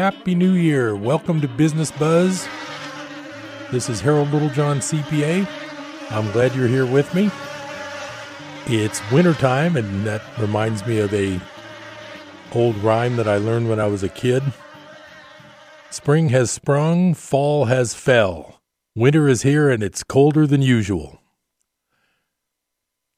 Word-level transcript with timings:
Happy 0.00 0.34
New 0.34 0.52
Year. 0.52 0.96
Welcome 0.96 1.42
to 1.42 1.46
Business 1.46 1.90
Buzz. 1.90 2.48
This 3.70 3.90
is 3.90 4.00
Harold 4.00 4.32
Littlejohn, 4.32 4.78
CPA. 4.78 5.46
I'm 6.10 6.32
glad 6.32 6.54
you're 6.54 6.68
here 6.68 6.86
with 6.86 7.14
me. 7.14 7.30
It's 8.64 9.02
wintertime, 9.12 9.76
and 9.76 10.06
that 10.06 10.22
reminds 10.38 10.86
me 10.86 11.00
of 11.00 11.12
a 11.12 11.38
old 12.54 12.76
rhyme 12.78 13.16
that 13.16 13.28
I 13.28 13.36
learned 13.36 13.68
when 13.68 13.78
I 13.78 13.88
was 13.88 14.02
a 14.02 14.08
kid. 14.08 14.42
Spring 15.90 16.30
has 16.30 16.50
sprung, 16.50 17.12
fall 17.12 17.66
has 17.66 17.92
fell. 17.92 18.62
Winter 18.96 19.28
is 19.28 19.42
here, 19.42 19.68
and 19.68 19.82
it's 19.82 20.02
colder 20.02 20.46
than 20.46 20.62
usual. 20.62 21.20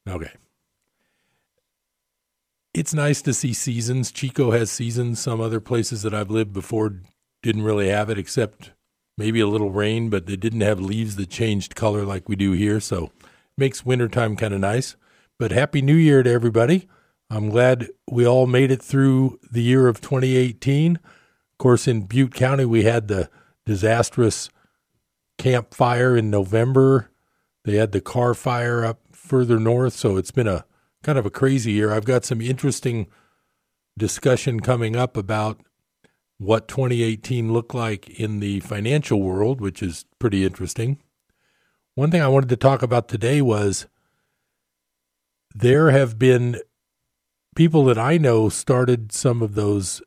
Okay. 0.08 0.32
It's 2.74 2.94
nice 2.94 3.20
to 3.22 3.34
see 3.34 3.52
seasons. 3.52 4.10
Chico 4.10 4.52
has 4.52 4.70
seasons. 4.70 5.20
Some 5.20 5.42
other 5.42 5.60
places 5.60 6.02
that 6.02 6.14
I've 6.14 6.30
lived 6.30 6.54
before 6.54 6.94
didn't 7.42 7.64
really 7.64 7.90
have 7.90 8.08
it, 8.08 8.16
except 8.16 8.72
maybe 9.18 9.40
a 9.40 9.46
little 9.46 9.70
rain, 9.70 10.08
but 10.08 10.24
they 10.24 10.36
didn't 10.36 10.62
have 10.62 10.80
leaves 10.80 11.16
that 11.16 11.28
changed 11.28 11.74
color 11.74 12.06
like 12.06 12.30
we 12.30 12.36
do 12.36 12.52
here. 12.52 12.80
So 12.80 13.06
it 13.06 13.12
makes 13.58 13.84
wintertime 13.84 14.36
kind 14.36 14.54
of 14.54 14.60
nice. 14.60 14.96
But 15.38 15.52
Happy 15.52 15.82
New 15.82 15.96
Year 15.96 16.22
to 16.22 16.30
everybody. 16.30 16.88
I'm 17.28 17.50
glad 17.50 17.88
we 18.10 18.26
all 18.26 18.46
made 18.46 18.70
it 18.70 18.82
through 18.82 19.38
the 19.50 19.62
year 19.62 19.86
of 19.86 20.00
2018. 20.00 20.96
Of 20.96 21.58
course, 21.58 21.86
in 21.86 22.06
Butte 22.06 22.32
County, 22.32 22.64
we 22.64 22.84
had 22.84 23.08
the 23.08 23.28
disastrous 23.66 24.48
Camp 25.36 25.74
Fire 25.74 26.16
in 26.16 26.30
November. 26.30 27.10
They 27.64 27.76
had 27.76 27.92
the 27.92 28.00
Carr 28.00 28.32
Fire 28.32 28.82
up 28.82 29.00
further 29.12 29.60
north. 29.60 29.92
So 29.92 30.16
it's 30.16 30.30
been 30.30 30.48
a 30.48 30.64
kind 31.02 31.18
of 31.18 31.26
a 31.26 31.30
crazy 31.30 31.72
year. 31.72 31.92
I've 31.92 32.04
got 32.04 32.24
some 32.24 32.40
interesting 32.40 33.06
discussion 33.98 34.60
coming 34.60 34.96
up 34.96 35.16
about 35.16 35.60
what 36.38 36.68
2018 36.68 37.52
looked 37.52 37.74
like 37.74 38.08
in 38.18 38.40
the 38.40 38.60
financial 38.60 39.22
world, 39.22 39.60
which 39.60 39.82
is 39.82 40.04
pretty 40.18 40.44
interesting. 40.44 40.98
One 41.94 42.10
thing 42.10 42.22
I 42.22 42.28
wanted 42.28 42.48
to 42.48 42.56
talk 42.56 42.82
about 42.82 43.08
today 43.08 43.42
was 43.42 43.86
there 45.54 45.90
have 45.90 46.18
been 46.18 46.60
people 47.54 47.84
that 47.84 47.98
I 47.98 48.16
know 48.16 48.48
started 48.48 49.12
some 49.12 49.42
of 49.42 49.54
those 49.54 50.02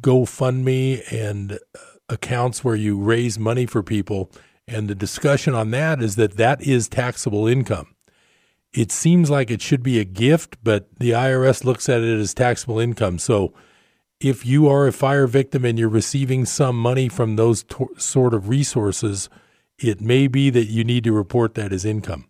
GoFundMe 0.00 1.02
and 1.12 1.52
uh, 1.52 1.78
accounts 2.08 2.64
where 2.64 2.74
you 2.74 2.98
raise 2.98 3.38
money 3.38 3.66
for 3.66 3.82
people. 3.82 4.30
And 4.66 4.88
the 4.88 4.94
discussion 4.94 5.54
on 5.54 5.70
that 5.72 6.02
is 6.02 6.16
that 6.16 6.36
that 6.36 6.62
is 6.62 6.88
taxable 6.88 7.46
income. 7.46 7.94
It 8.72 8.92
seems 8.92 9.30
like 9.30 9.50
it 9.50 9.62
should 9.62 9.82
be 9.82 9.98
a 9.98 10.04
gift, 10.04 10.58
but 10.62 10.88
the 10.98 11.10
IRS 11.10 11.64
looks 11.64 11.88
at 11.88 12.02
it 12.02 12.18
as 12.18 12.34
taxable 12.34 12.78
income. 12.78 13.18
So 13.18 13.54
if 14.20 14.44
you 14.44 14.68
are 14.68 14.86
a 14.86 14.92
fire 14.92 15.26
victim 15.26 15.64
and 15.64 15.78
you're 15.78 15.88
receiving 15.88 16.44
some 16.44 16.78
money 16.78 17.08
from 17.08 17.36
those 17.36 17.62
to- 17.64 17.94
sort 17.96 18.34
of 18.34 18.48
resources, 18.48 19.28
it 19.78 20.00
may 20.00 20.26
be 20.26 20.50
that 20.50 20.66
you 20.66 20.84
need 20.84 21.04
to 21.04 21.12
report 21.12 21.54
that 21.54 21.72
as 21.72 21.84
income. 21.84 22.28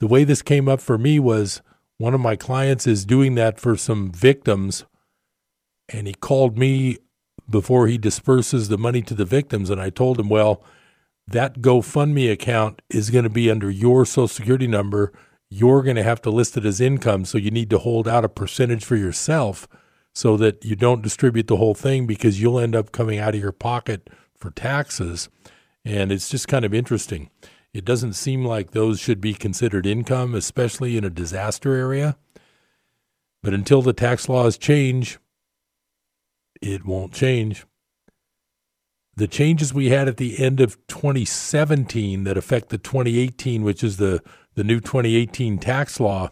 The 0.00 0.06
way 0.06 0.24
this 0.24 0.42
came 0.42 0.68
up 0.68 0.80
for 0.80 0.96
me 0.96 1.18
was 1.18 1.60
one 1.98 2.14
of 2.14 2.20
my 2.20 2.36
clients 2.36 2.86
is 2.86 3.04
doing 3.04 3.34
that 3.34 3.58
for 3.58 3.76
some 3.76 4.12
victims, 4.12 4.84
and 5.88 6.06
he 6.06 6.14
called 6.14 6.56
me 6.56 6.98
before 7.50 7.88
he 7.88 7.98
disperses 7.98 8.68
the 8.68 8.78
money 8.78 9.02
to 9.02 9.14
the 9.14 9.24
victims. 9.24 9.70
And 9.70 9.80
I 9.80 9.90
told 9.90 10.20
him, 10.20 10.28
well, 10.28 10.62
that 11.26 11.60
GoFundMe 11.60 12.30
account 12.30 12.80
is 12.88 13.10
going 13.10 13.24
to 13.24 13.30
be 13.30 13.50
under 13.50 13.70
your 13.70 14.06
social 14.06 14.28
security 14.28 14.68
number. 14.68 15.12
You're 15.50 15.82
going 15.82 15.96
to 15.96 16.02
have 16.02 16.22
to 16.22 16.30
list 16.30 16.56
it 16.56 16.64
as 16.64 16.80
income. 16.80 17.24
So 17.24 17.38
you 17.38 17.50
need 17.50 17.70
to 17.70 17.78
hold 17.78 18.06
out 18.06 18.24
a 18.24 18.28
percentage 18.28 18.84
for 18.84 18.96
yourself 18.96 19.66
so 20.14 20.36
that 20.36 20.64
you 20.64 20.76
don't 20.76 21.02
distribute 21.02 21.46
the 21.46 21.56
whole 21.56 21.74
thing 21.74 22.06
because 22.06 22.40
you'll 22.40 22.58
end 22.58 22.74
up 22.74 22.92
coming 22.92 23.18
out 23.18 23.34
of 23.34 23.40
your 23.40 23.52
pocket 23.52 24.10
for 24.36 24.50
taxes. 24.50 25.28
And 25.84 26.12
it's 26.12 26.28
just 26.28 26.48
kind 26.48 26.64
of 26.64 26.74
interesting. 26.74 27.30
It 27.72 27.84
doesn't 27.84 28.14
seem 28.14 28.44
like 28.44 28.70
those 28.70 28.98
should 28.98 29.20
be 29.20 29.34
considered 29.34 29.86
income, 29.86 30.34
especially 30.34 30.96
in 30.96 31.04
a 31.04 31.10
disaster 31.10 31.74
area. 31.74 32.16
But 33.42 33.54
until 33.54 33.82
the 33.82 33.92
tax 33.92 34.28
laws 34.28 34.58
change, 34.58 35.18
it 36.60 36.84
won't 36.84 37.12
change. 37.12 37.64
The 39.16 39.28
changes 39.28 39.74
we 39.74 39.90
had 39.90 40.08
at 40.08 40.16
the 40.16 40.42
end 40.42 40.60
of 40.60 40.76
2017 40.88 42.24
that 42.24 42.36
affect 42.36 42.68
the 42.68 42.78
2018, 42.78 43.62
which 43.62 43.82
is 43.82 43.96
the, 43.96 44.22
the 44.58 44.64
new 44.64 44.80
2018 44.80 45.56
tax 45.58 46.00
law, 46.00 46.30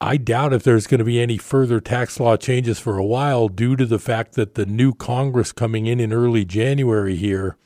I 0.00 0.16
doubt 0.16 0.52
if 0.52 0.62
there's 0.62 0.86
going 0.86 1.00
to 1.00 1.04
be 1.04 1.20
any 1.20 1.38
further 1.38 1.80
tax 1.80 2.20
law 2.20 2.36
changes 2.36 2.78
for 2.78 2.96
a 2.96 3.04
while 3.04 3.48
due 3.48 3.74
to 3.74 3.84
the 3.84 3.98
fact 3.98 4.34
that 4.34 4.54
the 4.54 4.64
new 4.64 4.94
Congress 4.94 5.50
coming 5.50 5.86
in 5.86 5.98
in 5.98 6.12
early 6.12 6.44
January 6.44 7.16
here 7.16 7.56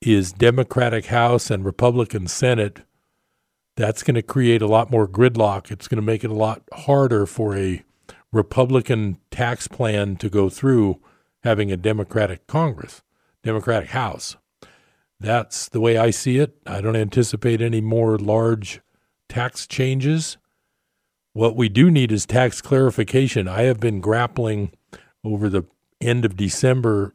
is 0.00 0.32
Democratic 0.32 1.06
House 1.06 1.48
and 1.48 1.64
Republican 1.64 2.26
Senate. 2.26 2.80
That's 3.76 4.02
going 4.02 4.16
to 4.16 4.22
create 4.22 4.60
a 4.60 4.66
lot 4.66 4.90
more 4.90 5.06
gridlock. 5.06 5.70
It's 5.70 5.86
going 5.86 5.96
to 5.96 6.02
make 6.02 6.24
it 6.24 6.32
a 6.32 6.34
lot 6.34 6.62
harder 6.72 7.24
for 7.24 7.56
a 7.56 7.84
Republican 8.32 9.18
tax 9.30 9.68
plan 9.68 10.16
to 10.16 10.28
go 10.28 10.48
through 10.48 11.00
having 11.44 11.70
a 11.70 11.76
Democratic 11.76 12.48
Congress, 12.48 13.02
Democratic 13.44 13.90
House. 13.90 14.36
That's 15.20 15.68
the 15.68 15.80
way 15.80 15.98
I 15.98 16.10
see 16.10 16.38
it. 16.38 16.56
I 16.66 16.80
don't 16.80 16.96
anticipate 16.96 17.60
any 17.60 17.80
more 17.80 18.18
large 18.18 18.80
tax 19.28 19.66
changes. 19.66 20.36
What 21.32 21.56
we 21.56 21.68
do 21.68 21.90
need 21.90 22.12
is 22.12 22.24
tax 22.24 22.60
clarification. 22.60 23.48
I 23.48 23.62
have 23.62 23.80
been 23.80 24.00
grappling 24.00 24.72
over 25.24 25.48
the 25.48 25.64
end 26.00 26.24
of 26.24 26.36
December 26.36 27.14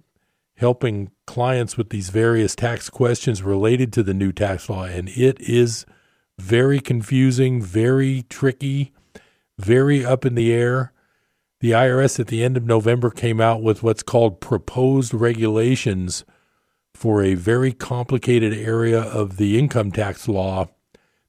helping 0.58 1.12
clients 1.26 1.78
with 1.78 1.90
these 1.90 2.10
various 2.10 2.56
tax 2.56 2.90
questions 2.90 3.42
related 3.42 3.92
to 3.94 4.04
the 4.04 4.14
new 4.14 4.32
tax 4.32 4.70
law, 4.70 4.84
and 4.84 5.10
it 5.10 5.40
is 5.42 5.86
very 6.38 6.80
confusing, 6.80 7.62
very 7.62 8.24
tricky, 8.30 8.92
very 9.58 10.06
up 10.06 10.26
in 10.26 10.36
the 10.36 10.54
air. 10.54 10.92
The 11.60 11.72
IRS 11.72 12.20
at 12.20 12.28
the 12.28 12.44
end 12.44 12.58
of 12.58 12.66
November 12.66 13.10
came 13.10 13.40
out 13.42 13.64
with 13.64 13.84
what's 13.84 14.04
called 14.04 14.42
proposed 14.42 15.14
regulations 15.14 16.24
for 16.94 17.24
a 17.24 17.36
very 17.36 17.74
complicated 17.74 18.54
area 18.54 19.02
of 19.02 19.38
the 19.38 19.58
income 19.58 19.92
tax 19.92 20.28
law 20.28 20.68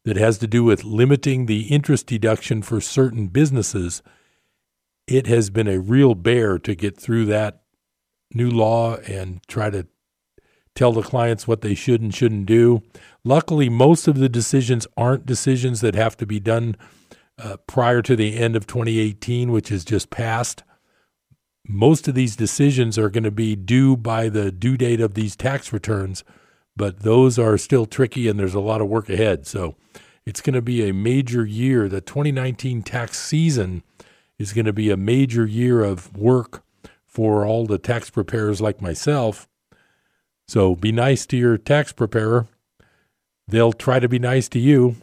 that 0.04 0.16
has 0.16 0.38
to 0.38 0.46
do 0.46 0.62
with 0.62 0.84
limiting 0.84 1.46
the 1.46 1.62
interest 1.62 2.06
deduction 2.06 2.62
for 2.62 2.80
certain 2.80 3.28
businesses. 3.28 4.02
It 5.06 5.26
has 5.26 5.50
been 5.50 5.68
a 5.68 5.80
real 5.80 6.14
bear 6.14 6.58
to 6.58 6.74
get 6.74 6.98
through 6.98 7.26
that 7.26 7.62
new 8.32 8.50
law 8.50 8.96
and 8.96 9.40
try 9.46 9.70
to 9.70 9.86
tell 10.74 10.92
the 10.92 11.02
clients 11.02 11.46
what 11.46 11.60
they 11.60 11.74
should 11.74 12.02
and 12.02 12.14
shouldn't 12.14 12.46
do. 12.46 12.82
Luckily, 13.22 13.68
most 13.68 14.08
of 14.08 14.18
the 14.18 14.28
decisions 14.28 14.86
aren't 14.96 15.26
decisions 15.26 15.80
that 15.80 15.94
have 15.94 16.16
to 16.18 16.26
be 16.26 16.40
done 16.40 16.76
uh, 17.38 17.56
prior 17.66 18.02
to 18.02 18.16
the 18.16 18.36
end 18.36 18.56
of 18.56 18.66
2018, 18.66 19.50
which 19.50 19.70
is 19.70 19.84
just 19.84 20.10
passed. 20.10 20.62
Most 21.66 22.08
of 22.08 22.14
these 22.14 22.36
decisions 22.36 22.98
are 22.98 23.08
going 23.08 23.24
to 23.24 23.30
be 23.30 23.56
due 23.56 23.96
by 23.96 24.28
the 24.28 24.52
due 24.52 24.76
date 24.76 25.00
of 25.00 25.14
these 25.14 25.34
tax 25.34 25.72
returns, 25.72 26.22
but 26.76 27.00
those 27.00 27.38
are 27.38 27.56
still 27.56 27.86
tricky 27.86 28.28
and 28.28 28.38
there's 28.38 28.54
a 28.54 28.60
lot 28.60 28.80
of 28.80 28.88
work 28.88 29.08
ahead. 29.08 29.46
So 29.46 29.74
it's 30.26 30.40
going 30.40 30.54
to 30.54 30.62
be 30.62 30.88
a 30.88 30.92
major 30.92 31.44
year. 31.44 31.88
The 31.88 32.00
2019 32.00 32.82
tax 32.82 33.18
season 33.18 33.82
is 34.38 34.52
going 34.52 34.66
to 34.66 34.72
be 34.72 34.90
a 34.90 34.96
major 34.96 35.46
year 35.46 35.82
of 35.82 36.14
work 36.16 36.62
for 37.06 37.46
all 37.46 37.66
the 37.66 37.78
tax 37.78 38.10
preparers 38.10 38.60
like 38.60 38.82
myself. 38.82 39.48
So 40.46 40.74
be 40.74 40.92
nice 40.92 41.24
to 41.26 41.36
your 41.36 41.56
tax 41.56 41.92
preparer. 41.92 42.46
They'll 43.46 43.72
try 43.72 44.00
to 44.00 44.08
be 44.08 44.18
nice 44.18 44.48
to 44.50 44.58
you. 44.58 44.96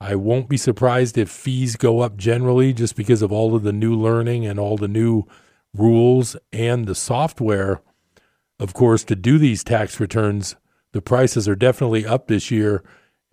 I 0.00 0.16
won't 0.16 0.48
be 0.48 0.56
surprised 0.56 1.16
if 1.16 1.30
fees 1.30 1.76
go 1.76 2.00
up 2.00 2.16
generally 2.16 2.72
just 2.72 2.96
because 2.96 3.22
of 3.22 3.30
all 3.30 3.54
of 3.54 3.62
the 3.62 3.72
new 3.72 3.94
learning 3.94 4.44
and 4.44 4.58
all 4.58 4.76
the 4.76 4.88
new 4.88 5.24
rules 5.74 6.36
and 6.52 6.86
the 6.86 6.94
software. 6.94 7.82
Of 8.58 8.74
course, 8.74 9.04
to 9.04 9.16
do 9.16 9.38
these 9.38 9.64
tax 9.64 9.98
returns, 9.98 10.56
the 10.92 11.02
prices 11.02 11.48
are 11.48 11.56
definitely 11.56 12.06
up 12.06 12.28
this 12.28 12.50
year, 12.50 12.84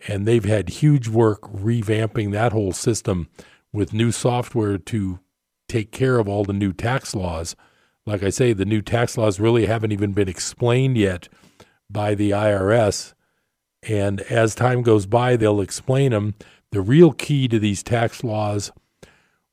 and 0.08 0.26
they've 0.26 0.46
had 0.46 0.70
huge 0.70 1.08
work 1.08 1.42
revamping 1.42 2.32
that 2.32 2.52
whole 2.52 2.72
system 2.72 3.28
with 3.72 3.94
new 3.94 4.12
software 4.12 4.78
to 4.78 5.20
take 5.68 5.92
care 5.92 6.18
of 6.18 6.28
all 6.28 6.44
the 6.44 6.54
new 6.54 6.74
tax 6.74 7.14
laws 7.14 7.56
like 8.10 8.24
I 8.24 8.30
say, 8.30 8.54
the 8.54 8.66
new 8.66 8.82
tax 8.82 9.18
laws 9.18 9.40
really 9.40 9.68
haven't 9.68 9.92
even 9.92 10.14
been 10.14 10.28
explained 10.28 10.98
yet 10.98 11.30
by 11.92 12.16
the 12.16 12.32
IRS. 12.32 13.14
And 13.84 14.22
as 14.22 14.56
time 14.56 14.82
goes 14.82 15.06
by, 15.06 15.36
they'll 15.36 15.62
explain 15.62 16.12
them. 16.12 16.34
The 16.72 16.82
real 16.82 17.12
key 17.12 17.48
to 17.48 17.60
these 17.60 17.84
tax 17.84 18.24
laws 18.24 18.72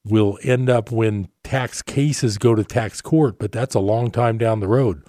will 0.06 0.38
end 0.42 0.70
up 0.70 0.90
when 0.90 1.28
tax 1.42 1.82
cases 1.82 2.38
go 2.38 2.54
to 2.54 2.64
tax 2.64 3.00
court, 3.00 3.38
but 3.38 3.52
that's 3.52 3.74
a 3.74 3.80
long 3.80 4.10
time 4.10 4.38
down 4.38 4.60
the 4.60 4.68
road. 4.68 5.02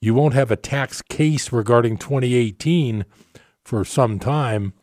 You 0.00 0.14
won't 0.14 0.34
have 0.34 0.50
a 0.50 0.56
tax 0.56 1.00
case 1.02 1.52
regarding 1.52 1.96
2018 1.96 3.04
for 3.64 3.84
some 3.84 4.18
time. 4.18 4.74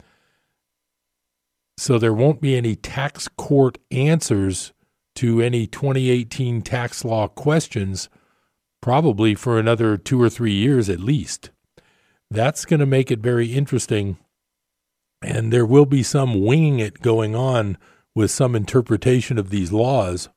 So 1.77 1.97
there 1.97 2.13
won't 2.13 2.41
be 2.41 2.57
any 2.57 2.75
tax 2.75 3.27
court 3.27 3.77
answers 3.91 4.73
to 5.15 5.41
any 5.41 5.67
2018 5.67 6.61
tax 6.61 7.03
law 7.03 7.27
questions 7.27 8.09
probably 8.81 9.35
for 9.35 9.59
another 9.59 9.97
two 9.97 10.21
or 10.21 10.29
three 10.29 10.53
years 10.53 10.89
at 10.89 10.99
least. 10.99 11.51
That's 12.31 12.65
going 12.65 12.79
to 12.79 12.85
make 12.85 13.11
it 13.11 13.19
very 13.19 13.53
interesting. 13.53 14.17
And 15.21 15.51
there 15.51 15.65
will 15.65 15.85
be 15.85 16.03
some 16.03 16.45
winging 16.45 16.79
it 16.79 17.01
going 17.01 17.35
on 17.35 17.77
with 18.15 18.31
some 18.31 18.55
interpretation 18.55 19.37
of 19.37 19.49
these 19.49 19.71
laws. 19.71 20.29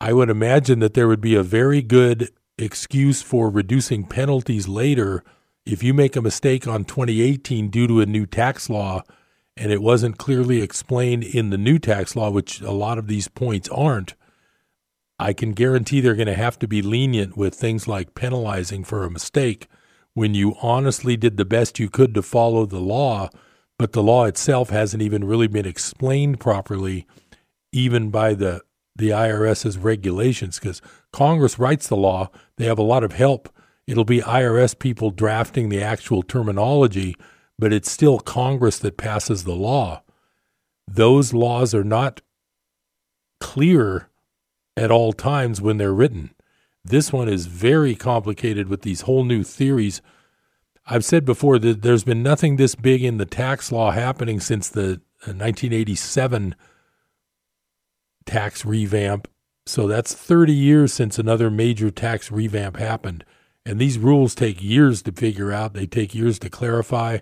I 0.00 0.12
would 0.12 0.30
imagine 0.30 0.80
that 0.80 0.94
there 0.94 1.08
would 1.08 1.20
be 1.20 1.34
a 1.34 1.42
very 1.42 1.82
good 1.82 2.30
excuse 2.58 3.22
for 3.22 3.48
reducing 3.48 4.04
penalties 4.04 4.68
later 4.68 5.22
if 5.64 5.82
you 5.82 5.94
make 5.94 6.16
a 6.16 6.22
mistake 6.22 6.66
on 6.66 6.84
2018 6.84 7.68
due 7.68 7.86
to 7.86 8.00
a 8.00 8.06
new 8.06 8.26
tax 8.26 8.68
law 8.68 9.02
and 9.56 9.70
it 9.70 9.82
wasn't 9.82 10.18
clearly 10.18 10.62
explained 10.62 11.24
in 11.24 11.50
the 11.50 11.58
new 11.58 11.78
tax 11.78 12.16
law, 12.16 12.30
which 12.30 12.60
a 12.60 12.72
lot 12.72 12.98
of 12.98 13.06
these 13.06 13.28
points 13.28 13.68
aren't, 13.68 14.14
I 15.18 15.32
can 15.32 15.52
guarantee 15.52 16.00
they're 16.00 16.14
going 16.14 16.26
to 16.26 16.34
have 16.34 16.58
to 16.60 16.68
be 16.68 16.82
lenient 16.82 17.36
with 17.36 17.54
things 17.54 17.86
like 17.86 18.14
penalizing 18.14 18.82
for 18.82 19.04
a 19.04 19.10
mistake 19.10 19.68
when 20.14 20.34
you 20.34 20.56
honestly 20.60 21.16
did 21.16 21.36
the 21.36 21.44
best 21.44 21.78
you 21.78 21.88
could 21.88 22.14
to 22.14 22.22
follow 22.22 22.66
the 22.66 22.80
law, 22.80 23.28
but 23.82 23.90
the 23.90 24.02
law 24.02 24.26
itself 24.26 24.70
hasn't 24.70 25.02
even 25.02 25.24
really 25.24 25.48
been 25.48 25.66
explained 25.66 26.38
properly, 26.38 27.04
even 27.72 28.10
by 28.10 28.32
the 28.32 28.60
the 28.94 29.08
IRS's 29.08 29.76
regulations, 29.76 30.60
because 30.60 30.80
Congress 31.12 31.58
writes 31.58 31.88
the 31.88 31.96
law. 31.96 32.30
They 32.58 32.66
have 32.66 32.78
a 32.78 32.84
lot 32.84 33.02
of 33.02 33.14
help. 33.14 33.48
It'll 33.88 34.04
be 34.04 34.20
IRS 34.20 34.78
people 34.78 35.10
drafting 35.10 35.68
the 35.68 35.82
actual 35.82 36.22
terminology, 36.22 37.16
but 37.58 37.72
it's 37.72 37.90
still 37.90 38.20
Congress 38.20 38.78
that 38.78 38.96
passes 38.96 39.42
the 39.42 39.56
law. 39.56 40.04
Those 40.86 41.32
laws 41.32 41.74
are 41.74 41.82
not 41.82 42.20
clear 43.40 44.10
at 44.76 44.92
all 44.92 45.12
times 45.12 45.60
when 45.60 45.78
they're 45.78 45.92
written. 45.92 46.30
This 46.84 47.12
one 47.12 47.28
is 47.28 47.46
very 47.46 47.96
complicated 47.96 48.68
with 48.68 48.82
these 48.82 49.00
whole 49.00 49.24
new 49.24 49.42
theories. 49.42 50.00
I've 50.86 51.04
said 51.04 51.24
before 51.24 51.58
that 51.60 51.82
there's 51.82 52.04
been 52.04 52.22
nothing 52.22 52.56
this 52.56 52.74
big 52.74 53.04
in 53.04 53.18
the 53.18 53.26
tax 53.26 53.70
law 53.70 53.92
happening 53.92 54.40
since 54.40 54.68
the 54.68 55.00
1987 55.24 56.52
uh, 56.52 56.62
tax 58.26 58.64
revamp. 58.64 59.28
So 59.66 59.86
that's 59.86 60.12
30 60.12 60.52
years 60.52 60.92
since 60.92 61.18
another 61.18 61.50
major 61.50 61.90
tax 61.90 62.32
revamp 62.32 62.76
happened. 62.76 63.24
And 63.64 63.78
these 63.78 63.98
rules 63.98 64.34
take 64.34 64.62
years 64.62 65.02
to 65.02 65.12
figure 65.12 65.52
out, 65.52 65.74
they 65.74 65.86
take 65.86 66.14
years 66.14 66.40
to 66.40 66.50
clarify. 66.50 67.18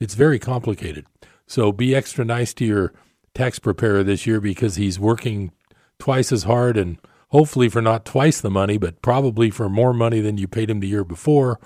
It's 0.00 0.14
very 0.14 0.38
complicated. 0.38 1.04
So 1.46 1.70
be 1.70 1.94
extra 1.94 2.24
nice 2.24 2.54
to 2.54 2.64
your 2.64 2.94
tax 3.34 3.58
preparer 3.58 4.02
this 4.02 4.26
year 4.26 4.40
because 4.40 4.76
he's 4.76 4.98
working 4.98 5.52
twice 5.98 6.32
as 6.32 6.44
hard 6.44 6.78
and 6.78 6.96
hopefully 7.28 7.68
for 7.68 7.82
not 7.82 8.06
twice 8.06 8.40
the 8.40 8.50
money, 8.50 8.78
but 8.78 9.02
probably 9.02 9.50
for 9.50 9.68
more 9.68 9.92
money 9.92 10.20
than 10.20 10.38
you 10.38 10.48
paid 10.48 10.70
him 10.70 10.80
the 10.80 10.88
year 10.88 11.04
before. 11.04 11.60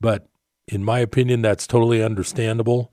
But 0.00 0.26
in 0.70 0.84
my 0.84 1.00
opinion, 1.00 1.42
that's 1.42 1.66
totally 1.66 2.02
understandable. 2.02 2.92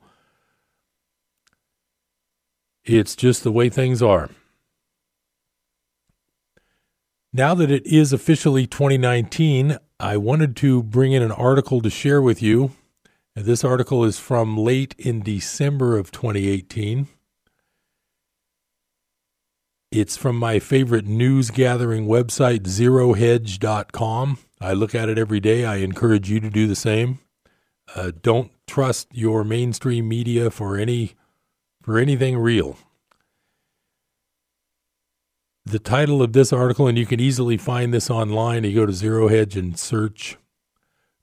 It's 2.84 3.14
just 3.14 3.44
the 3.44 3.52
way 3.52 3.68
things 3.68 4.02
are. 4.02 4.30
Now 7.32 7.54
that 7.54 7.70
it 7.70 7.86
is 7.86 8.12
officially 8.12 8.66
2019, 8.66 9.78
I 10.00 10.16
wanted 10.16 10.56
to 10.56 10.82
bring 10.82 11.12
in 11.12 11.22
an 11.22 11.30
article 11.30 11.80
to 11.82 11.90
share 11.90 12.20
with 12.20 12.42
you. 12.42 12.72
This 13.36 13.62
article 13.62 14.04
is 14.04 14.18
from 14.18 14.56
late 14.56 14.94
in 14.98 15.22
December 15.22 15.96
of 15.96 16.10
2018. 16.10 17.06
It's 19.92 20.16
from 20.16 20.36
my 20.36 20.58
favorite 20.58 21.06
news 21.06 21.50
gathering 21.50 22.06
website, 22.06 22.62
zerohedge.com. 22.64 24.38
I 24.60 24.72
look 24.72 24.94
at 24.94 25.08
it 25.08 25.18
every 25.18 25.40
day. 25.40 25.64
I 25.64 25.76
encourage 25.76 26.30
you 26.30 26.40
to 26.40 26.50
do 26.50 26.66
the 26.66 26.74
same. 26.74 27.20
Uh, 27.94 28.12
don't 28.22 28.50
trust 28.66 29.08
your 29.12 29.44
mainstream 29.44 30.08
media 30.08 30.50
for 30.50 30.76
any 30.76 31.14
for 31.82 31.98
anything 31.98 32.36
real. 32.36 32.76
The 35.64 35.78
title 35.78 36.22
of 36.22 36.32
this 36.32 36.52
article, 36.52 36.86
and 36.86 36.98
you 36.98 37.06
can 37.06 37.20
easily 37.20 37.56
find 37.56 37.92
this 37.92 38.10
online. 38.10 38.64
You 38.64 38.74
go 38.74 38.86
to 38.86 38.92
Zero 38.92 39.28
Hedge 39.28 39.56
and 39.56 39.78
search. 39.78 40.36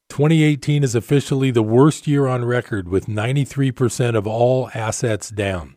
2018 0.10 0.84
is 0.84 0.94
officially 0.94 1.50
the 1.52 1.64
worst 1.64 2.08
year 2.08 2.28
on 2.28 2.46
record, 2.46 2.88
with 2.88 3.08
93% 3.08 4.16
of 4.16 4.28
all 4.28 4.70
assets 4.74 5.30
down. 5.30 5.76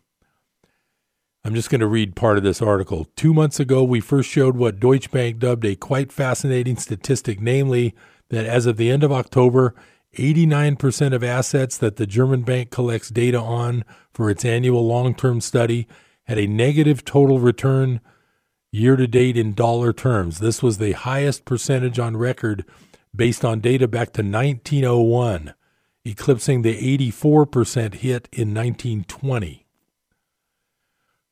I'm 1.44 1.55
just 1.55 1.70
going 1.70 1.81
to 1.81 1.87
read 1.87 2.14
part 2.14 2.37
of 2.37 2.43
this 2.43 2.61
article. 2.61 3.06
Two 3.17 3.32
months 3.32 3.58
ago, 3.58 3.82
we 3.82 4.00
first 4.00 4.29
showed 4.29 4.56
what 4.56 4.81
Deutsche 4.81 5.11
Bank 5.11 5.38
dubbed 5.38 5.64
a 5.64 5.76
quite 5.76 6.12
fascinating 6.12 6.76
statistic, 6.76 7.41
namely 7.41 7.94
that 8.29 8.44
as 8.44 8.67
of 8.67 8.76
the 8.76 8.91
end 8.91 9.02
of 9.02 9.12
October, 9.12 9.75
89% 10.19 11.15
of 11.15 11.25
assets 11.25 11.79
that 11.79 11.97
the 11.97 12.06
German 12.06 12.43
bank 12.43 12.70
collects 12.70 13.09
data 13.09 13.41
on 13.41 13.85
for 14.12 14.29
its 14.29 14.44
annual 14.44 14.87
long 14.87 15.15
term 15.15 15.41
study 15.41 15.87
had 16.25 16.38
a 16.38 16.47
negative 16.47 17.05
total 17.05 17.38
return 17.38 18.00
year 18.70 18.97
to 18.97 19.06
date 19.06 19.37
in 19.37 19.55
dollar 19.55 19.93
terms. 19.93 20.41
This 20.41 20.62
was 20.62 20.79
the 20.79 20.93
highest 20.93 21.44
percentage 21.44 21.99
on 21.99 22.17
record 22.17 22.65
based 23.15 23.44
on 23.44 23.61
data 23.61 23.88
back 23.88 24.12
to 24.12 24.23
1901, 24.23 25.55
eclipsing 26.05 26.62
the 26.62 26.99
84% 26.99 27.94
hit 27.94 28.29
in 28.32 28.53
1920. 28.53 29.67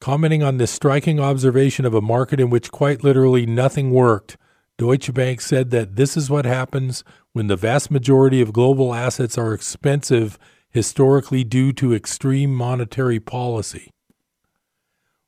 Commenting 0.01 0.43
on 0.43 0.59
this 0.59 0.71
striking 0.71 1.21
observation 1.21 1.85
of 1.85 1.95
a 1.95 2.01
market 2.01 2.41
in 2.41 2.51
which 2.51 2.71
quite 2.71 3.03
literally 3.03 3.47
nothing 3.47 3.91
worked, 3.91 4.37
Deutsche 4.79 5.13
Bank 5.15 5.41
said 5.41 5.71
that 5.71 5.97
this 5.97 6.17
is 6.17 6.29
what 6.29 6.45
happens 6.45 7.03
when 7.33 7.47
the 7.47 7.57
vast 7.57 7.91
majority 7.91 8.43
of 8.43 8.53
global 8.53 8.95
assets 8.95 9.39
are 9.39 9.55
expensive 9.55 10.39
historically 10.69 11.45
due 11.45 11.73
to 11.73 11.95
extreme 11.95 12.55
monetary 12.55 13.19
policy. 13.19 13.91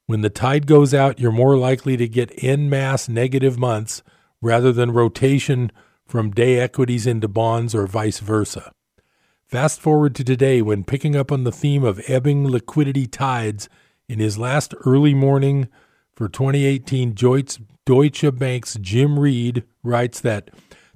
When 0.06 0.21
the 0.21 0.31
tide 0.31 0.67
goes 0.67 0.93
out, 0.93 1.19
you're 1.19 1.33
more 1.33 1.56
likely 1.56 1.97
to 1.97 2.09
get 2.09 2.45
en 2.45 2.69
masse 2.69 3.09
negative 3.09 3.59
months 3.59 4.03
rather 4.43 4.73
than 4.73 4.91
rotation 4.91 5.73
from 6.06 6.31
day 6.31 6.59
equities 6.61 7.06
into 7.06 7.29
bonds 7.29 7.75
or 7.75 7.87
vice 7.87 8.19
versa. 8.19 8.73
Fast 9.47 9.81
forward 9.81 10.15
to 10.17 10.25
today 10.25 10.61
when 10.61 10.85
picking 10.85 11.17
up 11.17 11.33
on 11.33 11.45
the 11.45 11.53
theme 11.53 11.85
of 11.85 12.02
ebbing 12.07 12.47
liquidity 12.47 13.07
tides 13.07 13.69
in 14.09 14.19
his 14.19 14.37
last 14.37 14.75
early 14.85 15.14
morning 15.14 15.69
for 16.14 16.28
2018, 16.28 17.14
Deutsche 17.88 18.26
Bank's 18.35 18.76
Jim 18.83 19.18
Reid 19.18 19.64
writes 19.83 20.21
that 20.21 20.50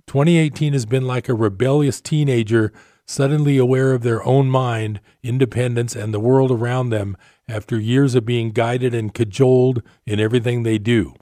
2018 0.09 0.75
has 0.75 0.85
been 0.85 1.07
like 1.07 1.27
a 1.27 1.35
rebellious 1.35 2.03
teenager 2.03 2.71
suddenly 3.07 3.57
aware 3.57 3.95
of 3.95 4.03
their 4.03 4.23
own 4.25 4.51
mind, 4.51 5.01
independence, 5.23 5.97
and 5.97 6.13
the 6.13 6.21
world 6.21 6.51
around 6.51 6.91
them 6.91 7.17
after 7.49 7.81
years 7.81 8.15
of 8.15 8.27
being 8.27 8.51
guided 8.51 8.93
and 8.95 9.15
cajoled 9.15 9.83
in 10.05 10.21
everything 10.21 10.65
they 10.65 10.77
do. 10.77 11.15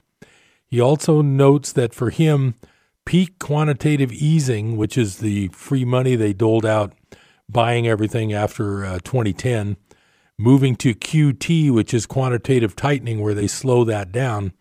He 0.67 0.81
also 0.81 1.21
notes 1.21 1.71
that 1.71 1.93
for 1.93 2.09
him, 2.09 2.55
peak 3.05 3.39
quantitative 3.39 4.11
easing, 4.11 4.75
which 4.75 4.97
is 4.97 5.19
the 5.19 5.47
free 5.53 5.85
money 5.85 6.17
they 6.17 6.33
doled 6.33 6.65
out 6.65 6.91
buying 7.47 7.87
everything 7.87 8.33
after 8.33 8.83
uh, 8.83 8.99
2010, 9.05 9.77
moving 10.37 10.75
to 10.75 10.93
QT, 10.93 11.71
which 11.71 11.93
is 11.93 12.05
quantitative 12.05 12.75
tightening, 12.75 13.21
where 13.21 13.33
they 13.33 13.47
slow 13.47 13.85
that 13.85 14.11
down, 14.11 14.51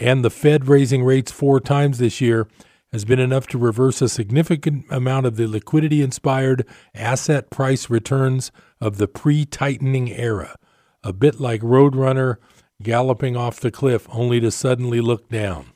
and 0.00 0.24
the 0.24 0.30
Fed 0.30 0.66
raising 0.66 1.04
rates 1.04 1.30
four 1.30 1.60
times 1.60 1.98
this 1.98 2.20
year 2.20 2.48
has 2.90 3.04
been 3.04 3.20
enough 3.20 3.46
to 3.48 3.58
reverse 3.58 4.02
a 4.02 4.08
significant 4.08 4.84
amount 4.90 5.26
of 5.26 5.36
the 5.36 5.46
liquidity 5.46 6.02
inspired 6.02 6.66
asset 6.94 7.50
price 7.50 7.88
returns 7.88 8.50
of 8.80 8.96
the 8.96 9.06
pre 9.06 9.44
tightening 9.44 10.10
era, 10.10 10.56
a 11.04 11.12
bit 11.12 11.38
like 11.38 11.60
Roadrunner 11.60 12.36
galloping 12.82 13.36
off 13.36 13.60
the 13.60 13.70
cliff 13.70 14.08
only 14.10 14.40
to 14.40 14.50
suddenly 14.50 15.00
look 15.00 15.28
down. 15.28 15.66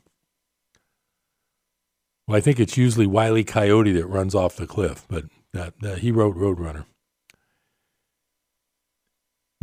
Well, 2.26 2.38
I 2.38 2.40
think 2.40 2.58
it's 2.58 2.78
usually 2.78 3.06
Wiley. 3.06 3.44
Coyote 3.44 3.92
that 3.92 4.06
runs 4.06 4.34
off 4.34 4.56
the 4.56 4.66
cliff, 4.66 5.04
but 5.08 5.26
that, 5.52 5.74
that 5.80 5.98
he 5.98 6.10
wrote 6.10 6.36
Roadrunner. 6.36 6.86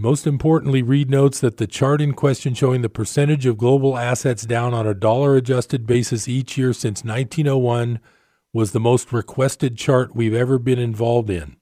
Most 0.02 0.26
importantly, 0.26 0.82
Reid 0.82 1.12
notes 1.12 1.40
that 1.42 1.58
the 1.58 1.68
chart 1.68 2.02
in 2.02 2.14
question 2.14 2.56
showing 2.56 2.82
the 2.82 2.90
percentage 2.90 3.46
of 3.46 3.60
global 3.60 3.96
assets 3.96 4.48
down 4.48 4.74
on 4.74 4.88
a 4.88 4.96
dollar 4.96 5.36
adjusted 5.36 5.86
basis 5.86 6.28
each 6.28 6.58
year 6.58 6.74
since 6.74 7.04
1901 7.04 8.00
was 8.52 8.72
the 8.72 8.80
most 8.80 9.14
requested 9.14 9.78
chart 9.78 10.16
we've 10.16 10.34
ever 10.34 10.58
been 10.58 10.80
involved 10.80 11.30
in. 11.30 11.56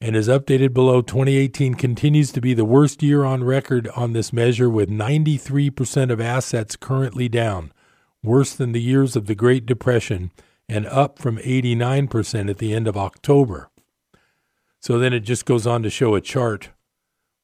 And 0.00 0.14
as 0.14 0.28
updated 0.28 0.72
below, 0.72 1.02
2018 1.02 1.74
continues 1.74 2.30
to 2.30 2.40
be 2.40 2.54
the 2.54 2.64
worst 2.64 3.02
year 3.02 3.24
on 3.24 3.42
record 3.42 3.88
on 3.96 4.12
this 4.12 4.32
measure, 4.32 4.70
with 4.70 4.88
93% 4.88 6.12
of 6.12 6.20
assets 6.20 6.76
currently 6.76 7.28
down, 7.28 7.72
worse 8.22 8.54
than 8.54 8.70
the 8.70 8.80
years 8.80 9.16
of 9.16 9.26
the 9.26 9.34
Great 9.34 9.66
Depression, 9.66 10.30
and 10.68 10.86
up 10.86 11.18
from 11.18 11.38
89% 11.38 12.48
at 12.48 12.58
the 12.58 12.72
end 12.72 12.86
of 12.86 12.96
October. 12.96 13.70
So 14.78 15.00
then 15.00 15.12
it 15.12 15.20
just 15.20 15.44
goes 15.44 15.66
on 15.66 15.82
to 15.82 15.90
show 15.90 16.14
a 16.14 16.20
chart 16.20 16.68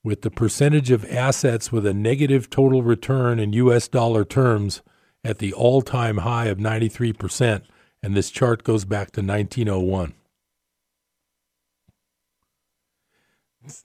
with 0.03 0.23
the 0.23 0.31
percentage 0.31 0.91
of 0.91 1.05
assets 1.11 1.71
with 1.71 1.85
a 1.87 1.95
negative 1.95 2.49
total 2.49 2.83
return 2.83 3.39
in 3.39 3.53
US 3.53 3.89
dollar 3.89 4.25
terms 4.25 4.83
at 5.23 5.39
the 5.39 5.53
all 5.53 5.83
time 5.83 6.19
high 6.19 6.47
of 6.47 6.59
93%, 6.59 7.63
and 8.03 8.17
this 8.17 8.31
chart 8.31 8.65
goes 8.65 8.85
back 8.85 9.11
to 9.13 9.21
1901. 9.21 10.15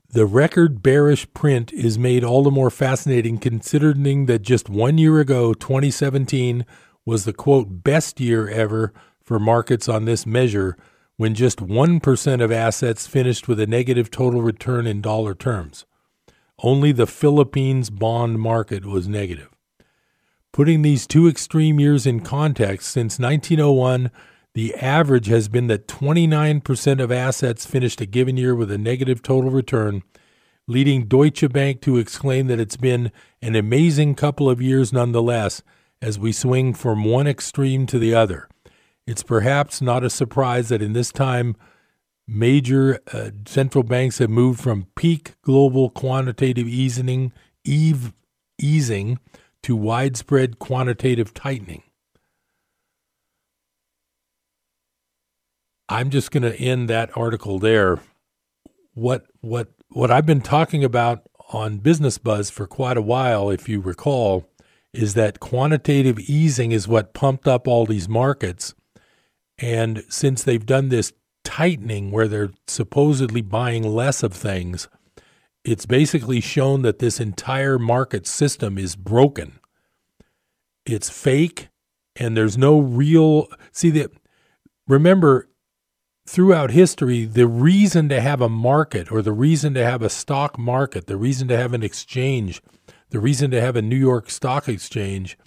The 0.09 0.25
record 0.25 0.81
bearish 0.81 1.27
print 1.33 1.73
is 1.73 1.99
made 1.99 2.23
all 2.23 2.43
the 2.43 2.51
more 2.51 2.69
fascinating 2.69 3.37
considering 3.37 4.25
that 4.27 4.41
just 4.41 4.69
one 4.69 4.97
year 4.97 5.19
ago, 5.19 5.53
2017, 5.53 6.65
was 7.05 7.25
the 7.25 7.33
quote 7.33 7.83
best 7.83 8.21
year 8.21 8.47
ever 8.47 8.93
for 9.21 9.37
markets 9.37 9.89
on 9.89 10.05
this 10.05 10.25
measure 10.25 10.77
when 11.17 11.35
just 11.35 11.59
1% 11.59 12.43
of 12.43 12.51
assets 12.51 13.05
finished 13.05 13.47
with 13.47 13.59
a 13.59 13.67
negative 13.67 14.09
total 14.09 14.41
return 14.41 14.87
in 14.87 15.01
dollar 15.01 15.35
terms. 15.35 15.85
Only 16.63 16.91
the 16.91 17.07
Philippines 17.07 17.89
bond 17.89 18.39
market 18.39 18.85
was 18.85 19.07
negative. 19.07 19.49
Putting 20.53 20.81
these 20.83 21.05
two 21.05 21.27
extreme 21.27 21.79
years 21.79 22.05
in 22.05 22.21
context, 22.21 22.89
since 22.89 23.19
1901, 23.19 24.09
the 24.53 24.73
average 24.75 25.27
has 25.27 25.49
been 25.49 25.67
that 25.67 25.87
29% 25.87 27.03
of 27.03 27.11
assets 27.11 27.65
finished 27.65 27.99
a 27.99 28.05
given 28.05 28.37
year 28.37 28.55
with 28.55 28.71
a 28.71 28.77
negative 28.77 29.21
total 29.21 29.49
return, 29.49 30.01
leading 30.65 31.07
Deutsche 31.07 31.51
Bank 31.51 31.81
to 31.81 31.97
exclaim 31.97 32.47
that 32.47 32.59
it's 32.61 32.77
been 32.77 33.11
an 33.41 33.57
amazing 33.57 34.15
couple 34.15 34.49
of 34.49 34.61
years 34.61 34.93
nonetheless 34.93 35.61
as 36.01 36.17
we 36.17 36.31
swing 36.31 36.73
from 36.73 37.03
one 37.03 37.27
extreme 37.27 37.85
to 37.87 37.99
the 37.99 38.15
other. 38.15 38.47
It's 39.05 39.23
perhaps 39.23 39.81
not 39.81 40.05
a 40.05 40.09
surprise 40.09 40.69
that 40.69 40.81
in 40.81 40.93
this 40.93 41.11
time, 41.11 41.57
major 42.27 42.99
uh, 43.13 43.31
central 43.45 43.83
banks 43.83 44.17
have 44.17 44.29
moved 44.29 44.59
from 44.59 44.87
peak 44.95 45.33
global 45.41 45.89
quantitative 45.89 46.67
easing, 46.67 47.31
easing 47.63 49.19
to 49.63 49.75
widespread 49.75 50.59
quantitative 50.59 51.33
tightening. 51.33 51.83
I'm 55.87 56.09
just 56.09 56.31
going 56.31 56.43
to 56.43 56.55
end 56.55 56.89
that 56.89 57.15
article 57.15 57.59
there. 57.59 57.99
What 58.93 59.25
what 59.41 59.69
what 59.89 60.09
I've 60.09 60.25
been 60.25 60.41
talking 60.41 60.83
about 60.83 61.23
on 61.51 61.77
Business 61.77 62.17
Buzz 62.17 62.49
for 62.49 62.65
quite 62.65 62.97
a 62.97 63.01
while, 63.01 63.49
if 63.49 63.69
you 63.69 63.79
recall, 63.79 64.49
is 64.93 65.13
that 65.13 65.39
quantitative 65.39 66.19
easing 66.19 66.71
is 66.71 66.87
what 66.87 67.13
pumped 67.13 67.47
up 67.47 67.67
all 67.67 67.85
these 67.85 68.09
markets. 68.09 68.73
And 69.59 70.03
since 70.09 70.43
they've 70.43 70.65
done 70.65 70.89
this 70.89 71.13
tightening 71.55 72.11
where 72.11 72.27
they're 72.27 72.51
supposedly 72.67 73.41
buying 73.41 73.83
less 73.83 74.23
of 74.23 74.33
things, 74.33 74.89
it's 75.63 75.85
basically 75.85 76.41
shown 76.41 76.81
that 76.81 76.99
this 76.99 77.17
entire 77.17 77.79
market 77.79 78.27
system 78.27 78.77
is 78.77 78.97
broken. 78.97 79.59
It's 80.85 81.09
fake 81.09 81.69
and 82.17 82.35
there's 82.35 82.57
no 82.57 82.79
real 82.79 83.47
see 83.71 83.89
that 83.91 84.11
remember 84.85 85.47
throughout 86.27 86.71
history, 86.71 87.23
the 87.23 87.47
reason 87.47 88.09
to 88.09 88.19
have 88.19 88.41
a 88.41 88.49
market 88.49 89.09
or 89.09 89.21
the 89.21 89.31
reason 89.31 89.73
to 89.75 89.85
have 89.85 90.01
a 90.01 90.09
stock 90.09 90.59
market, 90.59 91.07
the 91.07 91.17
reason 91.17 91.47
to 91.47 91.55
have 91.55 91.73
an 91.73 91.83
exchange, 91.83 92.61
the 93.11 93.19
reason 93.21 93.49
to 93.51 93.61
have 93.61 93.77
a 93.77 93.81
New 93.81 93.95
York 93.95 94.29
Stock 94.29 94.67
Exchange 94.67 95.37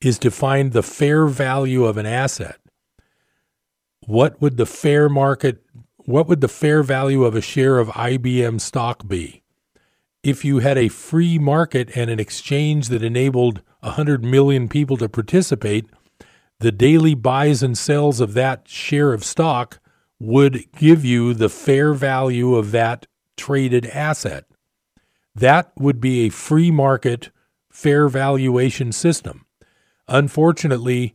is 0.00 0.18
to 0.20 0.30
find 0.30 0.72
the 0.72 0.82
fair 0.82 1.26
value 1.26 1.84
of 1.84 1.98
an 1.98 2.06
asset. 2.06 2.56
What 4.06 4.40
would 4.40 4.58
the 4.58 4.66
fair 4.66 5.08
market, 5.08 5.64
what 5.96 6.28
would 6.28 6.40
the 6.42 6.48
fair 6.48 6.82
value 6.82 7.24
of 7.24 7.34
a 7.34 7.40
share 7.40 7.78
of 7.78 7.88
IBM 7.88 8.60
stock 8.60 9.08
be? 9.08 9.42
If 10.22 10.44
you 10.44 10.58
had 10.58 10.76
a 10.76 10.88
free 10.88 11.38
market 11.38 11.90
and 11.96 12.10
an 12.10 12.20
exchange 12.20 12.88
that 12.88 13.02
enabled 13.02 13.62
100 13.80 14.22
million 14.22 14.68
people 14.68 14.98
to 14.98 15.08
participate, 15.08 15.86
the 16.60 16.72
daily 16.72 17.14
buys 17.14 17.62
and 17.62 17.76
sells 17.76 18.20
of 18.20 18.34
that 18.34 18.68
share 18.68 19.12
of 19.12 19.24
stock 19.24 19.80
would 20.20 20.70
give 20.76 21.04
you 21.04 21.34
the 21.34 21.48
fair 21.48 21.94
value 21.94 22.54
of 22.54 22.72
that 22.72 23.06
traded 23.36 23.86
asset. 23.86 24.44
That 25.34 25.72
would 25.78 26.00
be 26.00 26.26
a 26.26 26.30
free 26.30 26.70
market 26.70 27.30
fair 27.70 28.08
valuation 28.08 28.92
system. 28.92 29.46
Unfortunately, 30.08 31.14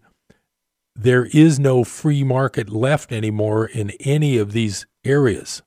there 1.01 1.25
is 1.27 1.59
no 1.59 1.85
free 1.85 2.25
market 2.25 2.69
left 2.69 3.13
anymore 3.13 3.65
in 3.65 3.91
any 4.01 4.37
of 4.37 4.51
these 4.51 4.85
areas. 5.05 5.61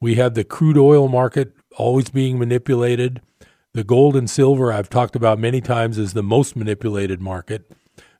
We 0.00 0.14
have 0.14 0.32
the 0.32 0.44
crude 0.44 0.78
oil 0.78 1.06
market 1.06 1.52
always 1.76 2.08
being 2.08 2.38
manipulated. 2.38 3.20
The 3.74 3.84
gold 3.84 4.16
and 4.16 4.28
silver, 4.28 4.72
I've 4.72 4.88
talked 4.88 5.16
about 5.16 5.38
many 5.38 5.60
times, 5.60 5.98
is 5.98 6.14
the 6.14 6.22
most 6.22 6.56
manipulated 6.56 7.20
market. 7.20 7.70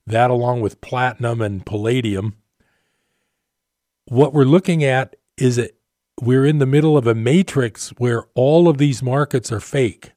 That, 0.06 0.30
along 0.30 0.60
with 0.60 0.82
platinum 0.82 1.40
and 1.40 1.64
palladium, 1.64 2.36
what 4.04 4.34
we're 4.34 4.44
looking 4.44 4.84
at 4.84 5.16
is 5.38 5.56
that 5.56 5.78
we're 6.20 6.44
in 6.44 6.58
the 6.58 6.66
middle 6.66 6.98
of 6.98 7.06
a 7.06 7.14
matrix 7.14 7.88
where 7.96 8.24
all 8.34 8.68
of 8.68 8.76
these 8.76 9.02
markets 9.02 9.50
are 9.50 9.60
fake. 9.60 10.12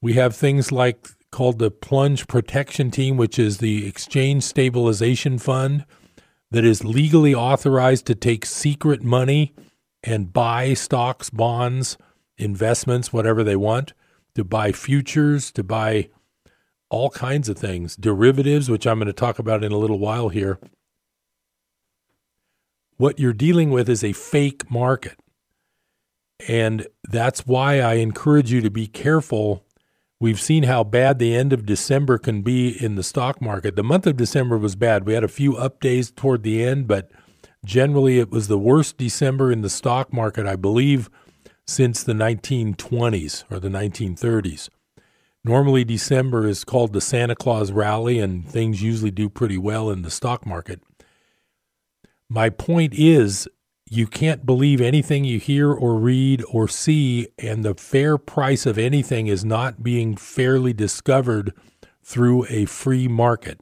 We 0.00 0.14
have 0.14 0.34
things 0.34 0.72
like 0.72 1.06
called 1.34 1.58
the 1.58 1.70
Plunge 1.70 2.26
Protection 2.26 2.90
Team, 2.90 3.16
which 3.16 3.38
is 3.38 3.58
the 3.58 3.86
Exchange 3.86 4.42
Stabilization 4.42 5.38
Fund 5.38 5.84
that 6.50 6.64
is 6.64 6.84
legally 6.84 7.34
authorized 7.34 8.06
to 8.06 8.14
take 8.14 8.46
secret 8.46 9.02
money 9.02 9.52
and 10.02 10.32
buy 10.32 10.74
stocks, 10.74 11.30
bonds, 11.30 11.98
investments, 12.38 13.12
whatever 13.12 13.42
they 13.42 13.56
want, 13.56 13.92
to 14.34 14.44
buy 14.44 14.70
futures, 14.72 15.50
to 15.52 15.64
buy 15.64 16.08
all 16.88 17.10
kinds 17.10 17.48
of 17.48 17.58
things, 17.58 17.96
derivatives, 17.96 18.70
which 18.70 18.86
I'm 18.86 18.98
going 18.98 19.06
to 19.06 19.12
talk 19.12 19.38
about 19.38 19.64
in 19.64 19.72
a 19.72 19.78
little 19.78 19.98
while 19.98 20.28
here 20.28 20.58
what 22.96 23.18
you're 23.18 23.32
dealing 23.32 23.70
with 23.70 23.88
is 23.88 24.04
a 24.04 24.12
fake 24.12 24.70
market. 24.70 25.18
And 26.48 26.86
that's 27.04 27.46
why 27.46 27.80
I 27.80 27.94
encourage 27.94 28.52
you 28.52 28.60
to 28.60 28.70
be 28.70 28.86
careful. 28.86 29.63
We've 30.20 30.40
seen 30.40 30.62
how 30.62 30.84
bad 30.84 31.18
the 31.18 31.34
end 31.34 31.52
of 31.52 31.66
December 31.66 32.18
can 32.18 32.42
be 32.42 32.68
in 32.82 32.94
the 32.94 33.02
stock 33.02 33.42
market. 33.42 33.76
The 33.76 33.82
month 33.82 34.06
of 34.06 34.16
December 34.16 34.56
was 34.56 34.76
bad. 34.76 35.06
We 35.06 35.14
had 35.14 35.24
a 35.24 35.28
few 35.28 35.56
up 35.56 35.80
days 35.80 36.10
toward 36.10 36.42
the 36.42 36.64
end, 36.64 36.86
but 36.86 37.10
generally 37.64 38.18
it 38.18 38.30
was 38.30 38.48
the 38.48 38.58
worst 38.58 38.96
December 38.96 39.50
in 39.50 39.62
the 39.62 39.70
stock 39.70 40.12
market, 40.12 40.46
I 40.46 40.56
believe, 40.56 41.10
since 41.66 42.02
the 42.02 42.12
1920s 42.12 43.44
or 43.50 43.58
the 43.58 43.68
1930s. 43.68 44.68
Normally, 45.44 45.84
December 45.84 46.46
is 46.46 46.64
called 46.64 46.94
the 46.94 47.02
Santa 47.02 47.36
Claus 47.36 47.70
rally, 47.70 48.18
and 48.18 48.48
things 48.48 48.82
usually 48.82 49.10
do 49.10 49.28
pretty 49.28 49.58
well 49.58 49.90
in 49.90 50.00
the 50.00 50.10
stock 50.10 50.46
market. 50.46 50.80
My 52.30 52.48
point 52.48 52.94
is, 52.94 53.46
you 53.90 54.06
can't 54.06 54.46
believe 54.46 54.80
anything 54.80 55.24
you 55.24 55.38
hear 55.38 55.70
or 55.72 55.96
read 55.96 56.42
or 56.50 56.68
see, 56.68 57.28
and 57.38 57.64
the 57.64 57.74
fair 57.74 58.16
price 58.16 58.66
of 58.66 58.78
anything 58.78 59.26
is 59.26 59.44
not 59.44 59.82
being 59.82 60.16
fairly 60.16 60.72
discovered 60.72 61.52
through 62.02 62.46
a 62.48 62.64
free 62.64 63.08
market. 63.08 63.60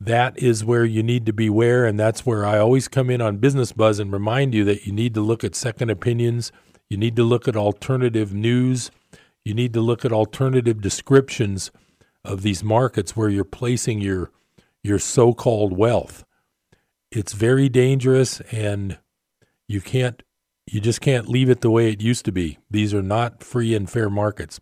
That 0.00 0.38
is 0.38 0.64
where 0.64 0.84
you 0.84 1.02
need 1.02 1.26
to 1.26 1.32
beware, 1.32 1.84
and 1.84 1.98
that's 1.98 2.24
where 2.24 2.46
I 2.46 2.58
always 2.58 2.88
come 2.88 3.10
in 3.10 3.20
on 3.20 3.36
Business 3.36 3.72
Buzz 3.72 3.98
and 3.98 4.12
remind 4.12 4.54
you 4.54 4.64
that 4.64 4.86
you 4.86 4.92
need 4.92 5.12
to 5.14 5.20
look 5.20 5.44
at 5.44 5.54
second 5.54 5.90
opinions, 5.90 6.52
you 6.88 6.96
need 6.96 7.16
to 7.16 7.22
look 7.22 7.46
at 7.46 7.56
alternative 7.56 8.32
news, 8.32 8.90
you 9.44 9.54
need 9.54 9.74
to 9.74 9.80
look 9.80 10.04
at 10.04 10.12
alternative 10.12 10.80
descriptions 10.80 11.70
of 12.24 12.42
these 12.42 12.62
markets 12.62 13.16
where 13.16 13.28
you're 13.28 13.44
placing 13.44 14.00
your 14.00 14.30
your 14.82 14.98
so-called 14.98 15.76
wealth 15.76 16.24
it's 17.10 17.32
very 17.32 17.68
dangerous 17.68 18.40
and 18.52 18.98
you 19.68 19.80
can't 19.80 20.22
you 20.66 20.80
just 20.80 21.00
can't 21.00 21.28
leave 21.28 21.50
it 21.50 21.62
the 21.62 21.70
way 21.70 21.90
it 21.90 22.00
used 22.00 22.24
to 22.26 22.32
be. 22.32 22.58
These 22.70 22.94
are 22.94 23.02
not 23.02 23.42
free 23.42 23.74
and 23.74 23.90
fair 23.90 24.08
markets. 24.08 24.60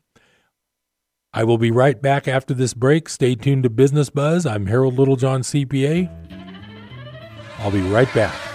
I 1.34 1.44
will 1.44 1.58
be 1.58 1.70
right 1.70 2.00
back 2.00 2.26
after 2.26 2.54
this 2.54 2.72
break. 2.72 3.10
Stay 3.10 3.34
tuned 3.34 3.64
to 3.64 3.70
Business 3.70 4.08
Buzz. 4.08 4.46
I'm 4.46 4.66
Harold 4.66 4.98
Littlejohn, 4.98 5.42
CPA. 5.42 6.10
I'll 7.58 7.70
be 7.70 7.82
right 7.82 8.12
back. 8.14 8.47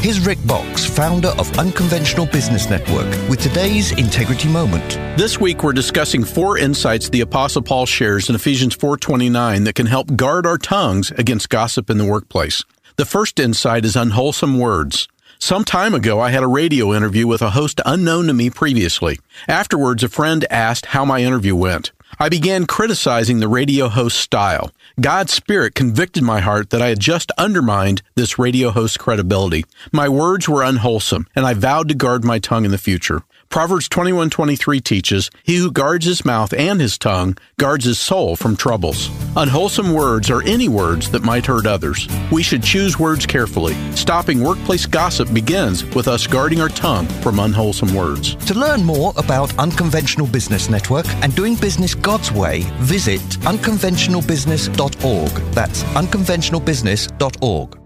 Here's 0.00 0.18
Rick 0.18 0.38
Boxx, 0.38 0.88
founder 0.88 1.28
of 1.36 1.58
Unconventional 1.58 2.24
Business 2.24 2.70
Network, 2.70 3.04
with 3.28 3.38
today's 3.38 3.92
Integrity 3.92 4.48
Moment. 4.48 4.92
This 5.18 5.38
week 5.38 5.62
we're 5.62 5.74
discussing 5.74 6.24
four 6.24 6.56
insights 6.56 7.10
the 7.10 7.20
Apostle 7.20 7.60
Paul 7.60 7.84
shares 7.84 8.30
in 8.30 8.34
Ephesians 8.34 8.74
4:29 8.74 9.64
that 9.64 9.74
can 9.74 9.84
help 9.84 10.16
guard 10.16 10.46
our 10.46 10.56
tongues 10.56 11.10
against 11.18 11.50
gossip 11.50 11.90
in 11.90 11.98
the 11.98 12.06
workplace. 12.06 12.64
The 12.96 13.04
first 13.04 13.38
insight 13.38 13.84
is 13.84 13.94
unwholesome 13.94 14.58
words. 14.58 15.06
Some 15.38 15.64
time 15.64 15.94
ago, 15.94 16.18
I 16.18 16.30
had 16.30 16.42
a 16.42 16.48
radio 16.48 16.94
interview 16.94 17.26
with 17.26 17.42
a 17.42 17.50
host 17.50 17.82
unknown 17.84 18.28
to 18.28 18.32
me 18.32 18.48
previously. 18.48 19.18
Afterwards, 19.48 20.02
a 20.02 20.08
friend 20.08 20.46
asked 20.48 20.86
how 20.86 21.04
my 21.04 21.20
interview 21.20 21.54
went. 21.54 21.92
I 22.18 22.30
began 22.30 22.66
criticizing 22.66 23.40
the 23.40 23.48
radio 23.48 23.88
host 23.88 24.18
style. 24.18 24.70
God's 25.00 25.32
Spirit 25.32 25.74
convicted 25.74 26.22
my 26.22 26.40
heart 26.40 26.68
that 26.70 26.82
I 26.82 26.88
had 26.88 27.00
just 27.00 27.32
undermined 27.38 28.02
this 28.16 28.38
radio 28.38 28.68
host's 28.68 28.98
credibility. 28.98 29.64
My 29.92 30.10
words 30.10 30.46
were 30.46 30.62
unwholesome, 30.62 31.26
and 31.34 31.46
I 31.46 31.54
vowed 31.54 31.88
to 31.88 31.94
guard 31.94 32.22
my 32.22 32.38
tongue 32.38 32.66
in 32.66 32.70
the 32.70 32.76
future. 32.76 33.22
Proverbs 33.50 33.88
21:23 33.88 34.80
teaches, 34.80 35.28
"He 35.42 35.56
who 35.56 35.72
guards 35.72 36.06
his 36.06 36.24
mouth 36.24 36.54
and 36.56 36.80
his 36.80 36.96
tongue 36.96 37.36
guards 37.58 37.84
his 37.84 37.98
soul 37.98 38.36
from 38.36 38.54
troubles." 38.54 39.10
Unwholesome 39.34 39.92
words 39.92 40.30
are 40.30 40.40
any 40.42 40.68
words 40.68 41.10
that 41.10 41.24
might 41.24 41.46
hurt 41.46 41.66
others. 41.66 42.06
We 42.30 42.44
should 42.44 42.62
choose 42.62 42.96
words 42.96 43.26
carefully. 43.26 43.76
Stopping 43.96 44.40
workplace 44.40 44.86
gossip 44.86 45.34
begins 45.34 45.84
with 45.96 46.06
us 46.06 46.28
guarding 46.28 46.60
our 46.60 46.68
tongue 46.68 47.08
from 47.22 47.40
unwholesome 47.40 47.92
words. 47.92 48.36
To 48.46 48.54
learn 48.54 48.84
more 48.84 49.12
about 49.16 49.52
Unconventional 49.58 50.28
Business 50.28 50.70
Network 50.70 51.06
and 51.20 51.34
doing 51.34 51.56
business 51.56 51.92
God's 51.96 52.30
way, 52.30 52.64
visit 52.78 53.20
unconventionalbusiness.org. 53.40 55.32
That's 55.52 55.82
unconventionalbusiness.org. 55.82 57.78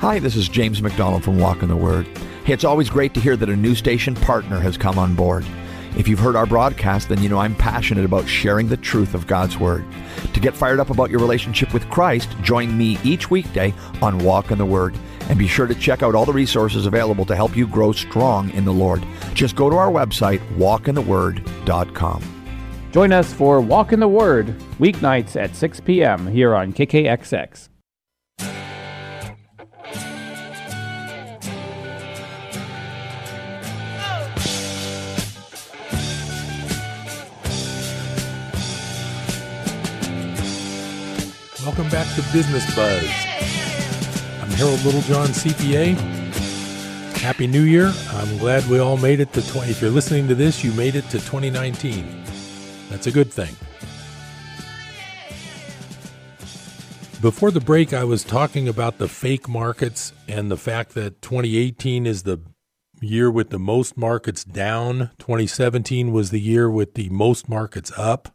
Hi, 0.00 0.20
this 0.20 0.36
is 0.36 0.48
James 0.48 0.80
MacDonald 0.80 1.24
from 1.24 1.40
Walk 1.40 1.64
in 1.64 1.68
the 1.68 1.74
Word. 1.74 2.06
It's 2.48 2.64
always 2.64 2.88
great 2.88 3.12
to 3.12 3.20
hear 3.20 3.36
that 3.36 3.50
a 3.50 3.56
new 3.56 3.74
station 3.74 4.14
partner 4.14 4.58
has 4.58 4.78
come 4.78 4.98
on 4.98 5.14
board. 5.14 5.44
If 5.98 6.08
you've 6.08 6.18
heard 6.18 6.34
our 6.34 6.46
broadcast, 6.46 7.10
then 7.10 7.22
you 7.22 7.28
know 7.28 7.36
I'm 7.36 7.54
passionate 7.54 8.06
about 8.06 8.26
sharing 8.26 8.68
the 8.68 8.78
truth 8.78 9.12
of 9.12 9.26
God's 9.26 9.58
Word. 9.58 9.84
To 10.32 10.40
get 10.40 10.56
fired 10.56 10.80
up 10.80 10.88
about 10.88 11.10
your 11.10 11.20
relationship 11.20 11.74
with 11.74 11.90
Christ, 11.90 12.30
join 12.40 12.78
me 12.78 12.98
each 13.04 13.30
weekday 13.30 13.74
on 14.00 14.20
Walk 14.20 14.50
in 14.50 14.56
the 14.56 14.64
Word. 14.64 14.96
And 15.28 15.38
be 15.38 15.46
sure 15.46 15.66
to 15.66 15.74
check 15.74 16.02
out 16.02 16.14
all 16.14 16.24
the 16.24 16.32
resources 16.32 16.86
available 16.86 17.26
to 17.26 17.36
help 17.36 17.54
you 17.54 17.66
grow 17.66 17.92
strong 17.92 18.48
in 18.52 18.64
the 18.64 18.72
Lord. 18.72 19.04
Just 19.34 19.54
go 19.54 19.68
to 19.68 19.76
our 19.76 19.90
website, 19.90 20.40
walkintheword.com. 20.56 22.22
Join 22.92 23.12
us 23.12 23.30
for 23.30 23.60
Walk 23.60 23.92
in 23.92 24.00
the 24.00 24.08
Word, 24.08 24.58
weeknights 24.78 25.36
at 25.36 25.54
6 25.54 25.80
p.m. 25.80 26.26
here 26.26 26.54
on 26.54 26.72
KKXX. 26.72 27.68
Welcome 41.78 41.96
back 41.96 42.12
to 42.16 42.22
Business 42.32 42.74
Buzz. 42.74 43.04
I'm 44.42 44.50
Harold 44.50 44.84
Littlejohn, 44.84 45.28
CPA. 45.28 45.94
Happy 47.18 47.46
New 47.46 47.62
Year. 47.62 47.92
I'm 48.14 48.36
glad 48.38 48.66
we 48.66 48.80
all 48.80 48.96
made 48.96 49.20
it 49.20 49.32
to 49.34 49.48
20. 49.48 49.70
If 49.70 49.80
you're 49.80 49.92
listening 49.92 50.26
to 50.26 50.34
this, 50.34 50.64
you 50.64 50.72
made 50.72 50.96
it 50.96 51.04
to 51.10 51.20
2019. 51.20 52.24
That's 52.90 53.06
a 53.06 53.12
good 53.12 53.32
thing. 53.32 53.54
Before 57.22 57.52
the 57.52 57.60
break, 57.60 57.92
I 57.92 58.02
was 58.02 58.24
talking 58.24 58.66
about 58.66 58.98
the 58.98 59.06
fake 59.06 59.48
markets 59.48 60.12
and 60.26 60.50
the 60.50 60.56
fact 60.56 60.94
that 60.94 61.22
2018 61.22 62.08
is 62.08 62.24
the 62.24 62.40
year 63.00 63.30
with 63.30 63.50
the 63.50 63.60
most 63.60 63.96
markets 63.96 64.42
down. 64.42 65.12
2017 65.18 66.10
was 66.10 66.30
the 66.30 66.40
year 66.40 66.68
with 66.68 66.94
the 66.94 67.08
most 67.10 67.48
markets 67.48 67.92
up. 67.96 68.34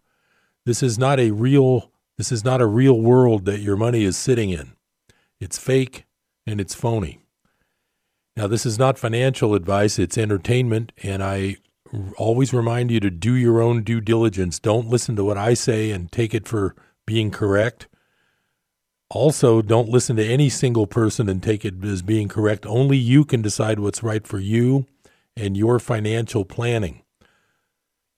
This 0.63 0.81
is 0.81 0.97
not 0.97 1.19
a 1.19 1.31
real 1.31 1.91
this 2.23 2.31
is 2.31 2.45
not 2.45 2.61
a 2.61 2.65
real 2.65 3.01
world 3.01 3.43
that 3.43 3.59
your 3.59 3.75
money 3.75 4.05
is 4.05 4.15
sitting 4.15 4.49
in. 4.49 4.71
It's 5.41 5.57
fake 5.57 6.05
and 6.47 6.61
it's 6.61 6.73
phony. 6.73 7.19
Now, 8.37 8.47
this 8.47 8.65
is 8.65 8.79
not 8.79 8.97
financial 8.97 9.53
advice, 9.53 9.99
it's 9.99 10.17
entertainment, 10.17 10.93
and 11.03 11.21
I 11.21 11.57
always 12.15 12.53
remind 12.53 12.91
you 12.91 13.01
to 13.01 13.09
do 13.09 13.33
your 13.33 13.61
own 13.61 13.83
due 13.83 13.99
diligence. 13.99 14.57
Don't 14.57 14.87
listen 14.87 15.17
to 15.17 15.25
what 15.25 15.37
I 15.37 15.53
say 15.53 15.91
and 15.91 16.09
take 16.13 16.33
it 16.33 16.47
for 16.47 16.75
being 17.05 17.29
correct. 17.29 17.89
Also, 19.09 19.61
don't 19.61 19.89
listen 19.89 20.15
to 20.15 20.25
any 20.25 20.47
single 20.47 20.87
person 20.87 21.27
and 21.27 21.43
take 21.43 21.65
it 21.65 21.83
as 21.83 22.01
being 22.01 22.29
correct. 22.29 22.65
Only 22.65 22.95
you 22.95 23.25
can 23.25 23.41
decide 23.41 23.79
what's 23.79 24.01
right 24.01 24.25
for 24.25 24.39
you 24.39 24.85
and 25.35 25.57
your 25.57 25.77
financial 25.77 26.45
planning. 26.45 27.02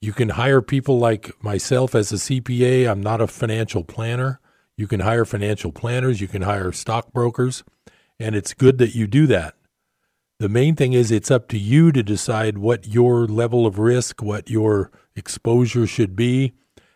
You 0.06 0.14
can 0.14 0.30
hire 0.30 0.62
people 0.62 1.00
like 1.00 1.32
myself 1.44 1.96
as 1.96 2.12
a 2.12 2.18
CPA. 2.18 2.88
I'm 2.88 3.02
not 3.02 3.22
a 3.22 3.26
financial 3.26 3.84
planner. 3.84 4.40
You 4.78 4.86
can 4.86 5.00
hire 5.00 5.26
financial 5.26 5.72
planners, 5.72 6.22
you 6.22 6.28
can 6.28 6.44
hire 6.44 6.72
stockbrokers, 6.72 7.64
and 8.20 8.36
it's 8.36 8.54
good 8.54 8.78
that 8.78 8.94
you 8.94 9.08
do 9.08 9.26
that. 9.26 9.56
The 10.38 10.48
main 10.48 10.76
thing 10.76 10.94
is 10.94 11.10
it's 11.10 11.32
up 11.32 11.48
to 11.48 11.58
you 11.58 11.92
to 11.92 12.04
decide 12.04 12.60
what 12.60 12.88
your 12.88 13.26
level 13.26 13.66
of 13.66 13.80
risk, 13.80 14.22
what 14.22 14.48
your 14.48 14.92
exposure 15.16 15.88
should 15.88 16.16
be, 16.16 16.54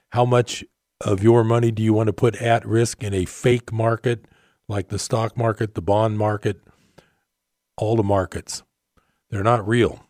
how 0.10 0.26
much 0.26 0.63
of 1.02 1.24
your 1.24 1.43
money 1.43 1.72
do 1.72 1.82
you 1.82 1.93
want 1.93 2.08
to 2.08 2.13
put 2.13 2.36
at 2.36 2.63
risk 2.63 3.02
in 3.02 3.15
a 3.15 3.26
fake 3.26 3.74
market 3.74 4.26
like 4.67 4.89
the 4.89 5.00
stock 5.00 5.36
market, 5.36 5.74
the 5.74 5.82
bond 5.82 6.19
market, 6.19 6.62
all 7.76 7.95
the 7.95 8.04
markets. 8.04 8.62
They're 9.32 9.41
not 9.41 9.67
real. 9.67 10.06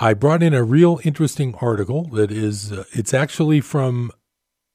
I 0.00 0.14
brought 0.14 0.44
in 0.44 0.54
a 0.54 0.62
real 0.62 1.00
interesting 1.02 1.56
article 1.60 2.04
that 2.12 2.30
is, 2.30 2.70
uh, 2.70 2.84
it's 2.92 3.12
actually 3.12 3.60
from 3.60 4.12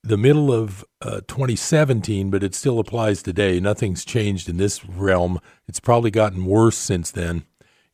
the 0.04 0.18
middle 0.18 0.52
of 0.52 0.84
uh, 1.02 1.22
2017, 1.30 2.30
but 2.30 2.44
it 2.44 2.54
still 2.54 2.78
applies 2.78 3.24
today. 3.24 3.62
Nothing's 3.62 4.04
changed 4.04 4.50
in 4.50 4.58
this 4.58 4.86
realm. 4.86 5.40
It's 5.66 5.80
probably 5.80 6.12
gotten 6.12 6.46
worse 6.46 6.78
since 6.78 7.10
then. 7.10 7.46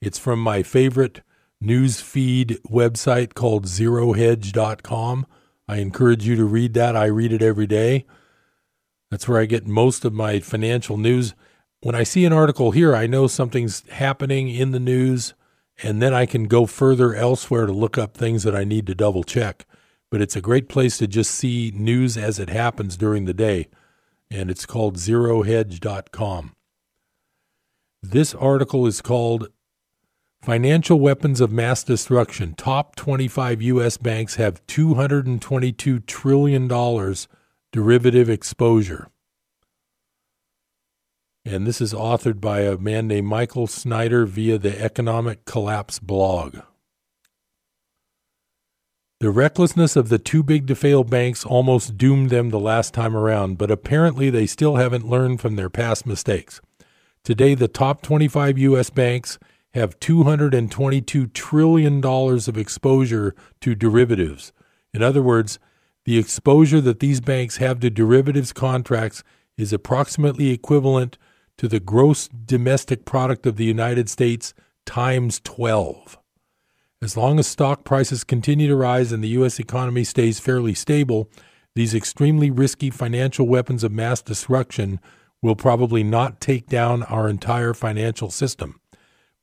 It's 0.01 0.17
from 0.17 0.41
my 0.41 0.63
favorite 0.63 1.21
news 1.61 2.01
feed 2.01 2.57
website 2.67 3.35
called 3.35 3.67
zerohedge.com. 3.67 5.27
I 5.67 5.75
encourage 5.77 6.25
you 6.25 6.35
to 6.35 6.45
read 6.45 6.73
that. 6.73 6.95
I 6.95 7.05
read 7.05 7.31
it 7.31 7.43
every 7.43 7.67
day. 7.67 8.07
That's 9.11 9.27
where 9.27 9.39
I 9.39 9.45
get 9.45 9.67
most 9.67 10.03
of 10.03 10.13
my 10.13 10.39
financial 10.39 10.97
news. 10.97 11.35
When 11.81 11.93
I 11.93 12.03
see 12.03 12.25
an 12.25 12.33
article 12.33 12.71
here, 12.71 12.95
I 12.95 13.05
know 13.05 13.27
something's 13.27 13.87
happening 13.89 14.49
in 14.49 14.71
the 14.71 14.79
news 14.79 15.35
and 15.81 16.01
then 16.01 16.13
I 16.13 16.25
can 16.25 16.45
go 16.45 16.65
further 16.65 17.15
elsewhere 17.15 17.65
to 17.65 17.71
look 17.71 17.97
up 17.97 18.15
things 18.15 18.43
that 18.43 18.55
I 18.55 18.63
need 18.63 18.87
to 18.87 18.95
double 18.95 19.23
check. 19.23 19.65
But 20.11 20.21
it's 20.21 20.35
a 20.35 20.41
great 20.41 20.67
place 20.67 20.97
to 20.97 21.07
just 21.07 21.31
see 21.31 21.71
news 21.75 22.17
as 22.17 22.39
it 22.39 22.49
happens 22.49 22.97
during 22.97 23.25
the 23.25 23.33
day, 23.33 23.67
and 24.31 24.49
it's 24.49 24.65
called 24.65 24.97
zerohedge.com. 24.97 26.55
This 28.01 28.33
article 28.33 28.87
is 28.87 29.01
called 29.01 29.49
Financial 30.41 30.99
Weapons 30.99 31.41
of 31.41 31.51
Mass 31.51 31.83
Destruction. 31.83 32.55
Top 32.55 32.95
25 32.95 33.61
U.S. 33.61 33.97
banks 33.97 34.35
have 34.35 34.65
$222 34.67 36.05
trillion 36.05 37.15
derivative 37.71 38.29
exposure 38.29 39.09
and 41.49 41.65
this 41.65 41.81
is 41.81 41.93
authored 41.93 42.39
by 42.39 42.61
a 42.61 42.77
man 42.77 43.07
named 43.07 43.27
Michael 43.27 43.65
Snyder 43.65 44.27
via 44.27 44.59
the 44.59 44.79
Economic 44.79 45.45
Collapse 45.45 45.97
blog. 45.97 46.59
The 49.19 49.31
recklessness 49.31 49.95
of 49.95 50.09
the 50.09 50.19
too 50.19 50.43
big 50.43 50.67
to 50.67 50.75
fail 50.75 51.03
banks 51.03 51.43
almost 51.43 51.97
doomed 51.97 52.29
them 52.29 52.51
the 52.51 52.59
last 52.59 52.93
time 52.93 53.17
around, 53.17 53.57
but 53.57 53.71
apparently 53.71 54.29
they 54.29 54.45
still 54.45 54.75
haven't 54.75 55.09
learned 55.09 55.41
from 55.41 55.55
their 55.55 55.71
past 55.71 56.05
mistakes. 56.05 56.61
Today, 57.23 57.55
the 57.55 57.67
top 57.67 58.03
25 58.03 58.59
U.S. 58.59 58.91
banks 58.91 59.39
have 59.73 59.99
$222 59.99 61.33
trillion 61.33 62.05
of 62.05 62.57
exposure 62.57 63.35
to 63.61 63.75
derivatives. 63.75 64.53
In 64.93 65.01
other 65.01 65.23
words, 65.23 65.57
the 66.05 66.19
exposure 66.19 66.79
that 66.79 66.99
these 66.99 67.21
banks 67.21 67.57
have 67.57 67.79
to 67.79 67.89
derivatives 67.89 68.53
contracts 68.53 69.23
is 69.57 69.73
approximately 69.73 70.51
equivalent 70.51 71.17
to 71.59 71.67
the 71.67 71.81
gross 71.81 72.29
domestic 72.29 73.03
product 73.03 73.45
of 73.45 73.57
the 73.57 73.65
United 73.65 74.09
States 74.09 74.53
times 74.85 75.41
12. 75.43 76.17
As 77.01 77.17
long 77.17 77.37
as 77.37 77.47
stock 77.47 77.83
prices 77.83 78.23
continue 78.23 78.69
to 78.69 78.77
rise 78.77 79.11
and 79.11 79.21
the 79.21 79.35
U.S. 79.39 79.59
economy 79.59 80.05
stays 80.05 80.39
fairly 80.39 80.73
stable, 80.73 81.29
these 81.75 81.93
extremely 81.93 82.49
risky 82.49 82.89
financial 82.89 83.45
weapons 83.45 83.83
of 83.83 83.91
mass 83.91 84.21
destruction 84.21 85.01
will 85.41 85.57
probably 85.57 86.01
not 86.01 86.39
take 86.39 86.67
down 86.67 87.03
our 87.03 87.27
entire 87.27 87.73
financial 87.73 88.31
system. 88.31 88.79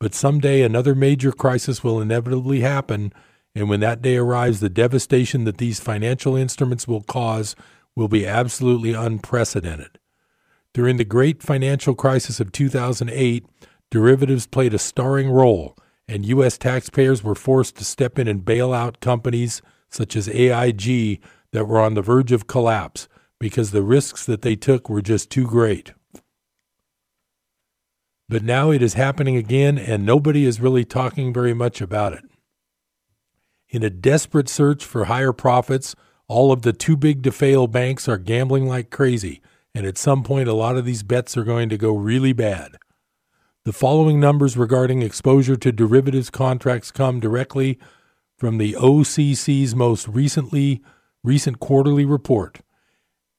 But 0.00 0.14
someday 0.14 0.62
another 0.62 0.94
major 0.94 1.33
crisis 1.33 1.85
will 1.85 2.00
inevitably 2.00 2.61
happen, 2.61 3.12
and 3.55 3.68
when 3.68 3.81
that 3.81 4.00
day 4.00 4.16
arrives, 4.16 4.61
the 4.61 4.70
devastation 4.70 5.44
that 5.44 5.59
these 5.59 5.81
financial 5.81 6.35
instruments 6.35 6.88
will 6.88 7.02
cause 7.02 7.55
will 7.94 8.09
be 8.09 8.26
absolutely 8.26 8.94
unprecedented. 8.94 9.98
During 10.77 10.99
the 10.99 11.07
great 11.07 11.43
financial 11.43 11.95
crisis 11.95 12.39
of 12.39 12.53
2008, 12.53 13.47
derivatives 13.91 14.47
played 14.47 14.75
a 14.75 14.79
starring 14.79 15.31
role, 15.31 15.75
and 16.07 16.27
U.S. 16.27 16.59
taxpayers 16.59 17.25
were 17.25 17.35
forced 17.35 17.77
to 17.77 17.85
step 17.87 18.19
in 18.19 18.29
and 18.29 18.45
bail 18.45 18.75
out 18.75 19.01
companies 19.01 19.62
such 19.89 20.15
as 20.15 20.29
AIG 20.29 21.19
that 21.53 21.65
were 21.65 21.81
on 21.81 21.95
the 21.95 22.03
verge 22.03 22.31
of 22.31 22.47
collapse 22.47 23.09
because 23.41 23.71
the 23.71 23.83
risks 23.83 24.27
that 24.27 24.43
they 24.43 24.55
took 24.55 24.91
were 24.91 25.01
just 25.01 25.31
too 25.31 25.47
great. 25.47 25.95
But 28.29 28.43
now 28.43 28.71
it 28.71 28.83
is 28.83 28.93
happening 28.93 29.39
again, 29.39 29.79
and 29.79 30.05
nobody 30.05 30.45
is 30.45 30.61
really 30.61 30.85
talking 30.85 31.33
very 31.33 31.55
much 31.55 31.81
about 31.81 32.12
it. 32.12 32.25
In 33.71 33.83
a 33.83 33.89
desperate 33.89 34.51
search 34.51 34.85
for 34.85 35.07
higher 35.07 35.33
profits, 35.33 35.97
all 36.29 36.53
of 36.53 36.61
the 36.61 36.75
too 36.75 36.99
big 36.99 37.23
to 37.23 37.33
fail 37.33 37.67
banks 37.67 38.07
are 38.07 38.19
gambling 38.19 38.67
like 38.67 38.91
crazy, 38.91 39.41
and 39.77 39.85
at 39.85 39.99
some 39.99 40.23
point, 40.23 40.49
a 40.49 40.55
lot 40.55 40.79
of 40.79 40.87
these 40.87 41.03
bets 41.03 41.37
are 41.37 41.45
going 41.45 41.69
to 41.69 41.77
go 41.77 41.95
really 41.95 42.33
bad. 42.33 42.79
The 43.67 43.75
following 43.75 44.19
numbers 44.19 44.57
regarding 44.57 45.03
exposure 45.03 45.55
to 45.57 45.71
derivatives 45.71 46.31
contracts 46.31 46.91
come 46.91 47.21
directly 47.21 47.79
from 48.39 48.57
the 48.57 48.73
OCC's 48.73 49.75
most 49.75 50.09
recently 50.09 50.81
recent 51.23 51.61
quarterly 51.61 52.07
report. 52.07 52.61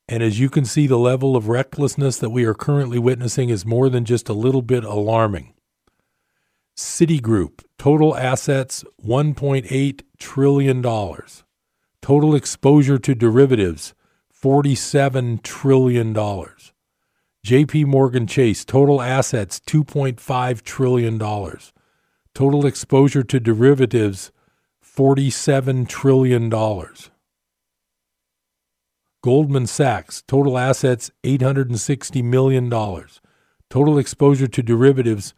And 0.08 0.22
as 0.22 0.40
you 0.40 0.48
can 0.48 0.64
see, 0.64 0.86
the 0.86 1.00
level 1.00 1.36
of 1.36 1.48
recklessness 1.48 2.20
that 2.20 2.30
we 2.30 2.46
are 2.46 2.54
currently 2.54 3.00
witnessing 3.00 3.50
is 3.50 3.66
more 3.66 3.90
than 3.90 4.06
just 4.06 4.30
a 4.30 4.34
little 4.34 4.62
bit 4.62 4.84
alarming. 4.84 5.56
Citigroup, 6.78 7.64
total 7.80 8.16
assets 8.16 8.86
$1.8 9.04 10.02
trillion. 10.20 10.84
Total 12.04 12.36
exposure 12.36 13.00
to 13.00 13.16
derivatives 13.16 13.96
$47 14.44 15.42
trillion. 15.44 16.14
JP 16.14 17.86
Morgan 17.86 18.28
Chase, 18.28 18.66
total 18.66 19.02
assets 19.02 19.60
$2.5 19.60 20.62
trillion. 20.64 21.18
Total 22.34 22.66
exposure 22.66 23.24
to 23.24 23.40
derivatives 23.40 24.32
$47 24.86 25.88
trillion. 25.88 26.50
Goldman 29.24 29.68
Sachs, 29.68 30.24
total 30.28 30.58
assets 30.58 31.10
$860 31.24 32.24
million. 32.24 32.70
Total 33.70 33.98
exposure 33.98 34.48
to 34.48 34.62
derivatives 34.62 35.34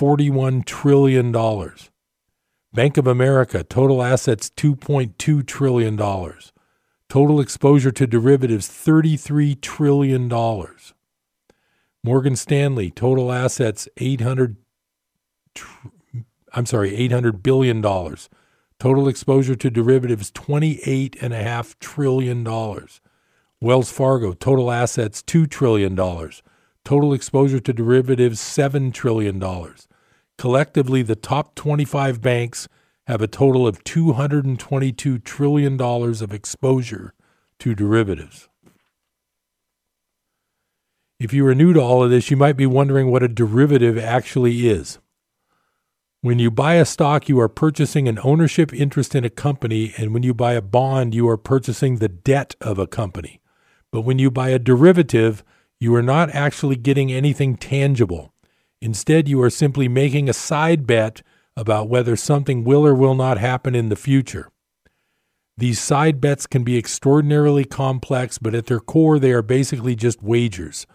$41 0.00 0.64
trillion. 0.64 1.32
Bank 2.72 2.96
of 2.96 3.06
America, 3.06 3.62
total 3.62 4.02
assets 4.02 4.50
$2.2 4.56 5.46
trillion. 5.46 5.96
Total 7.08 7.40
exposure 7.40 7.92
to 7.92 8.06
derivatives 8.06 8.68
$33 8.68 9.60
trillion. 9.60 10.28
Morgan 12.02 12.36
Stanley, 12.36 12.90
total 12.90 13.32
assets 13.32 13.88
800 13.96 14.56
tr- 15.54 15.88
I'm 16.52 16.66
sorry, 16.66 16.94
800 16.94 17.42
billion 17.42 17.80
dollars. 17.80 18.28
Total 18.78 19.08
exposure 19.08 19.54
to 19.56 19.70
derivatives 19.70 20.30
$28.5 20.32 21.78
trillion. 21.78 22.44
Wells 23.60 23.90
Fargo, 23.90 24.32
total 24.34 24.70
assets 24.70 25.22
$2 25.22 25.48
trillion. 25.48 25.96
Total 26.84 27.14
exposure 27.14 27.60
to 27.60 27.72
derivatives 27.72 28.40
$7 28.40 28.92
trillion. 28.92 29.42
Collectively, 30.36 31.02
the 31.02 31.16
top 31.16 31.54
25 31.54 32.20
banks 32.20 32.68
have 33.06 33.20
a 33.20 33.26
total 33.26 33.66
of 33.66 33.84
$222 33.84 35.22
trillion 35.24 35.80
of 35.80 36.32
exposure 36.32 37.14
to 37.58 37.74
derivatives. 37.74 38.48
If 41.20 41.32
you 41.32 41.46
are 41.46 41.54
new 41.54 41.72
to 41.72 41.80
all 41.80 42.02
of 42.02 42.10
this, 42.10 42.30
you 42.30 42.36
might 42.36 42.56
be 42.56 42.66
wondering 42.66 43.10
what 43.10 43.22
a 43.22 43.28
derivative 43.28 43.96
actually 43.96 44.68
is. 44.68 44.98
When 46.22 46.38
you 46.38 46.50
buy 46.50 46.74
a 46.74 46.86
stock, 46.86 47.28
you 47.28 47.38
are 47.40 47.48
purchasing 47.48 48.08
an 48.08 48.18
ownership 48.24 48.72
interest 48.72 49.14
in 49.14 49.24
a 49.24 49.30
company, 49.30 49.92
and 49.98 50.14
when 50.14 50.22
you 50.22 50.32
buy 50.32 50.54
a 50.54 50.62
bond, 50.62 51.14
you 51.14 51.28
are 51.28 51.36
purchasing 51.36 51.96
the 51.96 52.08
debt 52.08 52.56
of 52.60 52.78
a 52.78 52.86
company. 52.86 53.40
But 53.92 54.00
when 54.00 54.18
you 54.18 54.30
buy 54.30 54.48
a 54.48 54.58
derivative, 54.58 55.44
you 55.78 55.94
are 55.94 56.02
not 56.02 56.30
actually 56.30 56.76
getting 56.76 57.12
anything 57.12 57.56
tangible. 57.56 58.32
Instead, 58.80 59.28
you 59.28 59.40
are 59.42 59.50
simply 59.50 59.86
making 59.86 60.28
a 60.28 60.32
side 60.32 60.86
bet 60.86 61.22
about 61.56 61.88
whether 61.88 62.16
something 62.16 62.64
will 62.64 62.86
or 62.86 62.94
will 62.94 63.14
not 63.14 63.38
happen 63.38 63.74
in 63.74 63.88
the 63.88 63.96
future. 63.96 64.50
These 65.56 65.80
side 65.80 66.20
bets 66.20 66.46
can 66.46 66.64
be 66.64 66.76
extraordinarily 66.76 67.64
complex, 67.64 68.38
but 68.38 68.54
at 68.54 68.66
their 68.66 68.80
core, 68.80 69.18
they 69.18 69.32
are 69.32 69.42
basically 69.42 69.94
just 69.94 70.22
wagers. 70.22 70.86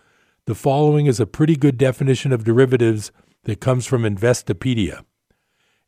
The 0.47 0.55
following 0.55 1.05
is 1.05 1.19
a 1.19 1.25
pretty 1.25 1.55
good 1.55 1.77
definition 1.77 2.33
of 2.33 2.43
derivatives 2.43 3.11
that 3.43 3.61
comes 3.61 3.85
from 3.85 4.03
Investopedia. 4.03 5.05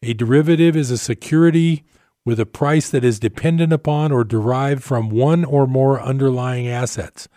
A 0.01 0.13
derivative 0.13 0.75
is 0.77 0.89
a 0.89 0.97
security 0.97 1.84
with 2.23 2.39
a 2.39 2.45
price 2.45 2.89
that 2.89 3.03
is 3.03 3.19
dependent 3.19 3.73
upon 3.73 4.12
or 4.12 4.23
derived 4.23 4.84
from 4.84 5.10
one 5.10 5.43
or 5.43 5.67
more 5.67 6.01
underlying 6.01 6.67
assets. 6.67 7.27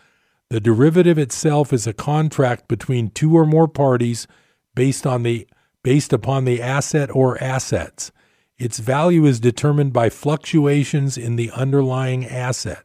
The 0.50 0.60
derivative 0.60 1.18
itself 1.18 1.72
is 1.72 1.86
a 1.86 1.92
contract 1.92 2.68
between 2.68 3.10
two 3.10 3.36
or 3.36 3.46
more 3.46 3.66
parties 3.66 4.26
based 4.74 5.06
on 5.06 5.22
the 5.22 5.48
based 5.84 6.12
upon 6.12 6.44
the 6.44 6.60
asset 6.60 7.08
or 7.14 7.40
assets. 7.40 8.10
Its 8.58 8.80
value 8.80 9.24
is 9.24 9.38
determined 9.38 9.92
by 9.92 10.10
fluctuations 10.10 11.16
in 11.16 11.36
the 11.36 11.52
underlying 11.52 12.26
asset. 12.26 12.82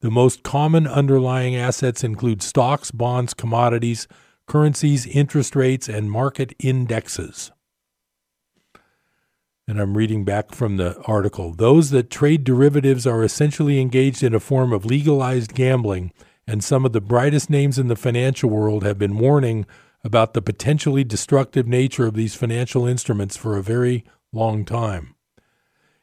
The 0.00 0.10
most 0.10 0.42
common 0.42 0.86
underlying 0.86 1.54
assets 1.54 2.02
include 2.02 2.40
stocks, 2.40 2.90
bonds, 2.90 3.34
commodities, 3.34 4.08
currencies, 4.46 5.06
interest 5.06 5.54
rates, 5.54 5.86
and 5.86 6.10
market 6.10 6.54
indexes 6.58 7.50
and 9.68 9.78
I'm 9.78 9.98
reading 9.98 10.24
back 10.24 10.52
from 10.54 10.78
the 10.78 10.98
article. 11.02 11.52
Those 11.52 11.90
that 11.90 12.10
trade 12.10 12.42
derivatives 12.42 13.06
are 13.06 13.22
essentially 13.22 13.78
engaged 13.80 14.22
in 14.22 14.34
a 14.34 14.40
form 14.40 14.72
of 14.72 14.86
legalized 14.86 15.54
gambling, 15.54 16.10
and 16.46 16.64
some 16.64 16.86
of 16.86 16.94
the 16.94 17.02
brightest 17.02 17.50
names 17.50 17.78
in 17.78 17.88
the 17.88 17.94
financial 17.94 18.48
world 18.48 18.82
have 18.82 18.98
been 18.98 19.18
warning 19.18 19.66
about 20.04 20.32
the 20.32 20.42
potentially 20.42 21.04
destructive 21.04 21.66
nature 21.66 22.06
of 22.06 22.14
these 22.14 22.34
financial 22.34 22.86
instruments 22.86 23.36
for 23.36 23.56
a 23.56 23.62
very 23.62 24.04
long 24.32 24.64
time. 24.64 25.14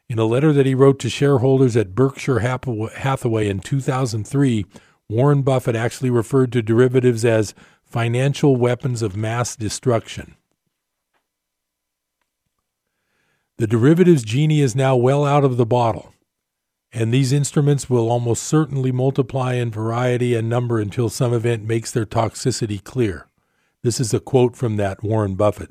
In 0.07 0.19
a 0.19 0.25
letter 0.25 0.53
that 0.53 0.65
he 0.65 0.75
wrote 0.75 0.99
to 0.99 1.09
shareholders 1.09 1.75
at 1.75 1.95
Berkshire 1.95 2.39
Hathaway 2.39 3.47
in 3.47 3.59
2003, 3.59 4.65
Warren 5.09 5.41
Buffett 5.41 5.75
actually 5.75 6.09
referred 6.09 6.51
to 6.51 6.61
derivatives 6.61 7.25
as 7.25 7.55
financial 7.83 8.55
weapons 8.55 9.01
of 9.01 9.15
mass 9.15 9.55
destruction. 9.55 10.35
The 13.57 13.67
derivatives 13.67 14.23
genie 14.23 14.61
is 14.61 14.75
now 14.75 14.95
well 14.95 15.23
out 15.23 15.45
of 15.45 15.57
the 15.57 15.65
bottle, 15.65 16.13
and 16.91 17.13
these 17.13 17.31
instruments 17.31 17.89
will 17.89 18.09
almost 18.09 18.43
certainly 18.43 18.91
multiply 18.91 19.53
in 19.53 19.71
variety 19.71 20.35
and 20.35 20.49
number 20.49 20.79
until 20.79 21.09
some 21.09 21.33
event 21.33 21.63
makes 21.63 21.91
their 21.91 22.05
toxicity 22.05 22.83
clear. 22.83 23.27
This 23.85 23.99
is 23.99 24.15
a 24.15 24.19
quote 24.19 24.55
from 24.55 24.77
that 24.77 25.03
Warren 25.03 25.35
Buffett. 25.35 25.69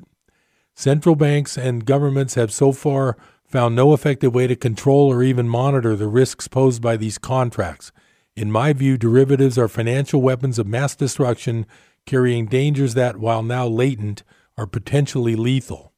Central 0.73 1.17
banks 1.17 1.57
and 1.57 1.85
governments 1.85 2.35
have 2.35 2.49
so 2.49 2.71
far 2.71 3.17
found 3.45 3.75
no 3.75 3.93
effective 3.93 4.33
way 4.33 4.47
to 4.47 4.55
control 4.55 5.11
or 5.11 5.21
even 5.21 5.49
monitor 5.49 5.97
the 5.97 6.07
risks 6.07 6.47
posed 6.47 6.81
by 6.81 6.95
these 6.95 7.17
contracts. 7.17 7.91
In 8.33 8.49
my 8.49 8.71
view, 8.71 8.97
derivatives 8.97 9.57
are 9.57 9.67
financial 9.67 10.21
weapons 10.21 10.57
of 10.57 10.65
mass 10.65 10.95
destruction 10.95 11.65
carrying 12.05 12.45
dangers 12.45 12.93
that, 12.93 13.17
while 13.17 13.43
now 13.43 13.67
latent, 13.67 14.23
are 14.57 14.65
potentially 14.65 15.35
lethal. 15.35 15.91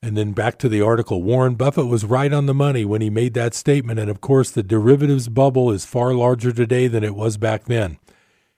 And 0.00 0.16
then 0.16 0.32
back 0.32 0.58
to 0.60 0.70
the 0.70 0.80
article 0.80 1.22
Warren 1.22 1.56
Buffett 1.56 1.88
was 1.88 2.06
right 2.06 2.32
on 2.32 2.46
the 2.46 2.54
money 2.54 2.86
when 2.86 3.02
he 3.02 3.10
made 3.10 3.34
that 3.34 3.52
statement. 3.52 4.00
And 4.00 4.08
of 4.08 4.22
course, 4.22 4.50
the 4.50 4.62
derivatives 4.62 5.28
bubble 5.28 5.70
is 5.70 5.84
far 5.84 6.14
larger 6.14 6.50
today 6.50 6.88
than 6.88 7.04
it 7.04 7.14
was 7.14 7.36
back 7.36 7.64
then. 7.64 7.98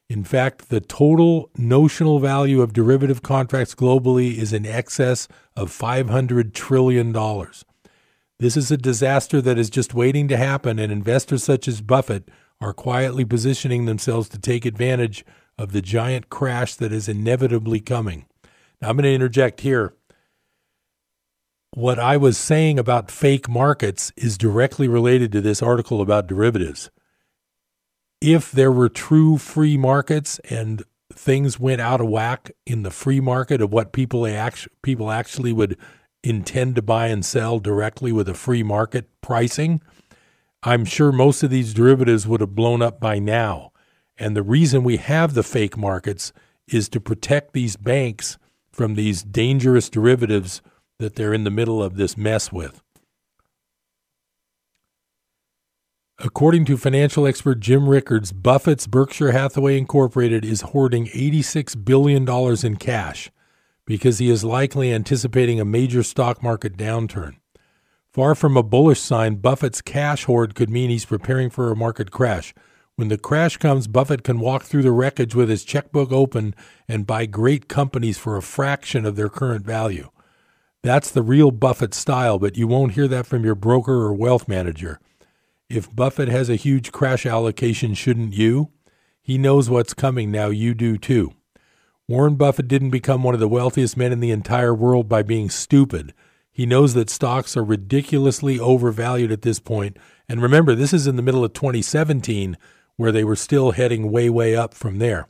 In 0.09 0.25
fact, 0.25 0.71
the 0.71 0.81
total 0.81 1.51
notional 1.59 2.19
value 2.19 2.63
of 2.63 2.73
derivative 2.73 3.23
contracts 3.23 3.75
globally 3.75 4.37
is 4.37 4.55
in 4.55 4.65
excess 4.65 5.29
of 5.55 5.71
$500 5.71 6.55
trillion. 6.55 7.13
This 8.39 8.57
is 8.57 8.71
a 8.71 8.79
disaster 8.79 9.43
that 9.43 9.59
is 9.59 9.69
just 9.69 9.93
waiting 9.93 10.27
to 10.29 10.37
happen, 10.39 10.79
and 10.79 10.91
investors 10.91 11.45
such 11.45 11.69
as 11.69 11.83
Buffett 11.83 12.31
are 12.61 12.73
quietly 12.73 13.25
positioning 13.25 13.85
themselves 13.85 14.31
to 14.31 14.39
take 14.39 14.65
advantage 14.65 15.27
of 15.59 15.73
the 15.73 15.83
giant 15.83 16.31
crash 16.31 16.75
that 16.77 16.93
is 16.93 17.09
inevitably 17.09 17.81
coming. 17.81 18.25
Now, 18.81 18.89
I'm 18.89 18.97
going 18.97 19.05
to 19.05 19.15
interject 19.15 19.61
here 19.61 19.93
what 21.75 21.99
I 21.99 22.17
was 22.17 22.39
saying 22.39 22.79
about 22.79 23.11
fake 23.11 23.49
markets 23.49 24.11
is 24.17 24.39
directly 24.39 24.89
related 24.89 25.33
to 25.33 25.41
this 25.43 25.63
article 25.63 26.01
about 26.01 26.27
derivatives. 26.27 26.91
If 28.21 28.51
there 28.51 28.73
were 28.73 28.89
true 28.89 29.39
free 29.39 29.77
markets 29.77 30.39
and 30.51 30.83
things 31.13 31.59
went 31.59 31.81
out 31.81 32.01
of 32.01 32.09
whack 32.09 32.51
in 32.67 32.83
the 32.83 32.91
free 32.91 33.21
market 33.21 33.61
of 33.61 33.73
what 33.73 33.93
people 33.93 34.27
actually, 34.27 34.73
people 34.83 35.11
actually 35.11 35.53
would 35.53 35.77
intend 36.25 36.77
to 36.77 36.83
buy 36.83 37.09
and 37.09 37.25
sell 37.25 37.59
directly 37.59 38.13
with 38.13 38.29
a 38.29 38.35
free 38.35 38.63
market 38.63 39.09
pricing, 39.21 39.81
I'm 40.63 40.85
sure 40.85 41.13
most 41.13 41.43
of 41.43 41.51
these 41.51 41.73
derivatives 41.73 42.27
would 42.27 42.41
have 42.41 42.55
blown 42.55 42.83
up 42.83 43.01
by 43.01 43.19
now. 43.19 43.73
And 44.17 44.37
the 44.37 44.43
reason 44.43 44.83
we 44.83 44.97
have 44.97 45.35
the 45.35 45.45
fake 45.45 45.77
markets 45.77 46.33
is 46.67 46.89
to 46.91 47.01
protect 47.01 47.53
these 47.53 47.77
banks 47.77 48.37
from 48.73 48.95
these 48.95 49.23
dangerous 49.23 49.89
derivatives 49.89 50.61
that 50.99 51.15
they're 51.15 51.35
in 51.35 51.45
the 51.45 51.51
middle 51.51 51.83
of 51.83 51.97
this 51.97 52.17
mess 52.17 52.53
with. 52.53 52.83
According 56.21 56.65
to 56.65 56.77
financial 56.77 57.29
expert 57.29 57.61
Jim 57.61 57.89
Rickards, 57.89 58.33
Buffett's 58.33 58.89
Berkshire 58.89 59.31
Hathaway 59.31 59.79
Incorporated 59.79 60.45
is 60.45 60.63
hoarding 60.63 61.07
$86 61.07 61.85
billion 61.85 62.29
in 62.67 62.77
cash 62.77 63.31
because 63.85 64.19
he 64.19 64.29
is 64.29 64.43
likely 64.43 64.93
anticipating 64.93 65.61
a 65.61 65.65
major 65.65 66.03
stock 66.03 66.43
market 66.43 66.77
downturn. 66.77 67.37
Far 68.13 68.35
from 68.35 68.57
a 68.57 68.65
bullish 68.65 68.99
sign, 68.99 69.37
Buffett's 69.37 69.81
cash 69.81 70.25
hoard 70.25 70.57
could 70.57 70.69
mean 70.69 70.91
he's 70.91 71.05
preparing 71.05 71.51
for 71.51 71.71
a 71.71 71.77
market 71.77 72.11
crash. 72.11 72.53
When 72.97 73.07
the 73.07 73.17
crash 73.17 73.57
comes, 73.57 73.87
Buffett 73.87 74.25
can 74.25 74.41
walk 74.41 74.65
through 74.65 74.83
the 74.83 74.91
wreckage 74.91 75.37
with 75.37 75.49
his 75.49 75.63
checkbook 75.63 76.11
open 76.11 76.57
and 76.89 77.07
buy 77.07 77.27
great 77.27 77.69
companies 77.69 78.19
for 78.19 78.37
a 78.37 78.43
fraction 78.43 79.07
of 79.07 79.15
their 79.15 79.29
current 79.29 79.65
value. 79.65 80.11
That's 80.83 81.13
the 81.13 81.23
real 81.23 81.53
Buffett 81.53 81.95
style, 81.95 82.41
but 82.41 82.57
you 82.57 82.67
won't 82.67 82.95
hear 82.95 83.07
that 83.07 83.27
from 83.27 83.45
your 83.45 83.55
broker 83.55 83.95
or 83.95 84.13
wealth 84.13 84.49
manager. 84.49 84.99
If 85.71 85.95
Buffett 85.95 86.29
has 86.29 86.49
a 86.49 86.57
huge 86.57 86.93
crash 86.93 87.27
allocation, 87.27 87.93
shouldn't 87.93 88.33
you? 88.33 88.71
He 89.21 89.37
knows 89.37 89.69
what's 89.69 89.93
coming 89.93 90.31
now, 90.31 90.49
you 90.49 90.73
do 90.73 90.97
too. 90.97 91.35
Warren 92.09 92.37
Buffett 92.37 92.69
didn't 92.69 92.89
become 92.89 93.23
one 93.23 93.35
of 93.35 93.41
the 93.41 93.49
wealthiest 93.49 93.95
men 93.95 94.11
in 94.11 94.21
the 94.21 94.31
entire 94.31 94.75
world 94.75 95.11
by 95.11 95.23
being 95.23 95.51
stupid. 95.51 96.15
He 96.51 96.65
knows 96.65 96.95
that 96.95 97.11
stocks 97.11 97.55
are 97.55 97.63
ridiculously 97.63 98.59
overvalued 98.59 99.31
at 99.31 99.43
this 99.43 99.61
point. 99.61 99.99
And 100.27 100.41
remember, 100.41 100.75
this 100.75 100.95
is 100.95 101.07
in 101.07 101.17
the 101.17 101.23
middle 101.23 101.45
of 101.45 101.53
2017, 101.53 102.57
where 102.97 103.13
they 103.13 103.23
were 103.23 103.37
still 103.37 103.73
heading 103.73 104.11
way, 104.11 104.31
way 104.31 104.57
up 104.57 104.73
from 104.73 104.99
there. 104.99 105.29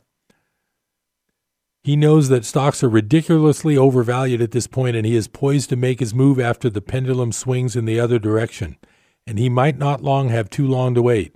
He 1.83 1.97
knows 1.97 2.29
that 2.29 2.45
stocks 2.45 2.81
are 2.81 2.89
ridiculously 2.89 3.75
overvalued 3.75 4.41
at 4.41 4.51
this 4.51 4.67
point, 4.67 4.95
and 4.95 5.05
he 5.05 5.17
is 5.17 5.27
poised 5.27 5.69
to 5.69 5.75
make 5.75 5.99
his 5.99 6.13
move 6.13 6.39
after 6.39 6.69
the 6.69 6.81
pendulum 6.81 7.33
swings 7.33 7.75
in 7.75 7.83
the 7.83 7.99
other 7.99 8.19
direction. 8.19 8.77
And 9.27 9.37
he 9.37 9.49
might 9.49 9.77
not 9.77 10.03
long 10.03 10.29
have 10.29 10.49
too 10.49 10.67
long 10.67 10.95
to 10.95 11.01
wait. 11.01 11.35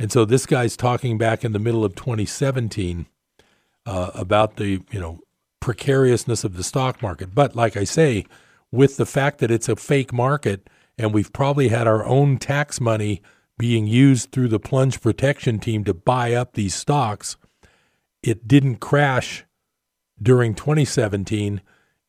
And 0.00 0.10
so 0.10 0.24
this 0.24 0.46
guy's 0.46 0.76
talking 0.76 1.18
back 1.18 1.44
in 1.44 1.52
the 1.52 1.58
middle 1.58 1.84
of 1.84 1.94
2017 1.94 3.06
uh, 3.86 4.10
about 4.14 4.56
the 4.56 4.82
you 4.90 5.00
know 5.00 5.20
precariousness 5.60 6.44
of 6.44 6.56
the 6.56 6.64
stock 6.64 7.00
market. 7.00 7.34
But 7.34 7.54
like 7.54 7.76
I 7.76 7.84
say, 7.84 8.26
with 8.70 8.96
the 8.96 9.06
fact 9.06 9.38
that 9.38 9.50
it's 9.50 9.68
a 9.68 9.76
fake 9.76 10.12
market 10.12 10.68
and 10.98 11.14
we've 11.14 11.32
probably 11.32 11.68
had 11.68 11.86
our 11.86 12.04
own 12.04 12.38
tax 12.38 12.80
money 12.80 13.22
being 13.56 13.86
used 13.86 14.32
through 14.32 14.48
the 14.48 14.58
plunge 14.58 15.00
protection 15.00 15.58
team 15.58 15.84
to 15.84 15.94
buy 15.94 16.34
up 16.34 16.54
these 16.54 16.74
stocks, 16.74 17.36
it 18.22 18.48
didn't 18.48 18.76
crash 18.76 19.44
during 20.20 20.54
2017. 20.54 21.60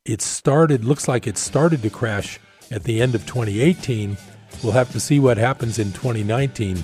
It 0.05 0.21
started 0.21 0.84
looks 0.84 1.08
like 1.08 1.27
it 1.27 1.38
started 1.38 1.81
to 1.84 1.89
crash 1.89 2.39
at 2.71 2.84
the 2.84 3.01
end 3.01 3.15
of 3.15 3.25
2018. 3.25 4.17
We'll 4.63 4.73
have 4.73 4.91
to 4.91 4.99
see 4.99 5.19
what 5.19 5.37
happens 5.37 5.79
in 5.79 5.91
2019. 5.93 6.83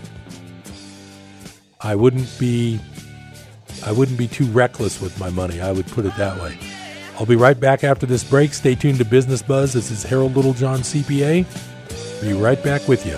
I 1.82 1.96
wouldn't 1.96 2.30
be 2.40 2.80
I 3.86 3.92
wouldn't 3.92 4.18
be 4.18 4.28
too 4.28 4.46
reckless 4.46 5.02
with 5.02 5.20
my 5.20 5.30
money. 5.30 5.60
I 5.62 5.72
would 5.72 5.88
put 5.88 6.06
it 6.06 6.16
that 6.18 6.40
way. 6.42 6.58
I'll 7.18 7.26
be 7.26 7.36
right 7.36 7.60
back 7.60 7.84
after 7.84 8.06
this 8.06 8.24
break. 8.24 8.54
Stay 8.54 8.76
tuned 8.76 9.00
to 9.00 9.06
Business 9.06 9.42
Buzz. 9.42 9.74
This 9.74 9.92
is 9.92 10.04
Harold 10.04 10.36
Littlejohn, 10.36 10.80
CPA. 10.82 11.46
Be 12.22 12.34
right 12.34 12.62
back 12.64 12.88
with 12.88 13.06
you. 13.06 13.18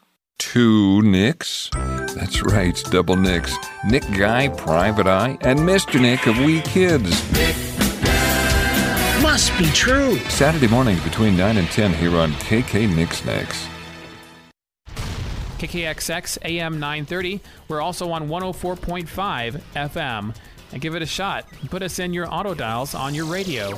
Two 0.41 1.01
Nicks. 1.03 1.69
That's 1.71 2.41
right, 2.41 2.75
double 2.89 3.15
Nicks. 3.15 3.55
Nick 3.85 4.03
Guy, 4.11 4.49
Private 4.49 5.05
Eye, 5.05 5.37
and 5.41 5.59
Mr. 5.59 6.01
Nick 6.01 6.25
of 6.25 6.37
We 6.39 6.61
Kids. 6.61 7.09
Must 9.21 9.57
be 9.57 9.65
true. 9.67 10.17
Saturday 10.29 10.67
mornings 10.67 11.01
between 11.03 11.37
9 11.37 11.57
and 11.57 11.67
10 11.69 11.93
here 11.93 12.17
on 12.17 12.31
KK 12.33 12.93
Nicks 12.93 13.23
Next. 13.23 13.69
KKXX 15.59 16.39
AM 16.43 16.79
930. 16.79 17.39
We're 17.67 17.81
also 17.81 18.11
on 18.11 18.27
104.5 18.27 19.61
FM. 19.75 20.35
And 20.73 20.81
give 20.81 20.95
it 20.95 21.03
a 21.03 21.05
shot. 21.05 21.45
Put 21.69 21.83
us 21.83 21.99
in 21.99 22.13
your 22.13 22.27
auto 22.33 22.55
dials 22.55 22.95
on 22.95 23.13
your 23.13 23.25
radio. 23.25 23.77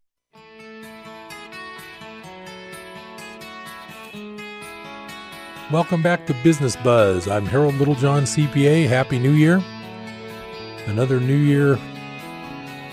Welcome 5.71 6.01
back 6.01 6.25
to 6.25 6.33
Business 6.43 6.75
Buzz. 6.75 7.29
I'm 7.29 7.45
Harold 7.45 7.75
Littlejohn, 7.75 8.23
CPA. 8.23 8.89
Happy 8.89 9.17
New 9.17 9.31
Year. 9.31 9.63
Another 10.87 11.17
new 11.17 11.33
year. 11.33 11.79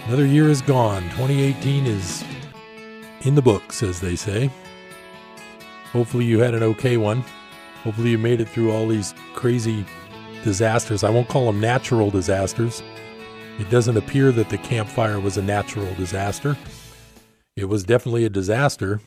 Another 0.07 0.25
year 0.25 0.49
is 0.49 0.63
gone. 0.63 1.03
2018 1.11 1.87
is 1.89 2.23
in 3.23 3.35
the 3.35 3.43
books, 3.43 3.83
as 3.83 4.01
they 4.01 4.15
say. 4.15 4.49
Hopefully, 5.91 6.25
you 6.25 6.39
had 6.39 6.55
an 6.55 6.63
okay 6.63 6.97
one. 6.97 7.25
Hopefully, 7.83 8.11
you 8.11 8.19
made 8.19 8.41
it 8.41 8.49
through 8.49 8.71
all 8.71 8.87
these 8.87 9.13
crazy 9.35 9.85
disasters. 10.45 11.03
I 11.03 11.11
won't 11.11 11.29
call 11.29 11.47
them 11.47 11.59
natural 11.59 12.13
disasters. 12.13 12.81
It 13.59 13.69
doesn't 13.71 13.97
appear 13.97 14.31
that 14.31 14.51
the 14.51 14.59
Camp 14.59 14.89
Fire 14.89 15.19
was 15.19 15.37
a 15.37 15.43
natural 15.43 15.93
disaster. 15.97 16.57
It 17.57 17.65
was 17.65 17.83
definitely 17.83 18.25
a 18.25 18.31
disaster. 18.31 19.01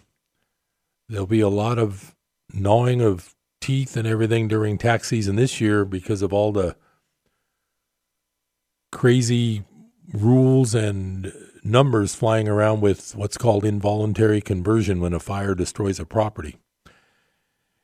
There'll 1.07 1.25
be 1.25 1.39
a 1.39 1.47
lot 1.47 1.79
of 1.79 2.13
gnawing 2.53 2.99
of 3.01 3.33
teeth 3.61 3.95
and 3.95 4.07
everything 4.07 4.47
during 4.47 4.77
tax 4.77 5.07
season 5.07 5.35
this 5.35 5.61
year 5.61 5.85
because 5.85 6.21
of 6.21 6.33
all 6.33 6.51
the 6.51 6.75
crazy 8.91 9.63
rules 10.13 10.75
and 10.75 11.31
numbers 11.63 12.15
flying 12.15 12.49
around 12.49 12.81
with 12.81 13.15
what's 13.15 13.37
called 13.37 13.63
involuntary 13.63 14.41
conversion 14.41 14.99
when 14.99 15.13
a 15.13 15.19
fire 15.19 15.55
destroys 15.55 15.99
a 15.99 16.05
property. 16.05 16.57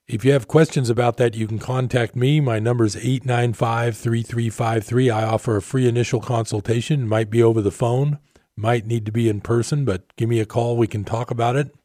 If 0.07 0.23
you 0.23 0.31
have 0.31 0.47
questions 0.47 0.89
about 0.89 1.17
that, 1.17 1.35
you 1.35 1.47
can 1.47 1.59
contact 1.59 2.15
me. 2.15 2.39
My 2.39 2.59
number 2.59 2.85
is 2.85 2.95
895 2.95 3.97
3353. 3.97 5.09
I 5.09 5.23
offer 5.23 5.57
a 5.57 5.61
free 5.61 5.87
initial 5.87 6.21
consultation. 6.21 7.03
It 7.03 7.07
might 7.07 7.29
be 7.29 7.43
over 7.43 7.61
the 7.61 7.71
phone, 7.71 8.19
might 8.55 8.87
need 8.87 9.05
to 9.05 9.11
be 9.11 9.27
in 9.27 9.41
person, 9.41 9.83
but 9.83 10.15
give 10.15 10.29
me 10.29 10.39
a 10.39 10.45
call. 10.45 10.77
We 10.77 10.87
can 10.87 11.03
talk 11.03 11.29
about 11.29 11.57
it. 11.57 11.75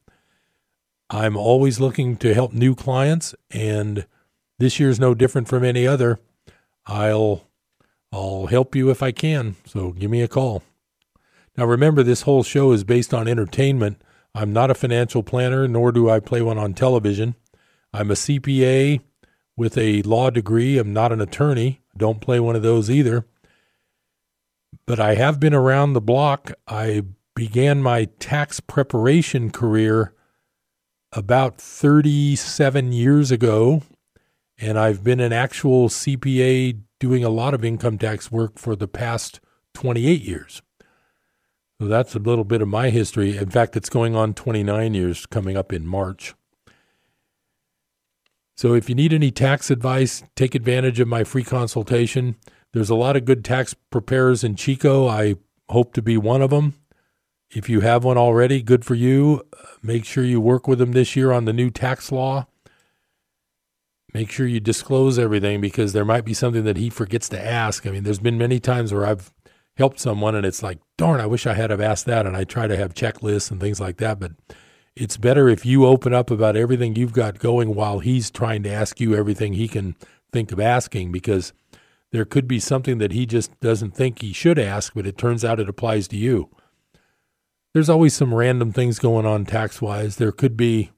I'm 1.13 1.37
always 1.37 1.79
looking 1.79 2.17
to 2.17 2.33
help 2.33 2.55
new 2.55 2.75
clients, 2.75 3.35
and 3.51 4.07
this 4.59 4.81
year's 4.81 4.99
no 4.99 5.15
different 5.15 5.47
from 5.47 5.63
any 5.63 5.87
other. 5.87 6.19
I'll 6.87 7.49
I'll 8.11 8.47
help 8.47 8.75
you 8.75 8.91
if 8.91 9.03
I 9.03 9.13
can. 9.13 9.57
So 9.67 9.93
give 9.93 10.11
me 10.11 10.23
a 10.23 10.29
call. 10.29 10.63
Now, 11.57 11.67
remember, 11.67 12.03
this 12.03 12.23
whole 12.23 12.43
show 12.43 12.73
is 12.73 12.83
based 12.83 13.13
on 13.13 13.29
entertainment. 13.29 14.01
I'm 14.35 14.55
not 14.55 14.71
a 14.71 14.75
financial 14.75 15.23
planner, 15.23 15.69
nor 15.69 15.93
do 15.93 16.09
I 16.09 16.19
play 16.19 16.41
one 16.41 16.57
on 16.57 16.73
television. 16.73 17.35
I'm 17.93 18.11
a 18.11 18.15
CPA 18.15 19.01
with 19.55 19.77
a 19.77 20.01
law 20.03 20.31
degree. 20.31 20.79
I'm 20.79 20.95
not 20.95 21.13
an 21.13 21.21
attorney. 21.21 21.83
Don't 21.95 22.23
play 22.23 22.41
one 22.41 22.57
of 22.57 22.63
those 22.63 22.91
either. 22.91 23.27
But 24.87 24.99
I 24.99 25.15
have 25.17 25.39
been 25.39 25.53
around 25.53 25.93
the 25.93 26.01
block. 26.01 26.53
I 26.67 27.05
began 27.35 27.83
my 27.83 28.07
tax 28.19 28.61
preparation 28.61 29.51
career 29.51 30.15
about 31.13 31.61
37 31.61 32.93
years 32.93 33.31
ago, 33.31 33.83
and 34.59 34.79
I've 34.79 35.05
been 35.05 35.21
an 35.21 35.33
actual 35.33 35.89
CPA 35.89 36.81
doing 36.99 37.25
a 37.25 37.29
lot 37.29 37.55
of 37.55 37.65
income 37.65 37.99
tax 37.99 38.31
work 38.31 38.59
for 38.59 38.75
the 38.75 38.89
past 38.89 39.41
28 39.75 40.23
years. 40.23 40.63
So 41.81 41.89
that's 41.89 42.15
a 42.15 42.21
little 42.21 42.45
bit 42.45 42.63
of 42.63 42.69
my 42.69 42.91
history. 42.91 43.37
In 43.37 43.51
fact, 43.51 43.77
it's 43.77 43.91
going 43.91 44.15
on 44.15 44.35
29 44.35 44.95
years 44.95 45.27
coming 45.27 45.57
up 45.57 45.73
in 45.73 45.87
March. 45.87 46.35
So 48.57 48.75
if 48.75 48.89
you 48.89 48.95
need 48.95 49.13
any 49.13 49.33
tax 49.33 49.71
advice, 49.71 50.23
take 50.37 50.55
advantage 50.55 51.01
of 51.01 51.09
my 51.09 51.25
free 51.25 51.43
consultation. 51.43 52.37
There's 52.73 52.91
a 52.91 52.95
lot 52.95 53.17
of 53.17 53.25
good 53.25 53.45
tax 53.45 53.75
preparers 53.91 54.45
in 54.45 54.55
Chico. 54.55 55.09
I 55.09 55.35
hope 55.69 55.93
to 55.95 56.03
be 56.03 56.17
one 56.17 56.41
of 56.41 56.51
them. 56.51 56.75
If 57.55 57.69
you 57.69 57.81
have 57.81 58.03
one 58.03 58.17
already, 58.17 58.63
good 58.63 58.85
for 58.85 58.95
you. 58.95 59.43
Make 59.83 60.07
sure 60.07 60.25
you 60.25 60.41
work 60.41 60.67
with 60.67 60.79
them 60.79 60.93
this 60.93 61.15
year 61.15 61.33
on 61.33 61.45
the 61.45 61.53
new 61.53 61.71
tax 61.71 62.11
law. 62.11 62.47
Make 64.15 64.31
sure 64.31 64.47
you 64.47 64.61
disclose 64.61 65.19
everything 65.19 65.61
because 65.61 65.93
there 65.93 66.05
might 66.05 66.25
be 66.25 66.35
something 66.35 66.65
that 66.65 66.77
he 66.79 66.89
forgets 66.89 67.29
to 67.31 67.45
ask. 67.45 67.87
I 67.87 67.91
mean, 67.91 68.05
there's 68.05 68.19
been 68.19 68.39
many 68.39 68.59
times 68.59 68.93
where 68.93 69.07
I've 69.07 69.33
helped 69.77 70.01
someone 70.01 70.35
and 70.35 70.47
it's 70.47 70.63
like, 70.63 70.79
darn, 70.97 71.21
I 71.21 71.27
wish 71.27 71.47
I 71.47 71.55
had 71.55 71.71
have 71.71 71.81
asked 71.81 72.07
that. 72.07 72.27
And 72.27 72.37
I 72.37 72.45
try 72.45 72.67
to 72.67 72.77
have 72.77 72.95
checklists 72.95 73.51
and 73.51 73.61
things 73.61 73.81
like 73.81 73.99
that. 73.99 74.19
But 74.19 74.33
it's 74.97 75.19
better 75.19 75.49
if 75.49 75.67
you 75.67 75.87
open 75.87 76.15
up 76.15 76.31
about 76.31 76.57
everything 76.57 76.97
you've 76.97 77.13
got 77.13 77.39
going 77.39 77.75
while 77.75 77.99
he's 77.99 78.31
trying 78.31 78.63
to 78.63 78.71
ask 78.71 78.99
you 78.99 79.15
everything 79.15 79.55
he 79.55 79.69
can 79.69 79.97
think 80.31 80.53
of 80.53 80.61
asking 80.61 81.13
because 81.13 81.53
there 82.13 82.25
could 82.25 82.49
be 82.49 82.61
something 82.61 82.99
that 82.99 83.13
he 83.13 83.27
just 83.27 83.59
doesn't 83.61 83.95
think 83.95 84.21
he 84.21 84.33
should 84.33 84.59
ask, 84.59 84.93
but 84.95 85.07
it 85.07 85.19
turns 85.19 85.45
out 85.45 85.61
it 85.61 85.69
applies 85.69 86.09
to 86.09 86.17
you. 86.17 86.51
There's 87.75 87.89
always 87.89 88.15
some 88.15 88.35
random 88.35 88.73
things 88.73 88.99
going 88.99 89.27
on 89.27 89.47
tax 89.47 89.81
wise. 89.81 90.17
There 90.17 90.33
could 90.33 90.57
be 90.57 90.91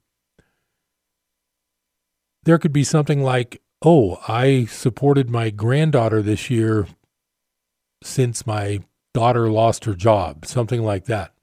there 2.44 2.58
could 2.58 2.72
be 2.72 2.84
something 2.84 3.22
like, 3.22 3.62
"Oh, 3.82 4.20
I 4.28 4.66
supported 4.66 5.30
my 5.30 5.50
granddaughter 5.50 6.20
this 6.20 6.50
year 6.50 6.86
since 8.02 8.46
my 8.46 8.80
daughter 9.14 9.50
lost 9.50 9.84
her 9.86 9.94
job." 9.94 10.44
Something 10.44 10.82
like 10.82 11.06
that 11.06 11.34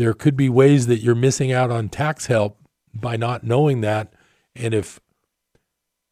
there 0.00 0.14
could 0.14 0.34
be 0.34 0.48
ways 0.48 0.86
that 0.86 1.00
you're 1.00 1.14
missing 1.14 1.52
out 1.52 1.70
on 1.70 1.88
tax 1.90 2.24
help 2.24 2.58
by 2.94 3.18
not 3.18 3.44
knowing 3.44 3.82
that. 3.82 4.14
And 4.56 4.72
if 4.72 4.98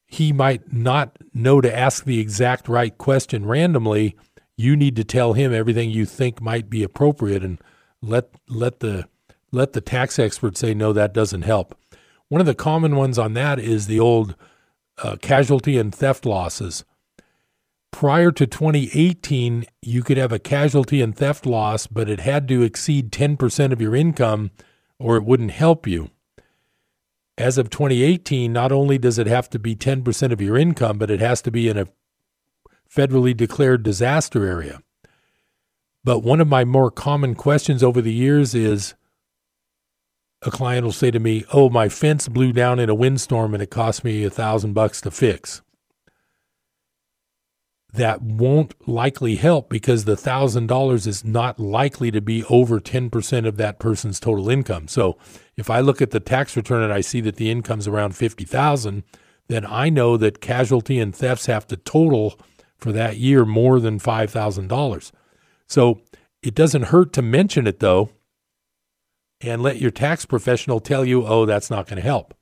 he 0.06 0.30
might 0.30 0.70
not 0.70 1.16
know 1.32 1.62
to 1.62 1.74
ask 1.74 2.04
the 2.04 2.20
exact 2.20 2.68
right 2.68 2.96
question 2.98 3.46
randomly, 3.46 4.14
you 4.58 4.76
need 4.76 4.94
to 4.96 5.04
tell 5.04 5.32
him 5.32 5.54
everything 5.54 5.90
you 5.90 6.04
think 6.04 6.40
might 6.42 6.68
be 6.68 6.82
appropriate 6.82 7.42
and 7.42 7.58
let 8.02 8.30
let 8.48 8.80
the 8.80 9.08
let 9.50 9.72
the 9.72 9.80
tax 9.80 10.18
expert 10.18 10.56
say 10.56 10.74
no 10.74 10.92
that 10.92 11.12
doesn't 11.12 11.42
help. 11.42 11.76
One 12.28 12.40
of 12.40 12.46
the 12.46 12.54
common 12.54 12.96
ones 12.96 13.18
on 13.18 13.34
that 13.34 13.58
is 13.58 13.87
the 13.87 14.00
old 14.00 14.34
uh, 14.98 15.16
casualty 15.20 15.78
and 15.78 15.94
theft 15.94 16.26
losses 16.26 16.84
prior 17.90 18.30
to 18.30 18.46
2018, 18.46 19.64
you 19.82 20.02
could 20.02 20.16
have 20.16 20.32
a 20.32 20.38
casualty 20.38 21.00
and 21.00 21.16
theft 21.16 21.46
loss, 21.46 21.87
but 21.87 22.08
it 22.08 22.20
had 22.20 22.48
to 22.48 22.62
exceed 22.62 23.11
10% 23.11 23.72
of 23.72 23.80
your 23.80 23.96
income 23.96 24.50
or 24.98 25.16
it 25.16 25.24
wouldn't 25.24 25.50
help 25.50 25.87
you. 25.87 26.11
As 27.37 27.56
of 27.56 27.70
2018, 27.70 28.52
not 28.52 28.72
only 28.72 28.98
does 28.98 29.18
it 29.18 29.26
have 29.26 29.48
to 29.50 29.58
be 29.58 29.76
10% 29.76 30.32
of 30.32 30.40
your 30.40 30.56
income, 30.56 30.98
but 30.98 31.11
it 31.11 31.20
has 31.20 31.40
to 31.42 31.50
be 31.50 31.68
in 31.68 31.76
a 31.76 31.88
federally 32.92 33.37
declared 33.37 33.82
disaster 33.82 34.46
area. 34.46 34.80
But 36.09 36.23
one 36.23 36.40
of 36.40 36.49
my 36.49 36.64
more 36.64 36.90
common 36.90 37.35
questions 37.35 37.83
over 37.83 38.01
the 38.01 38.14
years 38.14 38.55
is 38.55 38.94
a 40.40 40.51
client 40.51 40.83
will 40.87 40.92
say 40.92 41.11
to 41.11 41.18
me, 41.21 41.44
"Oh, 41.53 41.68
my 41.68 41.90
fence 41.90 42.29
blew 42.29 42.51
down 42.51 42.79
in 42.79 42.88
a 42.88 42.94
windstorm 42.94 43.53
and 43.53 43.62
it 43.62 43.68
cost 43.68 44.05
me 44.05 44.25
a 44.25 44.31
thousand 44.31 44.73
bucks 44.73 45.03
to 45.03 45.11
fix." 45.11 45.61
that 47.92 48.23
won't 48.23 48.75
likely 48.88 49.37
help 49.37 49.68
because 49.68 50.05
the 50.05 50.16
$1,000 50.16 51.07
is 51.07 51.25
not 51.25 51.59
likely 51.61 52.11
to 52.11 52.21
be 52.23 52.44
over 52.44 52.81
10% 52.81 53.47
of 53.47 53.57
that 53.57 53.79
person's 53.79 54.21
total 54.21 54.49
income. 54.49 54.88
So 54.88 55.18
if 55.57 55.68
I 55.68 55.81
look 55.81 56.01
at 56.01 56.11
the 56.11 56.21
tax 56.21 56.57
return 56.57 56.83
and 56.83 56.92
I 56.92 57.03
see 57.03 57.21
that 57.23 57.37
the 57.37 57.51
income's 57.51 57.88
around 57.88 58.14
50,000, 58.14 59.05
then 59.49 59.66
I 59.66 59.90
know 59.90 60.16
that 60.16 60.40
casualty 60.40 60.99
and 60.99 61.14
thefts 61.14 61.47
have 61.47 61.66
to 61.68 61.77
total 61.77 62.38
for 62.79 62.92
that 62.92 63.16
year 63.18 63.44
more 63.44 63.79
than 63.79 63.99
$5,000. 63.99 65.12
So 65.68 66.00
it 66.42 66.54
doesn't 66.54 66.85
hurt 66.85 67.12
to 67.14 67.22
mention 67.22 67.66
it 67.66 67.81
though 67.81 68.11
and 69.40 69.62
let 69.62 69.81
your 69.81 69.90
tax 69.90 70.26
professional 70.26 70.81
tell 70.81 71.04
you, 71.04 71.26
"Oh, 71.26 71.46
that's 71.46 71.70
not 71.70 71.87
going 71.87 71.96
to 71.96 72.09
help." 72.09 72.35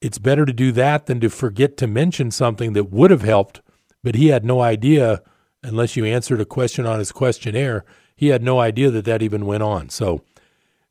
It's 0.00 0.18
better 0.18 0.46
to 0.46 0.52
do 0.52 0.72
that 0.72 1.06
than 1.06 1.20
to 1.20 1.28
forget 1.28 1.76
to 1.78 1.86
mention 1.86 2.30
something 2.30 2.72
that 2.72 2.90
would 2.90 3.10
have 3.10 3.22
helped 3.22 3.60
but 4.02 4.14
he 4.14 4.28
had 4.28 4.44
no 4.44 4.60
idea 4.60 5.22
unless 5.62 5.96
you 5.96 6.04
answered 6.04 6.40
a 6.40 6.46
question 6.46 6.86
on 6.86 6.98
his 6.98 7.12
questionnaire 7.12 7.84
he 8.16 8.28
had 8.28 8.42
no 8.42 8.60
idea 8.60 8.90
that 8.90 9.04
that 9.06 9.22
even 9.22 9.46
went 9.46 9.62
on. 9.62 9.88
So 9.88 10.22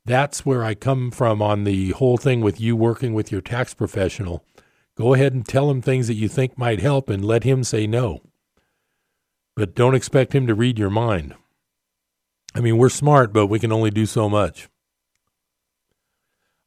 that's 0.04 0.44
where 0.44 0.64
i 0.64 0.74
come 0.74 1.10
from 1.10 1.40
on 1.40 1.64
the 1.64 1.90
whole 1.90 2.16
thing 2.16 2.40
with 2.40 2.60
you 2.60 2.74
working 2.74 3.14
with 3.14 3.30
your 3.30 3.40
tax 3.40 3.74
professional. 3.74 4.44
Go 4.96 5.14
ahead 5.14 5.32
and 5.32 5.46
tell 5.46 5.70
him 5.70 5.80
things 5.80 6.08
that 6.08 6.14
you 6.14 6.28
think 6.28 6.58
might 6.58 6.80
help 6.80 7.08
and 7.08 7.24
let 7.24 7.44
him 7.44 7.62
say 7.62 7.86
no. 7.86 8.20
But 9.54 9.74
don't 9.74 9.94
expect 9.94 10.34
him 10.34 10.46
to 10.46 10.54
read 10.54 10.78
your 10.78 10.90
mind 10.90 11.34
i 12.54 12.60
mean 12.60 12.76
we're 12.76 12.88
smart 12.88 13.32
but 13.32 13.46
we 13.46 13.58
can 13.58 13.72
only 13.72 13.90
do 13.90 14.06
so 14.06 14.28
much 14.28 14.68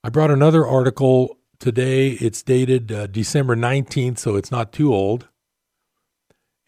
i 0.04 0.10
brought 0.10 0.32
another 0.32 0.66
article 0.66 1.38
today 1.60 2.12
it's 2.12 2.42
dated 2.44 2.92
uh, 2.92 3.08
december 3.08 3.56
19th 3.56 4.18
so 4.18 4.36
it's 4.36 4.52
not 4.52 4.72
too 4.72 4.94
old 4.94 5.28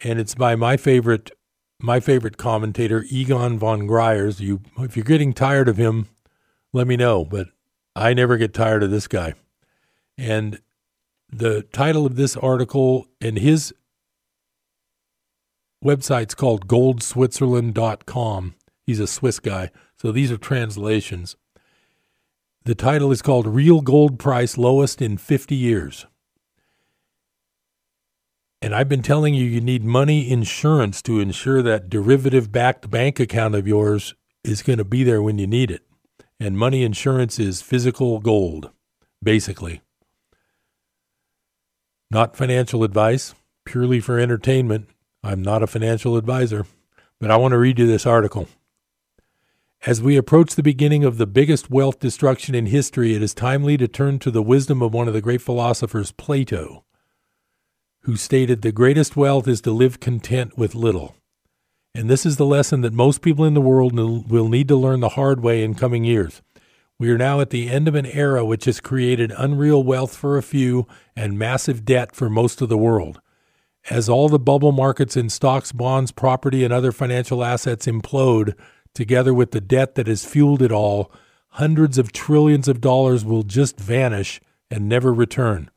and 0.04 0.20
it's 0.20 0.36
by 0.36 0.56
my 0.56 0.78
favorite 0.78 1.32
my 1.80 2.00
favorite 2.00 2.38
commentator, 2.38 3.06
Egon 3.10 3.60
von 3.60 3.88
Greyerz. 3.88 4.40
You, 4.40 4.62
if 4.80 4.96
you're 4.96 5.04
getting 5.04 5.34
tired 5.34 5.68
of 5.68 5.78
him, 5.78 6.08
let 6.74 6.88
me 6.88 6.98
know. 6.98 7.26
But 7.26 7.48
I 7.96 8.14
never 8.14 8.38
get 8.38 8.54
tired 8.54 8.84
of 8.84 8.92
this 8.92 9.08
guy. 9.08 9.34
And 10.18 10.60
the 11.30 11.64
title 11.74 12.06
of 12.06 12.16
this 12.16 12.38
article 12.38 13.08
and 13.20 13.38
his 13.38 13.74
website's 15.84 16.36
called 16.36 16.68
goldswitzerland.com. 16.68 18.56
He's 18.86 19.00
a 19.00 19.08
Swiss 19.08 19.40
guy. 19.40 19.72
So 20.00 20.12
these 20.12 20.32
are 20.32 20.38
translations. 20.38 21.36
The 22.66 22.76
title 22.76 23.12
is 23.12 23.22
called 23.22 23.48
Real 23.48 23.82
Gold 23.82 24.18
Price 24.20 24.58
Lowest 24.58 25.02
in 25.02 25.18
50 25.18 25.56
Years. 25.56 26.06
And 28.62 28.74
I've 28.74 28.90
been 28.90 29.04
telling 29.04 29.36
you, 29.36 29.46
you 29.46 29.62
need 29.62 29.84
money 29.84 30.30
insurance 30.30 31.02
to 31.04 31.20
ensure 31.20 31.62
that 31.62 31.90
derivative 31.90 32.52
backed 32.52 32.90
bank 32.90 33.20
account 33.20 33.54
of 33.54 33.68
yours 33.68 34.16
is 34.44 34.64
going 34.64 34.80
to 34.80 34.84
be 34.84 35.04
there 35.04 35.22
when 35.22 35.38
you 35.38 35.46
need 35.46 35.70
it. 35.70 35.84
And 36.40 36.58
money 36.58 36.84
insurance 36.84 37.38
is 37.38 37.62
physical 37.62 38.20
gold, 38.20 38.72
basically. 39.22 39.82
Not 42.10 42.36
financial 42.36 42.84
advice, 42.84 43.36
purely 43.66 44.00
for 44.00 44.20
entertainment. 44.20 44.90
I'm 45.24 45.42
not 45.42 45.64
a 45.64 45.68
financial 45.68 46.18
advisor, 46.18 46.66
but 47.20 47.30
I 47.30 47.38
want 47.38 47.52
to 47.52 47.58
read 47.58 47.78
you 47.78 47.86
this 47.88 48.06
article. 48.06 48.48
As 49.86 50.02
we 50.02 50.18
approach 50.18 50.56
the 50.56 50.64
beginning 50.64 51.04
of 51.04 51.18
the 51.18 51.28
biggest 51.28 51.70
wealth 51.70 52.00
destruction 52.00 52.56
in 52.56 52.66
history, 52.66 53.14
it 53.14 53.22
is 53.22 53.34
timely 53.34 53.78
to 53.78 53.88
turn 53.88 54.20
to 54.20 54.32
the 54.32 54.42
wisdom 54.42 54.82
of 54.82 54.94
one 54.94 55.08
of 55.08 55.14
the 55.14 55.22
great 55.22 55.42
philosophers, 55.42 56.12
Plato 56.12 56.86
who 58.06 58.16
stated, 58.16 58.62
The 58.62 58.72
greatest 58.72 59.18
wealth 59.18 59.48
is 59.48 59.62
to 59.62 59.72
live 59.72 60.00
content 60.00 60.56
with 60.58 60.76
little. 60.76 61.16
And 61.96 62.08
this 62.08 62.24
is 62.24 62.38
the 62.38 62.46
lesson 62.46 62.82
that 62.82 62.94
most 62.94 63.22
people 63.22 63.46
in 63.46 63.56
the 63.56 63.62
world 63.62 63.94
will 63.96 64.48
need 64.48 64.68
to 64.68 64.76
learn 64.76 65.00
the 65.00 65.10
hard 65.10 65.42
way 65.42 65.64
in 65.64 65.74
coming 65.74 66.04
years. 66.04 66.44
We 67.00 67.10
are 67.10 67.18
now 67.18 67.40
at 67.40 67.50
the 67.50 67.68
end 67.68 67.88
of 67.88 67.96
an 67.96 68.06
era 68.06 68.46
which 68.46 68.66
has 68.66 68.80
created 68.80 69.34
unreal 69.36 69.84
wealth 69.84 70.16
for 70.16 70.38
a 70.38 70.44
few 70.44 70.88
and 71.16 71.40
massive 71.40 71.84
debt 71.84 72.16
for 72.16 72.30
most 72.30 72.62
of 72.62 72.70
the 72.70 72.78
world. 72.78 73.22
As 73.90 74.08
all 74.08 74.30
the 74.30 74.40
bubble 74.40 74.72
markets 74.72 75.18
in 75.18 75.30
stocks, 75.30 75.72
bonds, 75.72 76.12
property, 76.12 76.64
and 76.64 76.72
other 76.72 76.92
financial 76.92 77.44
assets 77.44 77.88
implode, 77.88 78.54
together 78.96 79.34
with 79.34 79.52
the 79.52 79.62
debt 79.62 79.94
that 79.94 80.08
has 80.08 80.26
fueled 80.26 80.64
it 80.64 80.72
all, 80.72 81.12
hundreds 81.50 82.00
of 82.00 82.12
trillions 82.12 82.68
of 82.68 82.82
dollars 82.82 83.24
will 83.24 83.44
just 83.44 83.80
vanish 83.80 84.42
and 84.72 84.90
never 84.90 85.14
return. 85.14 85.70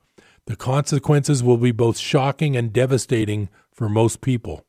The 0.47 0.55
consequences 0.55 1.43
will 1.43 1.57
be 1.57 1.71
both 1.71 1.99
shocking 1.99 2.57
and 2.57 2.73
devastating 2.73 3.49
for 3.71 3.87
most 3.87 4.21
people. 4.21 4.65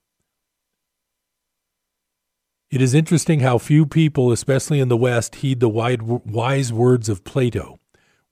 It 2.69 2.81
is 2.81 2.93
interesting 2.93 3.39
how 3.39 3.57
few 3.57 3.85
people, 3.85 4.31
especially 4.31 4.79
in 4.79 4.87
the 4.87 4.95
West, 4.95 5.35
heed 5.35 5.59
the 5.59 5.67
wise 5.67 6.71
words 6.71 7.09
of 7.09 7.23
Plato. 7.23 7.79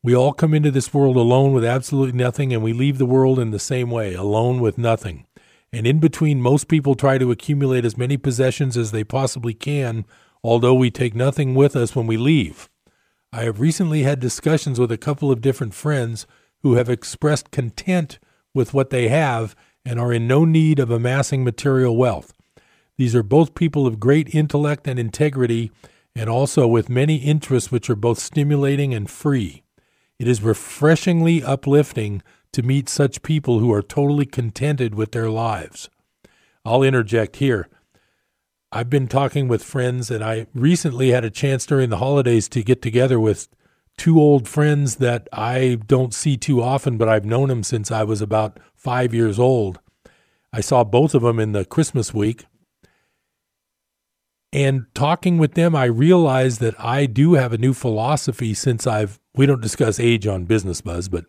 We 0.02 0.16
all 0.16 0.32
come 0.32 0.54
into 0.54 0.72
this 0.72 0.94
world 0.94 1.18
alone 1.18 1.52
with 1.52 1.66
absolutely 1.66 2.18
nothing, 2.18 2.54
and 2.54 2.64
we 2.64 2.72
leave 2.72 3.00
the 3.00 3.06
world 3.06 3.38
in 3.38 3.52
the 3.52 3.60
same 3.60 3.90
way, 3.90 4.14
alone 4.14 4.62
with 4.62 4.78
nothing. 4.78 5.26
And 5.72 5.86
in 5.86 6.00
between, 6.00 6.42
most 6.42 6.68
people 6.68 6.96
try 6.96 7.18
to 7.18 7.32
accumulate 7.32 7.86
as 7.86 7.98
many 7.98 8.18
possessions 8.18 8.76
as 8.76 8.92
they 8.92 9.04
possibly 9.04 9.54
can, 9.54 10.06
although 10.44 10.74
we 10.74 10.90
take 10.90 11.14
nothing 11.14 11.54
with 11.54 11.76
us 11.76 11.96
when 11.96 12.08
we 12.08 12.18
leave. 12.18 12.70
I 13.32 13.44
have 13.44 13.60
recently 13.60 14.04
had 14.04 14.20
discussions 14.20 14.80
with 14.80 14.92
a 14.92 14.98
couple 14.98 15.32
of 15.32 15.42
different 15.42 15.76
friends 15.76 16.26
who 16.64 16.74
have 16.74 16.90
expressed 16.90 17.52
content 17.52 18.18
with 18.54 18.74
what 18.74 18.90
they 18.90 19.10
have 19.10 19.56
and 19.86 20.00
are 20.00 20.12
in 20.12 20.28
no 20.28 20.46
need 20.46 20.80
of 20.80 20.90
amassing 20.90 21.44
material 21.44 21.96
wealth. 21.96 22.34
These 22.98 23.16
are 23.16 23.24
both 23.24 23.56
people 23.56 23.86
of 23.86 24.00
great 24.00 24.34
intellect 24.34 24.88
and 24.88 25.00
integrity, 25.00 25.72
and 26.16 26.30
also 26.30 26.68
with 26.68 26.90
many 26.90 27.18
interests 27.18 27.72
which 27.72 27.90
are 27.90 27.96
both 27.96 28.20
stimulating 28.20 28.94
and 28.94 29.10
free. 29.10 29.64
It 30.18 30.28
is 30.28 30.42
refreshingly 30.42 31.42
uplifting 31.42 32.22
to 32.54 32.64
meet 32.64 32.90
such 32.90 33.22
people 33.22 33.60
who 33.60 33.72
are 33.72 33.82
totally 33.82 34.26
contented 34.26 34.96
with 34.96 35.12
their 35.12 35.30
lives. 35.30 35.90
I'll 36.66 36.84
interject 36.84 37.38
here. 37.38 37.70
I've 38.72 38.90
been 38.90 39.08
talking 39.08 39.48
with 39.48 39.64
friends, 39.64 40.12
and 40.12 40.24
I 40.24 40.48
recently 40.54 41.10
had 41.10 41.26
a 41.26 41.32
chance 41.32 41.66
during 41.66 41.90
the 41.90 41.98
holidays 41.98 42.48
to 42.50 42.64
get 42.64 42.82
together 42.82 43.20
with 43.20 43.50
two 43.98 44.20
old 44.20 44.48
friends 44.48 44.98
that 44.98 45.28
I 45.34 45.80
don't 45.88 46.14
see 46.14 46.38
too 46.38 46.62
often, 46.62 46.98
but 46.98 47.10
I've 47.10 47.26
known 47.26 47.50
them 47.50 47.64
since 47.64 47.92
I 47.92 48.04
was 48.04 48.22
about 48.22 48.60
five 48.76 49.14
years 49.14 49.40
old. 49.40 49.80
I 50.54 50.62
saw 50.62 50.84
both 50.84 51.14
of 51.14 51.22
them 51.22 51.40
in 51.40 51.52
the 51.52 51.66
Christmas 51.66 52.14
week. 52.14 52.46
And 54.52 54.86
talking 54.96 55.38
with 55.38 55.54
them, 55.54 55.76
I 55.76 55.86
realized 55.86 56.60
that 56.62 56.80
I 56.80 57.06
do 57.06 57.34
have 57.34 57.54
a 57.54 57.58
new 57.58 57.74
philosophy 57.74 58.54
since 58.54 58.88
I've, 58.88 59.20
we 59.36 59.46
don't 59.46 59.62
discuss 59.62 60.00
age 60.00 60.26
on 60.26 60.46
Business 60.46 60.82
Buzz, 60.82 61.08
but 61.08 61.26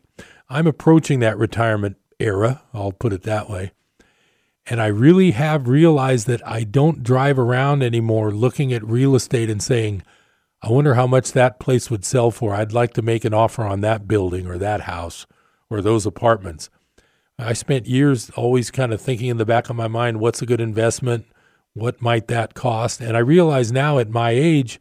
I'm 0.53 0.67
approaching 0.67 1.21
that 1.21 1.39
retirement 1.39 1.97
era. 2.19 2.63
I'll 2.75 2.91
put 2.91 3.13
it 3.13 3.23
that 3.23 3.49
way. 3.49 3.71
And 4.67 4.83
I 4.83 4.89
really 4.89 5.31
have 5.31 5.69
realized 5.69 6.27
that 6.27 6.47
I 6.47 6.65
don't 6.65 7.05
drive 7.05 7.39
around 7.39 7.83
anymore 7.83 8.33
looking 8.33 8.73
at 8.73 8.85
real 8.85 9.15
estate 9.15 9.49
and 9.49 9.63
saying, 9.63 10.03
I 10.61 10.71
wonder 10.71 10.95
how 10.95 11.07
much 11.07 11.33
that 11.33 11.61
place 11.61 11.89
would 11.89 12.05
sell 12.05 12.33
for. 12.33 12.53
I'd 12.53 12.73
like 12.73 12.93
to 12.95 13.03
make 13.03 13.25
an 13.25 13.33
offer 13.33 13.63
on 13.63 13.81
that 13.81 14.09
building 14.09 14.47
or 14.47 14.59
that 14.59 14.83
house 14.83 15.25
or 15.71 15.81
those 15.81 16.05
apartments. 16.05 16.69
I 17.39 17.53
spent 17.53 17.87
years 17.87 18.29
always 18.31 18.71
kind 18.71 18.93
of 18.93 19.01
thinking 19.01 19.29
in 19.29 19.39
the 19.39 19.47
back 19.47 19.71
of 19.71 19.77
my 19.77 19.89
mind, 19.89 20.21
what's 20.21 20.43
a 20.43 20.47
good 20.47 20.61
investment? 20.61 21.27
What 21.73 22.03
might 22.03 22.27
that 22.27 22.55
cost? 22.55 23.01
And 23.01 23.17
I 23.17 23.21
realize 23.21 23.73
now 23.73 23.99
at 23.99 24.11
my 24.11 24.31
age, 24.31 24.81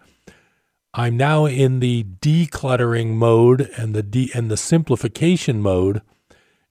I'm 0.93 1.17
now 1.17 1.45
in 1.45 1.79
the 1.79 2.03
decluttering 2.19 3.09
mode 3.09 3.69
and 3.77 3.93
the 3.93 4.01
de- 4.01 4.31
and 4.33 4.49
the 4.49 4.57
simplification 4.57 5.61
mode. 5.61 6.01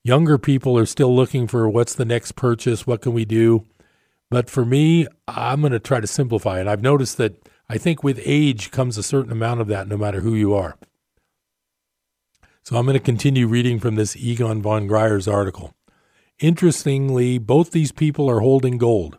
Younger 0.03 0.37
people 0.37 0.77
are 0.77 0.85
still 0.85 1.15
looking 1.15 1.47
for 1.47 1.69
what's 1.69 1.95
the 1.95 2.05
next 2.05 2.33
purchase, 2.33 2.85
what 2.85 3.01
can 3.01 3.13
we 3.13 3.25
do? 3.25 3.65
But 4.29 4.49
for 4.49 4.65
me, 4.65 5.07
I'm 5.27 5.61
going 5.61 5.71
to 5.71 5.79
try 5.79 5.99
to 5.99 6.07
simplify. 6.07 6.59
And 6.59 6.69
I've 6.69 6.81
noticed 6.81 7.17
that 7.17 7.47
I 7.69 7.77
think 7.77 8.03
with 8.03 8.21
age 8.25 8.71
comes 8.71 8.97
a 8.97 9.03
certain 9.03 9.31
amount 9.31 9.61
of 9.61 9.67
that, 9.67 9.87
no 9.87 9.97
matter 9.97 10.21
who 10.21 10.35
you 10.35 10.53
are. 10.53 10.77
So 12.63 12.75
I'm 12.75 12.85
going 12.85 12.97
to 12.97 13.03
continue 13.03 13.47
reading 13.47 13.79
from 13.79 13.95
this 13.95 14.15
Egon 14.17 14.61
von 14.61 14.87
Greyerz 14.87 15.31
article. 15.31 15.73
Interestingly, 16.39 17.37
both 17.37 17.71
these 17.71 17.91
people 17.91 18.29
are 18.29 18.41
holding 18.41 18.77
gold. 18.77 19.17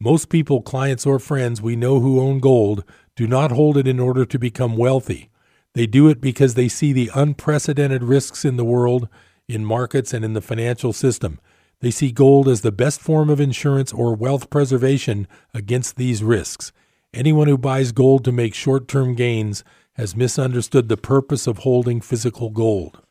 Most 0.00 0.28
people, 0.28 0.62
clients, 0.62 1.06
or 1.06 1.18
friends 1.18 1.60
we 1.60 1.76
know 1.76 2.00
who 2.00 2.20
own 2.20 2.38
gold 2.38 2.84
do 3.16 3.26
not 3.26 3.50
hold 3.50 3.76
it 3.76 3.88
in 3.88 3.98
order 3.98 4.24
to 4.24 4.38
become 4.38 4.76
wealthy. 4.76 5.30
They 5.72 5.86
do 5.86 6.08
it 6.08 6.20
because 6.20 6.54
they 6.54 6.68
see 6.68 6.92
the 6.92 7.10
unprecedented 7.14 8.02
risks 8.02 8.44
in 8.44 8.56
the 8.56 8.64
world, 8.64 9.08
in 9.48 9.64
markets, 9.64 10.14
and 10.14 10.24
in 10.24 10.34
the 10.34 10.40
financial 10.40 10.92
system. 10.92 11.40
They 11.80 11.90
see 11.90 12.12
gold 12.12 12.48
as 12.48 12.62
the 12.62 12.72
best 12.72 13.00
form 13.00 13.28
of 13.28 13.40
insurance 13.40 13.92
or 13.92 14.14
wealth 14.14 14.48
preservation 14.48 15.26
against 15.52 15.96
these 15.96 16.22
risks. 16.22 16.72
Anyone 17.12 17.48
who 17.48 17.58
buys 17.58 17.92
gold 17.92 18.24
to 18.24 18.32
make 18.32 18.54
short 18.54 18.88
term 18.88 19.14
gains 19.14 19.64
has 19.94 20.16
misunderstood 20.16 20.88
the 20.88 20.96
purpose 20.96 21.46
of 21.46 21.58
holding 21.58 22.00
physical 22.00 22.50
gold. 22.50 23.02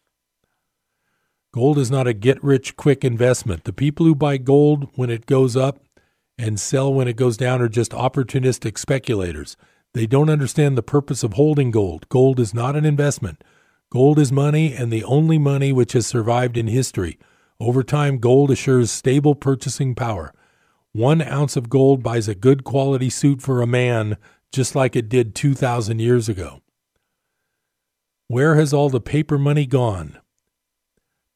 Gold 1.51 1.78
is 1.78 1.89
not 1.89 2.08
a 2.08 2.14
get 2.14 2.43
rich 2.43 2.76
quick 2.76 3.03
investment. 3.03 3.64
The 3.64 3.74
people 3.74 4.06
who 4.06 4.14
buy 4.14 4.38
gold 4.38 4.89
when 4.95 5.10
it 5.10 5.26
goes 5.26 5.56
up 5.56 5.80
and 6.38 6.60
sell 6.60 6.93
when 6.93 7.08
it 7.08 7.16
goes 7.16 7.38
down 7.38 7.62
are 7.62 7.70
just 7.70 7.91
opportunistic 7.91 8.78
speculators. 8.78 9.56
They 9.96 10.06
don't 10.06 10.30
understand 10.30 10.78
the 10.78 10.84
purpose 10.84 11.24
of 11.24 11.34
holding 11.34 11.72
gold. 11.72 12.10
Gold 12.10 12.38
is 12.38 12.54
not 12.54 12.76
an 12.76 12.84
investment. 12.84 13.41
Gold 13.89 14.20
is 14.20 14.30
money 14.30 14.74
and 14.74 14.91
the 14.91 15.06
only 15.06 15.38
money 15.38 15.72
which 15.72 15.93
has 15.93 16.06
survived 16.06 16.58
in 16.58 16.68
history. 16.68 17.18
Over 17.62 17.82
time, 17.82 18.18
gold 18.18 18.52
assures 18.52 18.91
stable 18.91 19.36
purchasing 19.36 19.96
power. 19.96 20.34
One 20.91 21.22
ounce 21.22 21.56
of 21.56 21.70
gold 21.70 22.04
buys 22.04 22.28
a 22.28 22.36
good 22.36 22.66
quality 22.66 23.10
suit 23.10 23.41
for 23.41 23.62
a 23.62 23.68
man, 23.68 24.18
just 24.52 24.76
like 24.76 24.98
it 24.98 25.08
did 25.08 25.34
2,000 25.34 26.00
years 26.00 26.28
ago. 26.28 26.62
Where 28.28 28.56
has 28.56 28.74
all 28.74 28.89
the 28.89 29.00
paper 29.00 29.38
money 29.38 29.66
gone? 29.66 30.20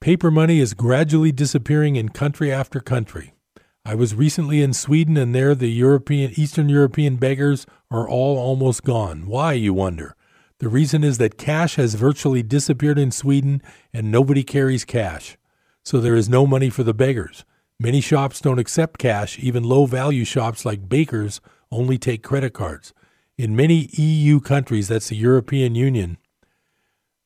Paper 0.02 0.30
money 0.30 0.60
is 0.60 0.74
gradually 0.74 1.32
disappearing 1.32 1.96
in 1.96 2.10
country 2.10 2.52
after 2.52 2.82
country. 2.82 3.32
I 3.86 3.96
was 3.96 4.14
recently 4.14 4.62
in 4.62 4.74
Sweden 4.74 5.18
and 5.18 5.34
there 5.34 5.56
the 5.56 5.70
European 5.70 6.32
Eastern 6.36 6.70
European 6.70 7.16
beggars 7.16 7.66
are 7.90 8.08
all 8.08 8.38
almost 8.38 8.84
gone. 8.84 9.26
Why, 9.26 9.54
you 9.54 9.74
wonder? 9.74 10.16
The 10.60 10.70
reason 10.70 11.04
is 11.04 11.18
that 11.18 11.38
cash 11.38 11.76
has 11.76 11.96
virtually 11.96 12.44
disappeared 12.44 13.00
in 13.00 13.12
Sweden 13.12 13.62
and 13.94 14.12
nobody 14.12 14.44
carries 14.44 14.86
cash. 14.86 15.38
So 15.84 16.00
there 16.00 16.16
is 16.16 16.30
no 16.30 16.46
money 16.46 16.70
for 16.70 16.84
the 16.84 16.94
beggars. 16.94 17.46
Many 17.80 18.02
shops 18.02 18.42
don't 18.42 18.60
accept 18.60 19.00
cash, 19.00 19.40
even 19.40 19.64
low 19.64 19.86
value 19.86 20.26
shops 20.26 20.66
like 20.66 20.90
bakers 20.90 21.40
only 21.72 21.98
take 21.98 22.22
credit 22.22 22.54
cards. 22.54 22.94
In 23.38 23.56
many 23.56 23.90
EU 23.94 24.42
countries, 24.42 24.90
that's 24.90 25.08
the 25.08 25.16
European 25.16 25.76
Union, 25.76 26.18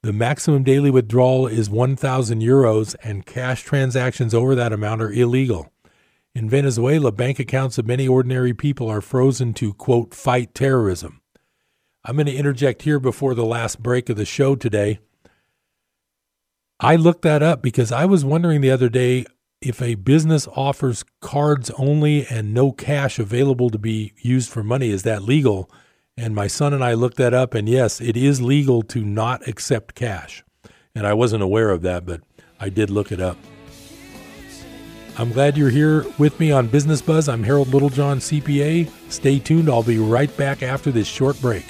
the 0.04 0.12
maximum 0.12 0.64
daily 0.64 0.92
withdrawal 0.92 1.48
is 1.48 1.70
1,000 1.70 2.42
euros, 2.42 2.94
and 3.04 3.26
cash 3.26 3.64
transactions 3.64 4.34
over 4.34 4.54
that 4.54 4.74
amount 4.74 5.02
are 5.02 5.10
illegal. 5.10 5.72
In 6.36 6.50
Venezuela, 6.50 7.12
bank 7.12 7.38
accounts 7.38 7.78
of 7.78 7.86
many 7.86 8.08
ordinary 8.08 8.54
people 8.54 8.90
are 8.90 9.02
frozen 9.02 9.54
to, 9.56 9.74
quote, 9.74 10.16
fight 10.16 10.56
terrorism. 10.56 11.22
I'm 12.04 12.16
going 12.16 12.26
to 12.26 12.36
interject 12.36 12.82
here 12.82 13.00
before 13.00 13.36
the 13.36 13.46
last 13.46 13.84
break 13.84 14.10
of 14.10 14.18
the 14.18 14.26
show 14.26 14.56
today. 14.56 15.00
I 16.80 16.96
looked 16.96 17.22
that 17.22 17.44
up 17.44 17.62
because 17.62 17.92
I 17.92 18.06
was 18.06 18.26
wondering 18.26 18.62
the 18.62 18.72
other 18.72 18.90
day 18.90 19.26
if 19.62 19.82
a 19.82 19.96
business 19.96 20.48
offers 20.56 21.06
cards 21.22 21.70
only 21.78 22.26
and 22.26 22.54
no 22.54 22.72
cash 22.72 23.20
available 23.20 23.70
to 23.70 23.78
be 23.78 24.14
used 24.18 24.50
for 24.50 24.64
money, 24.64 24.90
is 24.90 25.04
that 25.04 25.22
legal? 25.22 25.70
And 26.18 26.36
my 26.36 26.48
son 26.48 26.74
and 26.74 26.84
I 26.84 26.94
looked 26.94 27.18
that 27.18 27.34
up, 27.34 27.54
and 27.54 27.70
yes, 27.70 28.02
it 28.02 28.18
is 28.18 28.42
legal 28.42 28.82
to 28.84 29.06
not 29.06 29.48
accept 29.48 29.96
cash. 29.96 30.44
And 30.94 31.08
I 31.08 31.14
wasn't 31.14 31.44
aware 31.44 31.70
of 31.70 31.84
that, 31.84 32.06
but 32.06 32.22
I 32.60 32.70
did 32.70 32.90
look 32.90 33.12
it 33.12 33.22
up. 33.22 33.38
I'm 35.16 35.32
glad 35.32 35.58
you're 35.58 35.70
here 35.70 36.06
with 36.18 36.40
me 36.40 36.52
on 36.52 36.68
Business 36.68 37.00
Buzz. 37.00 37.30
I'm 37.30 37.44
Harold 37.44 37.68
Littlejohn, 37.68 38.18
CPA. 38.18 38.90
Stay 39.10 39.38
tuned. 39.38 39.70
I'll 39.70 39.84
be 39.84 40.00
right 40.00 40.36
back 40.38 40.64
after 40.64 40.92
this 40.92 41.08
short 41.08 41.40
break. 41.40 41.66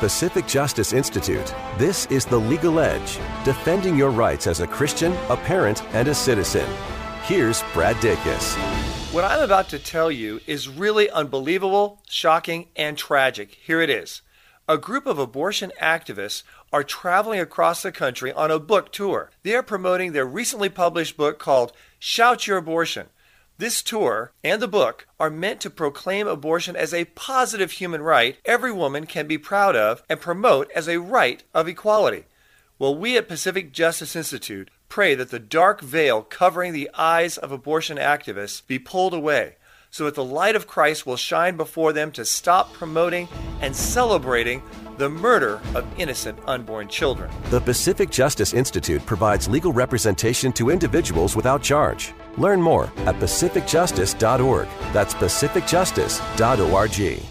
Pacific 0.00 0.46
Justice 0.46 0.94
Institute, 0.94 1.54
this 1.76 2.06
is 2.06 2.24
The 2.24 2.38
Legal 2.38 2.80
Edge, 2.80 3.18
defending 3.44 3.98
your 3.98 4.08
rights 4.08 4.46
as 4.46 4.60
a 4.60 4.66
Christian, 4.66 5.12
a 5.28 5.36
parent, 5.36 5.84
and 5.92 6.08
a 6.08 6.14
citizen. 6.14 6.66
Here's 7.24 7.62
Brad 7.74 7.96
Dacus. 7.96 8.54
What 9.12 9.24
I'm 9.24 9.42
about 9.42 9.68
to 9.68 9.78
tell 9.78 10.10
you 10.10 10.40
is 10.46 10.70
really 10.70 11.10
unbelievable, 11.10 12.00
shocking, 12.08 12.68
and 12.76 12.96
tragic. 12.96 13.58
Here 13.62 13.82
it 13.82 13.90
is. 13.90 14.22
A 14.66 14.78
group 14.78 15.04
of 15.04 15.18
abortion 15.18 15.70
activists 15.78 16.44
are 16.72 16.82
traveling 16.82 17.38
across 17.38 17.82
the 17.82 17.92
country 17.92 18.32
on 18.32 18.50
a 18.50 18.58
book 18.58 18.92
tour. 18.92 19.30
They 19.42 19.54
are 19.54 19.62
promoting 19.62 20.12
their 20.12 20.24
recently 20.24 20.70
published 20.70 21.18
book 21.18 21.38
called 21.38 21.74
Shout 21.98 22.46
Your 22.46 22.56
Abortion 22.56 23.08
this 23.60 23.82
tour 23.82 24.32
and 24.42 24.60
the 24.60 24.68
book 24.68 25.06
are 25.18 25.30
meant 25.30 25.60
to 25.60 25.70
proclaim 25.70 26.26
abortion 26.26 26.74
as 26.74 26.92
a 26.92 27.04
positive 27.04 27.72
human 27.72 28.02
right 28.02 28.38
every 28.44 28.72
woman 28.72 29.06
can 29.06 29.26
be 29.26 29.38
proud 29.38 29.76
of 29.76 30.02
and 30.08 30.20
promote 30.20 30.70
as 30.72 30.88
a 30.88 30.98
right 30.98 31.42
of 31.54 31.68
equality. 31.68 32.24
Well, 32.78 32.96
we 32.96 33.16
at 33.16 33.28
Pacific 33.28 33.72
Justice 33.72 34.16
Institute 34.16 34.70
pray 34.88 35.14
that 35.14 35.30
the 35.30 35.38
dark 35.38 35.80
veil 35.80 36.22
covering 36.22 36.72
the 36.72 36.90
eyes 36.94 37.36
of 37.36 37.52
abortion 37.52 37.98
activists 37.98 38.66
be 38.66 38.78
pulled 38.78 39.14
away 39.14 39.56
so 39.90 40.04
that 40.04 40.14
the 40.14 40.24
light 40.24 40.56
of 40.56 40.66
Christ 40.66 41.04
will 41.04 41.16
shine 41.16 41.56
before 41.56 41.92
them 41.92 42.12
to 42.12 42.24
stop 42.24 42.72
promoting 42.72 43.28
and 43.60 43.74
celebrating 43.74 44.62
the 45.00 45.08
murder 45.08 45.60
of 45.74 45.84
innocent 45.96 46.38
unborn 46.46 46.86
children. 46.86 47.30
The 47.48 47.60
Pacific 47.60 48.10
Justice 48.10 48.52
Institute 48.52 49.04
provides 49.06 49.48
legal 49.48 49.72
representation 49.72 50.52
to 50.52 50.68
individuals 50.68 51.34
without 51.34 51.62
charge. 51.62 52.12
Learn 52.36 52.60
more 52.60 52.92
at 53.06 53.14
pacificjustice.org. 53.14 54.68
That's 54.92 55.14
pacificjustice.org. 55.14 57.22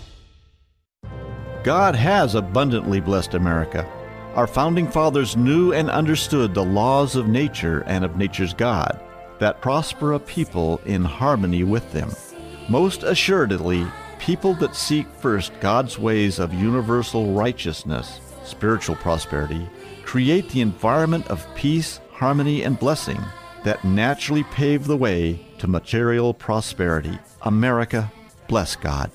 God 1.64 1.96
has 1.96 2.34
abundantly 2.34 3.00
blessed 3.00 3.36
America. 3.36 3.88
Our 4.34 4.48
founding 4.48 4.88
fathers 4.88 5.38
knew 5.38 5.74
and 5.74 5.92
understood 5.92 6.56
the 6.56 6.66
laws 6.66 7.16
of 7.16 7.28
nature 7.28 7.84
and 7.86 8.04
of 8.04 8.18
nature's 8.18 8.56
God 8.56 9.00
that 9.40 9.62
prosper 9.62 10.14
a 10.14 10.20
people 10.20 10.82
in 10.86 11.06
harmony 11.06 11.64
with 11.64 11.94
them. 11.94 12.10
Most 12.68 13.04
assuredly, 13.04 13.86
people 14.20 14.54
that 14.56 14.76
seek 14.76 15.08
first 15.08 15.52
God's 15.62 15.98
ways 15.98 16.40
of 16.40 16.54
universal 16.54 17.34
righteousness, 17.34 18.20
spiritual 18.44 18.96
prosperity, 18.98 19.68
create 20.04 20.50
the 20.50 20.62
environment 20.62 21.26
of 21.28 21.48
peace, 21.56 22.00
harmony, 22.12 22.64
and 22.64 22.78
blessing 22.78 23.20
that 23.64 23.84
naturally 23.84 24.44
pave 24.44 24.86
the 24.86 24.98
way 24.98 25.40
to 25.58 25.68
material 25.68 26.34
prosperity. 26.34 27.18
America, 27.42 28.12
bless 28.48 28.76
God. 28.76 29.12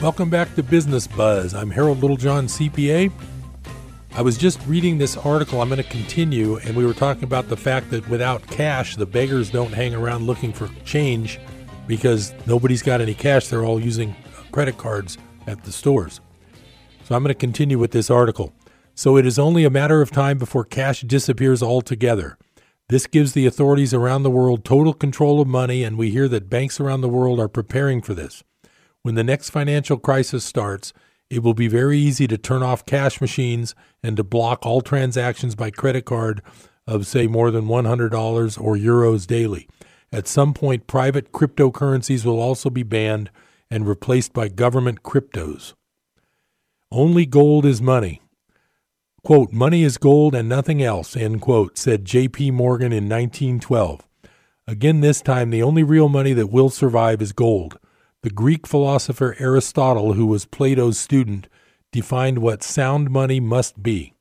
Welcome 0.00 0.30
back 0.30 0.52
to 0.56 0.64
Business 0.64 1.06
Buzz. 1.06 1.54
I'm 1.54 1.70
Harold 1.70 2.02
Littlejohn, 2.02 2.46
CPA. 2.46 3.12
I 4.14 4.20
was 4.20 4.36
just 4.36 4.64
reading 4.66 4.98
this 4.98 5.16
article. 5.16 5.62
I'm 5.62 5.70
going 5.70 5.82
to 5.82 5.88
continue, 5.88 6.56
and 6.58 6.76
we 6.76 6.84
were 6.84 6.92
talking 6.92 7.24
about 7.24 7.48
the 7.48 7.56
fact 7.56 7.88
that 7.90 8.06
without 8.10 8.46
cash, 8.46 8.94
the 8.94 9.06
beggars 9.06 9.50
don't 9.50 9.72
hang 9.72 9.94
around 9.94 10.26
looking 10.26 10.52
for 10.52 10.68
change 10.84 11.40
because 11.86 12.34
nobody's 12.46 12.82
got 12.82 13.00
any 13.00 13.14
cash. 13.14 13.48
They're 13.48 13.64
all 13.64 13.80
using 13.80 14.14
credit 14.52 14.76
cards 14.76 15.16
at 15.46 15.64
the 15.64 15.72
stores. 15.72 16.20
So 17.04 17.14
I'm 17.14 17.22
going 17.22 17.34
to 17.34 17.34
continue 17.34 17.78
with 17.78 17.92
this 17.92 18.10
article. 18.10 18.52
So 18.94 19.16
it 19.16 19.24
is 19.24 19.38
only 19.38 19.64
a 19.64 19.70
matter 19.70 20.02
of 20.02 20.10
time 20.10 20.36
before 20.36 20.64
cash 20.66 21.00
disappears 21.00 21.62
altogether. 21.62 22.36
This 22.90 23.06
gives 23.06 23.32
the 23.32 23.46
authorities 23.46 23.94
around 23.94 24.24
the 24.24 24.30
world 24.30 24.62
total 24.62 24.92
control 24.92 25.40
of 25.40 25.48
money, 25.48 25.82
and 25.84 25.96
we 25.96 26.10
hear 26.10 26.28
that 26.28 26.50
banks 26.50 26.78
around 26.78 27.00
the 27.00 27.08
world 27.08 27.40
are 27.40 27.48
preparing 27.48 28.02
for 28.02 28.12
this. 28.12 28.44
When 29.00 29.14
the 29.14 29.24
next 29.24 29.48
financial 29.48 29.96
crisis 29.96 30.44
starts, 30.44 30.92
it 31.32 31.42
will 31.42 31.54
be 31.54 31.66
very 31.66 31.98
easy 31.98 32.28
to 32.28 32.36
turn 32.36 32.62
off 32.62 32.84
cash 32.84 33.18
machines 33.18 33.74
and 34.02 34.18
to 34.18 34.22
block 34.22 34.66
all 34.66 34.82
transactions 34.82 35.54
by 35.54 35.70
credit 35.70 36.04
card 36.04 36.42
of, 36.86 37.06
say, 37.06 37.26
more 37.26 37.50
than 37.50 37.64
$100 37.64 38.60
or 38.60 38.76
euros 38.76 39.26
daily. 39.26 39.66
At 40.12 40.28
some 40.28 40.52
point, 40.52 40.86
private 40.86 41.32
cryptocurrencies 41.32 42.26
will 42.26 42.38
also 42.38 42.68
be 42.68 42.82
banned 42.82 43.30
and 43.70 43.88
replaced 43.88 44.34
by 44.34 44.48
government 44.48 45.02
cryptos. 45.02 45.72
Only 46.90 47.24
gold 47.24 47.64
is 47.64 47.80
money. 47.80 48.20
Quote, 49.24 49.52
money 49.52 49.84
is 49.84 49.96
gold 49.96 50.34
and 50.34 50.50
nothing 50.50 50.82
else, 50.82 51.16
end 51.16 51.40
quote, 51.40 51.78
said 51.78 52.04
J.P. 52.04 52.50
Morgan 52.50 52.92
in 52.92 53.08
1912. 53.08 54.06
Again, 54.66 55.00
this 55.00 55.22
time, 55.22 55.48
the 55.48 55.62
only 55.62 55.82
real 55.82 56.10
money 56.10 56.34
that 56.34 56.48
will 56.48 56.68
survive 56.68 57.22
is 57.22 57.32
gold. 57.32 57.78
The 58.22 58.30
Greek 58.30 58.68
philosopher 58.68 59.34
Aristotle, 59.40 60.12
who 60.12 60.26
was 60.26 60.44
Plato's 60.44 60.96
student, 60.96 61.48
defined 61.90 62.38
what 62.38 62.62
sound 62.62 63.10
money 63.10 63.40
must 63.40 63.82
be 63.82 64.14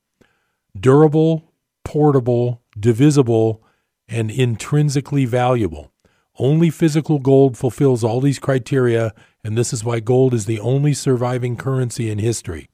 durable, 0.79 1.53
portable, 1.85 2.63
divisible, 2.79 3.61
and 4.07 4.31
intrinsically 4.31 5.25
valuable. 5.25 5.91
Only 6.39 6.71
physical 6.71 7.19
gold 7.19 7.57
fulfills 7.57 8.03
all 8.03 8.21
these 8.21 8.39
criteria, 8.39 9.13
and 9.43 9.55
this 9.55 9.71
is 9.71 9.83
why 9.83 9.99
gold 9.99 10.33
is 10.33 10.47
the 10.47 10.59
only 10.59 10.95
surviving 10.95 11.55
currency 11.55 12.09
in 12.09 12.17
history. 12.17 12.69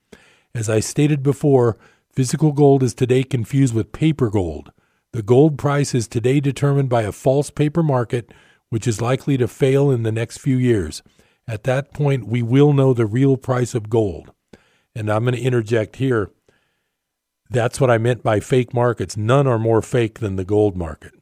As 0.56 0.70
I 0.70 0.80
stated 0.80 1.24
before, 1.24 1.78
physical 2.10 2.54
gold 2.54 2.84
is 2.84 2.94
today 2.94 3.24
confused 3.24 3.74
with 3.74 3.92
paper 3.92 4.30
gold. 4.30 4.72
The 5.12 5.24
gold 5.24 5.58
price 5.58 5.94
is 5.94 6.08
today 6.08 6.40
determined 6.40 6.88
by 6.88 7.02
a 7.02 7.12
false 7.12 7.50
paper 7.50 7.84
market, 7.84 8.32
which 8.70 8.88
is 8.88 9.02
likely 9.02 9.38
to 9.38 9.48
fail 9.48 9.92
in 9.92 10.04
the 10.04 10.12
next 10.12 10.38
few 10.38 10.58
years. 10.58 11.04
At 11.48 11.64
that 11.64 11.94
point, 11.94 12.28
we 12.28 12.42
will 12.42 12.74
know 12.74 12.94
the 12.94 13.06
real 13.06 13.38
price 13.38 13.74
of 13.74 13.90
gold. 13.90 14.32
And 14.94 15.10
I'm 15.10 15.24
going 15.24 15.36
to 15.36 15.42
interject 15.42 15.98
here. 15.98 16.32
That's 17.50 17.80
what 17.80 17.90
I 17.90 17.98
meant 17.98 18.24
by 18.24 18.40
fake 18.40 18.74
markets. 18.74 19.16
None 19.16 19.48
are 19.48 19.60
more 19.60 19.82
fake 19.82 20.20
than 20.20 20.36
the 20.36 20.44
gold 20.44 20.76
market. 20.76 21.14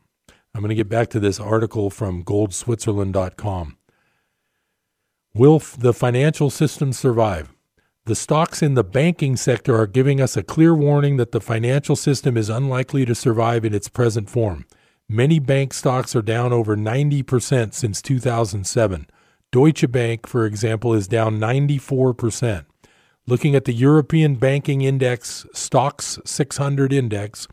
I'm 0.54 0.62
going 0.62 0.70
to 0.70 0.76
get 0.76 0.90
back 0.90 1.10
to 1.10 1.20
this 1.20 1.40
article 1.40 1.90
from 1.90 2.24
goldswitzerland.com. 2.24 3.78
Will 5.34 5.60
the 5.60 5.94
financial 5.94 6.50
system 6.50 6.94
survive? 6.94 7.52
The 8.06 8.16
stocks 8.16 8.62
in 8.62 8.76
the 8.76 8.84
banking 8.84 9.36
sector 9.36 9.76
are 9.76 9.88
giving 9.88 10.22
us 10.22 10.38
a 10.38 10.44
clear 10.44 10.74
warning 10.74 11.18
that 11.18 11.32
the 11.34 11.42
financial 11.42 11.96
system 11.96 12.38
is 12.38 12.50
unlikely 12.50 13.04
to 13.06 13.16
survive 13.16 13.66
in 13.66 13.74
its 13.74 13.90
present 13.90 14.30
form. 14.30 14.66
Many 15.10 15.40
bank 15.40 15.74
stocks 15.74 16.16
are 16.16 16.22
down 16.22 16.54
over 16.54 16.78
90% 16.78 17.74
since 17.74 18.02
2007. 18.02 19.08
Deutsche 19.56 19.90
Bank, 19.90 20.28
for 20.28 20.46
example, 20.46 20.94
is 20.94 21.08
down 21.08 21.40
94%. 21.40 22.66
Looking 23.26 23.56
at 23.56 23.64
the 23.64 23.72
European 23.72 24.36
Banking 24.36 24.82
Index 24.82 25.46
Stoxx 25.54 26.20
600 26.28 26.92
index, 26.92 27.48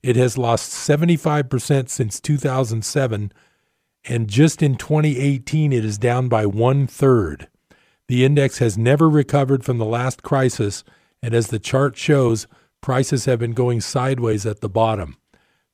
it 0.00 0.14
has 0.14 0.38
lost 0.38 0.70
75% 0.70 1.88
since 1.88 2.20
2007, 2.20 3.32
and 4.04 4.28
just 4.28 4.62
in 4.62 4.76
2018, 4.76 5.72
it 5.72 5.84
is 5.84 5.98
down 5.98 6.28
by 6.28 6.46
one 6.46 6.86
third. 6.86 7.48
The 8.06 8.24
index 8.24 8.58
has 8.58 8.78
never 8.78 9.10
recovered 9.10 9.64
from 9.64 9.78
the 9.78 9.84
last 9.84 10.22
crisis, 10.22 10.84
and 11.20 11.34
as 11.34 11.48
the 11.48 11.58
chart 11.58 11.96
shows, 11.96 12.46
prices 12.80 13.24
have 13.24 13.40
been 13.40 13.50
going 13.50 13.80
sideways 13.80 14.46
at 14.46 14.60
the 14.60 14.68
bottom. 14.68 15.16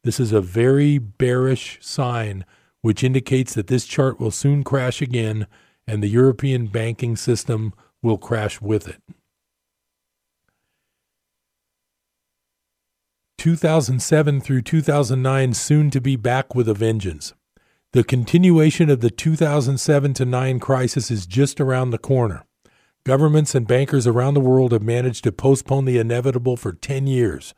This 0.03 0.18
is 0.18 0.32
a 0.32 0.41
very 0.41 0.97
bearish 0.97 1.76
sign, 1.82 2.47
which 2.80 3.05
indicates 3.05 3.53
that 3.53 3.66
this 3.66 3.85
chart 3.85 4.18
will 4.18 4.30
soon 4.30 4.64
crash 4.64 5.03
again 5.03 5.47
and 5.87 6.03
the 6.03 6.09
European 6.09 6.66
banking 6.66 7.16
system 7.16 7.72
will 8.03 8.18
crash 8.18 8.61
with 8.61 8.89
it. 8.89 9.01
2007 13.39 14.41
through 14.41 14.62
2009 14.62 15.53
soon 15.53 15.91
to 15.91 16.01
be 16.01 16.16
back 16.16 16.55
with 16.55 16.66
a 16.66 16.72
vengeance. 16.72 17.35
The 17.93 18.03
continuation 18.03 18.89
of 18.89 19.01
the 19.01 19.11
2007 19.11 20.14
to 20.14 20.24
9 20.24 20.59
crisis 20.61 21.11
is 21.11 21.26
just 21.26 21.61
around 21.61 21.91
the 21.91 21.99
corner. 21.99 22.47
Governments 23.05 23.55
and 23.55 23.66
bankers 23.66 24.07
around 24.07 24.32
the 24.32 24.41
world 24.41 24.72
have 24.72 24.82
managed 24.82 25.24
to 25.24 25.32
postpone 25.32 25.85
the 25.85 25.99
inevitable 25.99 26.57
for 26.57 26.72
10 26.72 27.07
years. 27.07 27.53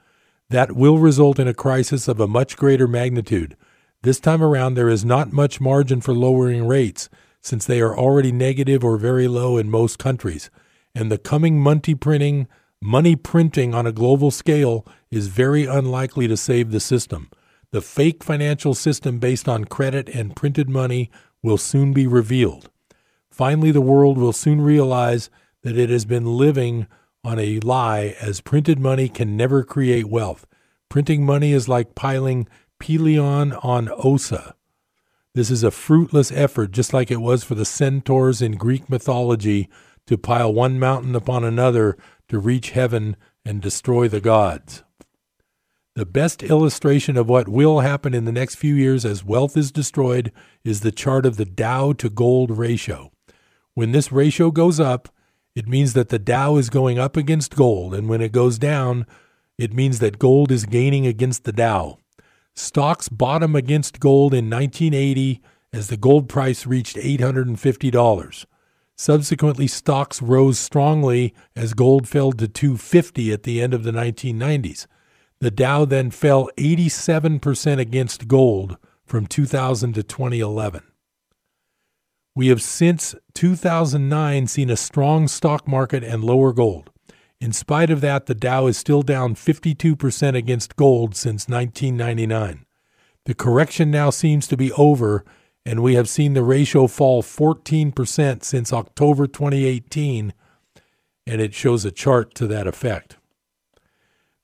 That 0.51 0.73
will 0.73 0.99
result 0.99 1.39
in 1.39 1.47
a 1.47 1.55
crisis 1.55 2.09
of 2.09 2.19
a 2.19 2.27
much 2.27 2.57
greater 2.57 2.89
magnitude. 2.89 3.57
This 4.03 4.19
time 4.19 4.43
around, 4.43 4.75
there 4.75 4.89
is 4.89 5.05
not 5.05 5.33
much 5.33 5.61
margin 5.61 6.01
for 6.01 6.13
lowering 6.13 6.67
rates, 6.67 7.09
since 7.47 7.65
they 7.65 7.81
are 7.81 7.97
already 7.97 8.33
negative 8.33 8.83
or 8.83 8.97
very 8.97 9.29
low 9.29 9.57
in 9.57 9.71
most 9.71 10.01
countries, 10.01 10.51
and 10.97 11.13
the 11.13 11.19
coming 11.19 11.61
money 11.61 11.95
printing, 11.95 12.49
money 12.83 13.15
printing 13.15 13.73
on 13.73 13.87
a 13.87 13.93
global 13.93 14.33
scale 14.33 14.85
is 15.13 15.29
very 15.29 15.65
unlikely 15.65 16.27
to 16.27 16.37
save 16.37 16.73
the 16.73 16.81
system. 16.81 17.31
The 17.71 17.81
fake 17.81 18.25
financial 18.25 18.75
system 18.75 19.21
based 19.21 19.49
on 19.49 19.67
credit 19.67 20.09
and 20.09 20.35
printed 20.35 20.69
money 20.69 21.09
will 21.41 21.57
soon 21.57 21.93
be 21.93 22.09
revealed. 22.09 22.69
Finally, 23.31 23.71
the 23.71 23.81
world 23.81 24.19
will 24.19 24.33
soon 24.33 24.61
realize 24.61 25.31
that 25.63 25.79
it 25.79 25.89
has 25.89 26.05
been 26.05 26.37
living 26.37 26.89
on 27.23 27.39
a 27.39 27.61
lie 27.61 28.17
as 28.21 28.41
printed 28.41 28.81
money 28.81 29.09
can 29.09 29.37
never 29.37 29.63
create 29.63 30.09
wealth. 30.09 30.47
Printing 30.89 31.25
money 31.25 31.53
is 31.53 31.69
like 31.69 31.95
piling 31.95 32.49
Pelion 32.81 33.53
on 33.63 33.89
Ossa. 33.89 34.57
This 35.37 35.51
is 35.51 35.63
a 35.63 35.71
fruitless 35.71 36.33
effort, 36.33 36.71
just 36.71 36.95
like 36.95 37.11
it 37.11 37.21
was 37.21 37.45
for 37.45 37.55
the 37.55 37.67
centaurs 37.67 38.41
in 38.41 38.53
Greek 38.53 38.89
mythology 38.89 39.69
to 40.07 40.17
pile 40.17 40.51
one 40.51 40.79
mountain 40.79 41.15
upon 41.15 41.45
another 41.45 41.99
to 42.31 42.39
reach 42.39 42.71
heaven 42.71 43.17
and 43.45 43.61
destroy 43.61 44.09
the 44.09 44.23
gods. 44.23 44.83
The 45.95 46.07
best 46.07 46.43
illustration 46.43 47.19
of 47.19 47.29
what 47.29 47.49
will 47.49 47.81
happen 47.81 48.15
in 48.15 48.25
the 48.25 48.33
next 48.33 48.55
few 48.55 48.75
years 48.75 49.05
as 49.05 49.27
wealth 49.27 49.59
is 49.59 49.71
destroyed 49.71 50.33
is 50.65 50.81
the 50.81 50.91
chart 50.91 51.27
of 51.27 51.37
the 51.37 51.45
Dow 51.45 51.93
to 51.93 52.09
gold 52.09 52.57
ratio. 52.57 53.13
When 53.75 53.93
this 53.93 54.11
ratio 54.11 54.51
goes 54.51 54.81
up, 54.81 55.11
it 55.55 55.69
means 55.69 55.93
that 55.93 56.09
the 56.09 56.19
Dow 56.19 56.57
is 56.57 56.71
going 56.71 56.99
up 56.99 57.15
against 57.15 57.57
gold, 57.57 57.93
and 57.93 58.09
when 58.09 58.23
it 58.23 58.33
goes 58.33 58.59
down, 58.59 59.05
it 59.59 59.75
means 59.75 59.99
that 59.99 60.19
gold 60.19 60.51
is 60.51 60.65
gaining 60.65 61.07
against 61.07 61.45
the 61.45 61.53
Dow. 61.53 61.99
Stocks 62.57 63.11
bottom 63.11 63.55
against 63.55 64.01
gold 64.01 64.33
in 64.33 64.49
1980 64.49 65.43
as 65.75 65.89
the 65.89 65.97
gold 65.99 66.27
price 66.29 66.67
reached 66.67 66.97
$850. 66.97 68.47
Subsequently, 68.97 69.67
stocks 69.67 70.23
rose 70.23 70.59
strongly 70.59 71.35
as 71.55 71.75
gold 71.75 72.09
fell 72.09 72.33
to 72.33 72.49
250 72.49 73.31
at 73.31 73.43
the 73.43 73.61
end 73.61 73.75
of 73.75 73.83
the 73.83 73.91
1990s. 73.91 74.87
The 75.39 75.51
Dow 75.51 75.85
then 75.85 76.11
fell 76.11 76.49
87% 76.57 77.79
against 77.79 78.27
gold 78.27 78.79
from 79.05 79.27
2000 79.27 79.93
to 79.93 80.03
2011. 80.03 80.83
We 82.35 82.49
have 82.49 82.63
since 82.63 83.15
2009 83.35 84.47
seen 84.47 84.71
a 84.71 84.77
strong 84.77 85.29
stock 85.29 85.69
market 85.69 86.03
and 86.03 86.25
lower 86.25 86.55
gold. 86.55 86.91
In 87.41 87.53
spite 87.53 87.91
of 87.91 88.01
that, 88.01 88.27
the 88.27 88.35
Dow 88.35 88.67
is 88.67 88.79
still 88.79 89.03
down 89.03 89.35
52% 89.35 90.35
against 90.35 90.77
gold 90.77 91.15
since 91.15 91.49
1999. 91.49 92.65
The 93.27 93.35
correction 93.35 93.91
now 93.91 94.11
seems 94.11 94.47
to 94.47 94.57
be 94.57 94.73
over, 94.73 95.25
and 95.65 95.83
we 95.83 95.97
have 95.97 96.09
seen 96.09 96.33
the 96.33 96.43
ratio 96.43 96.87
fall 96.87 97.23
14% 97.23 98.43
since 98.43 98.73
October 98.73 99.27
2018, 99.27 100.33
and 101.27 101.41
it 101.41 101.53
shows 101.53 101.85
a 101.85 101.91
chart 101.91 102.35
to 102.37 102.47
that 102.47 102.67
effect. 102.67 103.17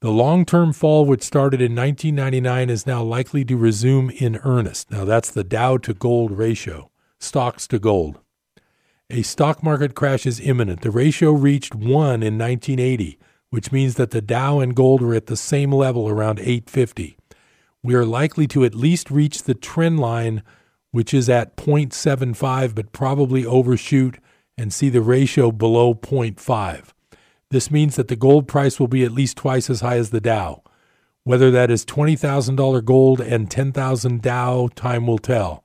The 0.01 0.11
long 0.11 0.45
term 0.45 0.73
fall, 0.73 1.07
which 1.07 1.23
started 1.23 1.63
in 1.63 1.77
1999, 1.77 2.69
is 2.69 2.87
now 2.89 3.03
likely 3.05 3.45
to 3.45 3.57
resume 3.57 4.11
in 4.11 4.37
earnest. 4.43 4.91
Now, 4.91 5.05
that's 5.05 5.31
the 5.31 5.45
Dow 5.45 5.77
to 5.79 5.95
gold 5.95 6.33
ratio, 6.33 6.91
stocks 7.21 7.69
to 7.69 7.79
gold. 7.79 8.19
A 9.15 9.21
stock 9.21 9.63
market 9.63 9.95
crash 9.95 10.25
is 10.25 10.41
imminent. 10.41 10.81
The 10.81 10.91
ratio 10.91 11.33
reached 11.33 11.75
1 11.75 12.23
in 12.23 12.39
1980, 12.39 13.19
which 13.51 13.71
means 13.71 13.97
that 13.97 14.11
the 14.11 14.23
Dow 14.23 14.59
and 14.59 14.75
gold 14.75 15.03
were 15.03 15.15
at 15.15 15.27
the 15.27 15.37
same 15.37 15.71
level 15.71 16.09
around 16.09 16.39
850. 16.41 17.19
We 17.83 17.95
are 17.95 18.07
likely 18.07 18.47
to 18.47 18.65
at 18.65 18.75
least 18.75 19.11
reach 19.11 19.43
the 19.43 19.53
trend 19.53 20.01
line, 20.01 20.43
which 20.93 21.13
is 21.13 21.29
at 21.29 21.59
0.75, 21.59 22.75
but 22.75 22.93
probably 22.93 23.45
overshoot 23.45 24.19
and 24.57 24.73
see 24.73 24.89
the 24.89 25.03
ratio 25.03 25.53
below 25.53 25.93
0.5. 25.93 26.93
This 27.51 27.71
means 27.71 27.97
that 27.97 28.09
the 28.09 28.17
gold 28.17 28.49
price 28.49 28.81
will 28.81 28.89
be 28.89 29.05
at 29.05 29.13
least 29.13 29.37
twice 29.37 29.69
as 29.69 29.83
high 29.83 29.99
as 29.99 30.09
the 30.09 30.23
Dow. 30.23 30.63
Whether 31.25 31.51
that 31.51 31.71
is 31.71 31.85
$20,000 31.85 32.83
gold 32.87 33.21
and 33.21 33.51
10,000 33.51 34.23
Dow, 34.23 34.71
time 34.75 35.07
will 35.07 35.19
tell. 35.19 35.63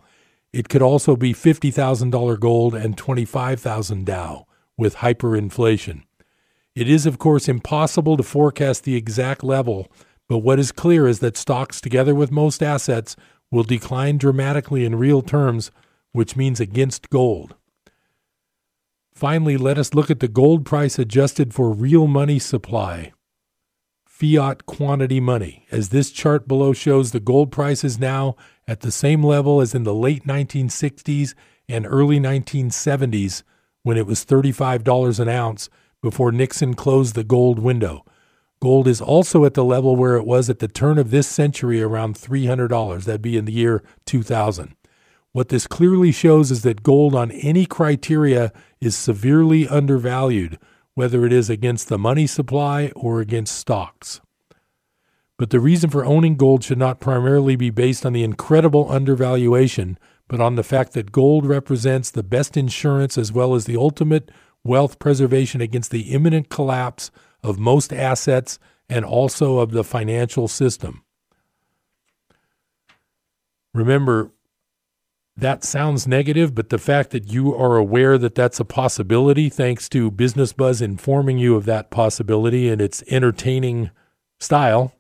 It 0.53 0.69
could 0.69 0.81
also 0.81 1.15
be 1.15 1.33
$50,000 1.33 2.39
gold 2.39 2.73
and 2.73 2.97
25,000 2.97 4.05
Dow 4.05 4.45
with 4.77 4.97
hyperinflation. 4.97 6.03
It 6.75 6.89
is, 6.89 7.05
of 7.05 7.17
course, 7.17 7.47
impossible 7.47 8.17
to 8.17 8.23
forecast 8.23 8.83
the 8.83 8.95
exact 8.95 9.43
level, 9.43 9.91
but 10.29 10.39
what 10.39 10.59
is 10.59 10.71
clear 10.71 11.07
is 11.07 11.19
that 11.19 11.37
stocks, 11.37 11.81
together 11.81 12.13
with 12.13 12.31
most 12.31 12.61
assets, 12.61 13.15
will 13.49 13.63
decline 13.63 14.17
dramatically 14.17 14.85
in 14.85 14.95
real 14.95 15.21
terms, 15.21 15.71
which 16.11 16.35
means 16.35 16.59
against 16.59 17.09
gold. 17.09 17.55
Finally, 19.13 19.57
let 19.57 19.79
us 19.79 19.95
look 19.95 20.11
at 20.11 20.19
the 20.19 20.27
gold 20.27 20.65
price 20.65 20.99
adjusted 20.99 21.53
for 21.53 21.71
real 21.71 22.05
money 22.05 22.37
supply, 22.37 23.11
fiat 24.18 24.65
quantity 24.65 25.20
money. 25.20 25.68
As 25.70 25.89
this 25.89 26.09
chart 26.09 26.47
below 26.47 26.74
shows, 26.74 27.11
the 27.11 27.20
gold 27.20 27.51
price 27.51 27.84
is 27.84 27.99
now 27.99 28.36
at 28.68 28.80
the 28.80 28.91
same 28.91 29.24
level 29.24 29.61
as 29.61 29.76
in 29.76 29.84
the 29.84 29.93
late 29.93 30.26
1960s 30.26 31.36
and 31.70 31.86
early 31.86 32.20
1970s 32.20 33.43
when 33.84 33.95
it 33.95 34.07
was 34.07 34.26
$35 34.26 35.20
an 35.20 35.30
ounce 35.30 35.70
before 36.01 36.32
Nixon 36.32 36.74
closed 36.74 37.13
the 37.13 37.24
gold 37.24 37.59
window. 37.59 38.03
Gold 38.59 38.88
is 38.88 39.01
also 39.01 39.45
at 39.45 39.53
the 39.53 39.63
level 39.63 39.95
where 39.95 40.15
it 40.15 40.26
was 40.26 40.49
at 40.49 40.57
the 40.57 40.68
turn 40.68 40.97
of 40.97 41.11
this 41.11 41.28
century 41.28 41.80
around 41.80 42.15
$300. 42.15 43.03
That'd 43.03 43.22
be 43.22 43.38
in 43.38 43.45
the 43.45 43.53
year 43.53 43.84
2000. 44.07 44.76
What 45.32 45.49
this 45.49 45.68
clearly 45.68 46.11
shows 46.11 46.49
is 46.49 46.63
that 46.63 46.82
gold 46.82 47.13
on 47.13 47.30
any 47.30 47.68
criteria 47.68 48.51
is 48.82 48.95
severely 48.95 49.68
undervalued, 49.68 50.57
whether 50.97 51.27
it 51.27 51.31
is 51.31 51.47
against 51.47 51.89
the 51.89 51.97
money 51.99 52.25
supply 52.25 52.91
or 52.95 53.21
against 53.21 53.55
stocks. 53.55 54.19
But 55.37 55.51
the 55.51 55.59
reason 55.59 55.91
for 55.91 56.03
owning 56.03 56.37
gold 56.37 56.63
should 56.63 56.79
not 56.79 56.99
primarily 56.99 57.55
be 57.55 57.69
based 57.69 58.03
on 58.03 58.13
the 58.13 58.23
incredible 58.23 58.91
undervaluation, 58.91 59.99
but 60.27 60.41
on 60.41 60.55
the 60.55 60.63
fact 60.63 60.93
that 60.93 61.11
gold 61.11 61.45
represents 61.45 62.09
the 62.09 62.23
best 62.23 62.57
insurance 62.57 63.15
as 63.15 63.31
well 63.31 63.53
as 63.53 63.65
the 63.65 63.77
ultimate 63.77 64.31
wealth 64.63 64.97
preservation 64.97 65.61
against 65.61 65.91
the 65.91 66.11
imminent 66.15 66.49
collapse 66.49 67.11
of 67.43 67.59
most 67.59 67.93
assets 67.93 68.57
and 68.89 69.05
also 69.05 69.59
of 69.59 69.73
the 69.73 69.83
financial 69.83 70.47
system. 70.47 71.03
Remember, 73.71 74.31
that 75.38 75.63
sounds 75.63 76.07
negative, 76.07 76.55
but 76.55 76.69
the 76.69 76.79
fact 76.79 77.11
that 77.11 77.31
you 77.31 77.55
are 77.55 77.77
aware 77.77 78.17
that 78.17 78.33
that's 78.33 78.59
a 78.59 78.65
possibility, 78.65 79.49
thanks 79.49 79.88
to 79.89 80.09
Business 80.09 80.51
Buzz 80.51 80.81
informing 80.81 81.38
you 81.38 81.55
of 81.55 81.65
that 81.65 81.91
possibility 81.91 82.69
and 82.69 82.81
its 82.81 83.03
entertaining 83.07 83.91
style, 84.39 84.93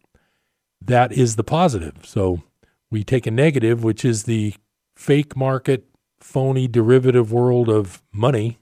that 0.79 1.11
is 1.11 1.37
the 1.37 1.43
positive. 1.43 1.95
So 2.03 2.43
we 2.91 3.03
take 3.03 3.25
a 3.25 3.31
negative, 3.31 3.83
which 3.83 4.05
is 4.05 4.23
the 4.23 4.53
fake 4.95 5.35
market, 5.35 5.85
phony 6.19 6.67
derivative 6.67 7.31
world 7.31 7.67
of 7.67 8.03
money, 8.13 8.59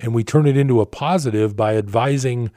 and 0.00 0.12
we 0.12 0.24
turn 0.24 0.46
it 0.46 0.56
into 0.56 0.80
a 0.80 0.86
positive 0.86 1.56
by 1.56 1.76
advising 1.76 2.50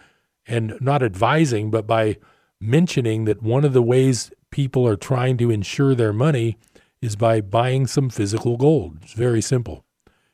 and 0.47 0.75
not 0.81 1.03
advising, 1.03 1.69
but 1.69 1.85
by 1.85 2.17
mentioning 2.59 3.25
that 3.25 3.43
one 3.43 3.63
of 3.63 3.73
the 3.73 3.81
ways 3.81 4.31
people 4.51 4.87
are 4.87 4.97
trying 4.97 5.37
to 5.37 5.51
insure 5.51 5.93
their 5.93 6.11
money 6.11 6.57
is 7.01 7.15
by 7.15 7.41
buying 7.41 7.87
some 7.87 8.09
physical 8.09 8.57
gold. 8.57 8.99
It's 9.01 9.13
very 9.13 9.41
simple. 9.41 9.85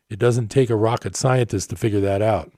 It 0.10 0.20
doesn't 0.20 0.50
take 0.50 0.70
a 0.70 0.76
rocket 0.76 1.16
scientist 1.16 1.70
to 1.70 1.76
figure 1.76 2.00
that 2.02 2.22
out. 2.22 2.52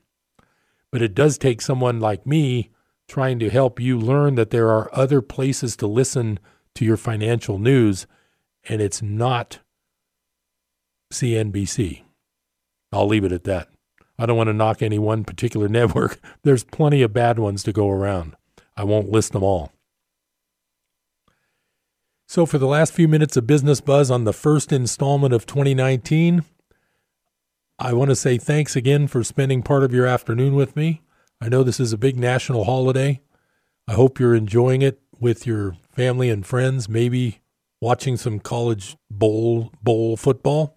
But 0.91 1.01
it 1.01 1.15
does 1.15 1.37
take 1.37 1.61
someone 1.61 1.99
like 1.99 2.25
me 2.25 2.71
trying 3.07 3.39
to 3.39 3.49
help 3.49 3.79
you 3.79 3.97
learn 3.97 4.35
that 4.35 4.49
there 4.49 4.69
are 4.69 4.89
other 4.93 5.21
places 5.21 5.75
to 5.77 5.87
listen 5.87 6.39
to 6.75 6.85
your 6.85 6.97
financial 6.97 7.57
news, 7.57 8.05
and 8.67 8.81
it's 8.81 9.01
not 9.01 9.59
CNBC. 11.11 12.03
I'll 12.91 13.07
leave 13.07 13.23
it 13.23 13.31
at 13.31 13.45
that. 13.45 13.69
I 14.19 14.25
don't 14.25 14.37
want 14.37 14.47
to 14.47 14.53
knock 14.53 14.81
any 14.81 14.99
one 14.99 15.23
particular 15.23 15.67
network. 15.69 16.19
There's 16.43 16.63
plenty 16.63 17.01
of 17.01 17.13
bad 17.13 17.39
ones 17.39 17.63
to 17.63 17.73
go 17.73 17.89
around. 17.89 18.35
I 18.75 18.83
won't 18.83 19.09
list 19.09 19.31
them 19.31 19.43
all. 19.43 19.71
So, 22.29 22.45
for 22.45 22.57
the 22.57 22.67
last 22.67 22.91
few 22.91 23.07
minutes 23.07 23.37
of 23.37 23.47
Business 23.47 23.79
Buzz 23.79 24.11
on 24.11 24.25
the 24.25 24.33
first 24.33 24.73
installment 24.73 25.33
of 25.33 25.45
2019, 25.45 26.43
I 27.79 27.93
want 27.93 28.09
to 28.09 28.17
say 28.17 28.37
thanks 28.37 28.75
again 28.75 29.07
for 29.07 29.23
spending 29.23 29.63
part 29.63 29.81
of 29.81 29.93
your 29.93 30.05
afternoon 30.05 30.53
with 30.53 30.75
me. 30.75 31.03
I 31.39 31.47
know 31.47 31.63
this 31.63 31.79
is 31.79 31.93
a 31.93 31.97
big 31.97 32.17
national 32.17 32.65
holiday. 32.65 33.21
I 33.87 33.93
hope 33.93 34.19
you're 34.19 34.35
enjoying 34.35 34.81
it 34.81 34.99
with 35.17 35.47
your 35.47 35.77
family 35.95 36.29
and 36.29 36.45
friends, 36.45 36.89
maybe 36.89 37.39
watching 37.79 38.17
some 38.17 38.41
college 38.41 38.97
bowl 39.09 39.71
bowl 39.81 40.17
football. 40.17 40.75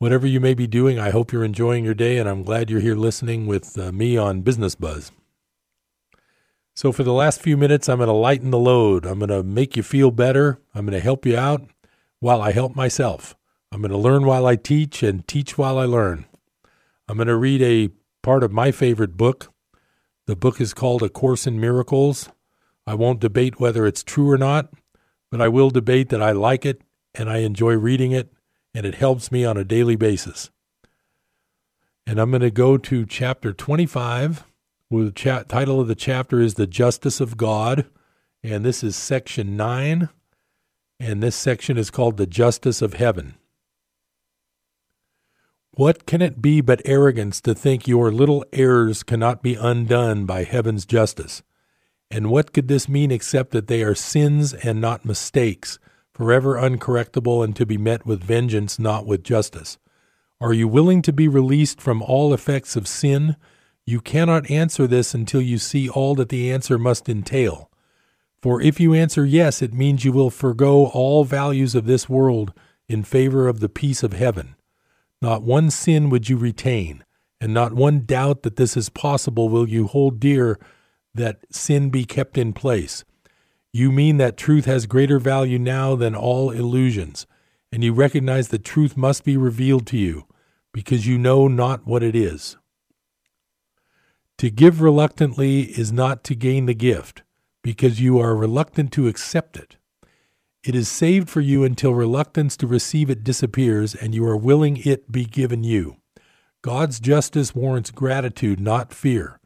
Whatever 0.00 0.26
you 0.26 0.38
may 0.38 0.52
be 0.52 0.66
doing, 0.66 0.98
I 0.98 1.10
hope 1.10 1.32
you're 1.32 1.44
enjoying 1.44 1.82
your 1.82 1.94
day, 1.94 2.18
and 2.18 2.28
I'm 2.28 2.42
glad 2.42 2.68
you're 2.68 2.80
here 2.80 2.94
listening 2.94 3.46
with 3.46 3.78
uh, 3.78 3.90
me 3.90 4.18
on 4.18 4.42
Business 4.42 4.74
Buzz. 4.74 5.12
So, 6.80 6.92
for 6.92 7.02
the 7.02 7.12
last 7.12 7.42
few 7.42 7.58
minutes, 7.58 7.90
I'm 7.90 7.98
going 7.98 8.06
to 8.06 8.14
lighten 8.14 8.50
the 8.50 8.58
load. 8.58 9.04
I'm 9.04 9.18
going 9.18 9.28
to 9.28 9.42
make 9.42 9.76
you 9.76 9.82
feel 9.82 10.10
better. 10.10 10.62
I'm 10.74 10.86
going 10.86 10.98
to 10.98 11.04
help 11.04 11.26
you 11.26 11.36
out 11.36 11.68
while 12.20 12.40
I 12.40 12.52
help 12.52 12.74
myself. 12.74 13.36
I'm 13.70 13.82
going 13.82 13.90
to 13.90 13.98
learn 13.98 14.24
while 14.24 14.46
I 14.46 14.56
teach 14.56 15.02
and 15.02 15.28
teach 15.28 15.58
while 15.58 15.76
I 15.76 15.84
learn. 15.84 16.24
I'm 17.06 17.18
going 17.18 17.28
to 17.28 17.36
read 17.36 17.60
a 17.60 17.90
part 18.22 18.42
of 18.42 18.50
my 18.50 18.72
favorite 18.72 19.18
book. 19.18 19.52
The 20.24 20.34
book 20.34 20.58
is 20.58 20.72
called 20.72 21.02
A 21.02 21.10
Course 21.10 21.46
in 21.46 21.60
Miracles. 21.60 22.30
I 22.86 22.94
won't 22.94 23.20
debate 23.20 23.60
whether 23.60 23.86
it's 23.86 24.02
true 24.02 24.30
or 24.30 24.38
not, 24.38 24.72
but 25.30 25.42
I 25.42 25.48
will 25.48 25.68
debate 25.68 26.08
that 26.08 26.22
I 26.22 26.32
like 26.32 26.64
it 26.64 26.80
and 27.14 27.28
I 27.28 27.40
enjoy 27.40 27.74
reading 27.74 28.12
it 28.12 28.32
and 28.72 28.86
it 28.86 28.94
helps 28.94 29.30
me 29.30 29.44
on 29.44 29.58
a 29.58 29.64
daily 29.64 29.96
basis. 29.96 30.50
And 32.06 32.18
I'm 32.18 32.30
going 32.30 32.40
to 32.40 32.50
go 32.50 32.78
to 32.78 33.04
chapter 33.04 33.52
25 33.52 34.46
well, 34.46 34.49
the 34.90 35.12
cha- 35.12 35.44
title 35.44 35.80
of 35.80 35.86
the 35.86 35.94
chapter 35.94 36.40
is 36.40 36.54
The 36.54 36.66
Justice 36.66 37.20
of 37.20 37.36
God, 37.36 37.86
and 38.42 38.64
this 38.64 38.82
is 38.82 38.96
section 38.96 39.56
9, 39.56 40.08
and 40.98 41.22
this 41.22 41.36
section 41.36 41.78
is 41.78 41.90
called 41.90 42.16
The 42.16 42.26
Justice 42.26 42.82
of 42.82 42.94
Heaven. 42.94 43.34
What 45.72 46.06
can 46.06 46.20
it 46.20 46.42
be 46.42 46.60
but 46.60 46.82
arrogance 46.84 47.40
to 47.42 47.54
think 47.54 47.86
your 47.86 48.10
little 48.10 48.44
errors 48.52 49.04
cannot 49.04 49.42
be 49.42 49.54
undone 49.54 50.26
by 50.26 50.42
heaven's 50.42 50.84
justice? 50.84 51.44
And 52.10 52.28
what 52.28 52.52
could 52.52 52.66
this 52.66 52.88
mean 52.88 53.12
except 53.12 53.52
that 53.52 53.68
they 53.68 53.84
are 53.84 53.94
sins 53.94 54.52
and 54.52 54.80
not 54.80 55.04
mistakes, 55.04 55.78
forever 56.12 56.56
uncorrectable 56.56 57.44
and 57.44 57.54
to 57.54 57.64
be 57.64 57.78
met 57.78 58.04
with 58.04 58.24
vengeance, 58.24 58.80
not 58.80 59.06
with 59.06 59.22
justice? 59.22 59.78
Are 60.40 60.52
you 60.52 60.66
willing 60.66 61.02
to 61.02 61.12
be 61.12 61.28
released 61.28 61.80
from 61.80 62.02
all 62.02 62.34
effects 62.34 62.74
of 62.74 62.88
sin? 62.88 63.36
You 63.86 64.00
cannot 64.00 64.50
answer 64.50 64.86
this 64.86 65.14
until 65.14 65.40
you 65.40 65.58
see 65.58 65.88
all 65.88 66.14
that 66.16 66.28
the 66.28 66.50
answer 66.50 66.78
must 66.78 67.08
entail. 67.08 67.70
For 68.42 68.60
if 68.62 68.80
you 68.80 68.94
answer 68.94 69.26
yes, 69.26 69.60
it 69.60 69.74
means 69.74 70.04
you 70.04 70.12
will 70.12 70.30
forego 70.30 70.86
all 70.86 71.24
values 71.24 71.74
of 71.74 71.86
this 71.86 72.08
world 72.08 72.54
in 72.88 73.02
favor 73.02 73.48
of 73.48 73.60
the 73.60 73.68
peace 73.68 74.02
of 74.02 74.12
heaven. 74.12 74.56
Not 75.20 75.42
one 75.42 75.70
sin 75.70 76.08
would 76.08 76.28
you 76.28 76.36
retain, 76.36 77.04
and 77.40 77.52
not 77.52 77.74
one 77.74 78.00
doubt 78.06 78.42
that 78.42 78.56
this 78.56 78.76
is 78.76 78.88
possible 78.88 79.48
will 79.48 79.68
you 79.68 79.86
hold 79.86 80.20
dear 80.20 80.58
that 81.14 81.40
sin 81.50 81.90
be 81.90 82.04
kept 82.04 82.38
in 82.38 82.52
place. 82.52 83.04
You 83.72 83.92
mean 83.92 84.16
that 84.16 84.36
truth 84.36 84.64
has 84.64 84.86
greater 84.86 85.18
value 85.18 85.58
now 85.58 85.94
than 85.94 86.14
all 86.14 86.50
illusions, 86.50 87.26
and 87.70 87.84
you 87.84 87.92
recognize 87.92 88.48
that 88.48 88.64
truth 88.64 88.96
must 88.96 89.24
be 89.24 89.36
revealed 89.36 89.86
to 89.88 89.96
you, 89.96 90.26
because 90.72 91.06
you 91.06 91.18
know 91.18 91.46
not 91.46 91.86
what 91.86 92.02
it 92.02 92.16
is. 92.16 92.56
To 94.40 94.48
give 94.48 94.80
reluctantly 94.80 95.64
is 95.64 95.92
not 95.92 96.24
to 96.24 96.34
gain 96.34 96.64
the 96.64 96.72
gift, 96.72 97.24
because 97.60 98.00
you 98.00 98.18
are 98.18 98.34
reluctant 98.34 98.90
to 98.92 99.06
accept 99.06 99.58
it. 99.58 99.76
It 100.64 100.74
is 100.74 100.88
saved 100.88 101.28
for 101.28 101.42
you 101.42 101.62
until 101.62 101.92
reluctance 101.92 102.56
to 102.56 102.66
receive 102.66 103.10
it 103.10 103.22
disappears 103.22 103.94
and 103.94 104.14
you 104.14 104.24
are 104.24 104.38
willing 104.38 104.78
it 104.78 105.12
be 105.12 105.26
given 105.26 105.62
you. 105.62 105.98
God's 106.62 107.00
justice 107.00 107.54
warrants 107.54 107.90
gratitude, 107.90 108.60
not 108.60 108.94
fear. 108.94 109.40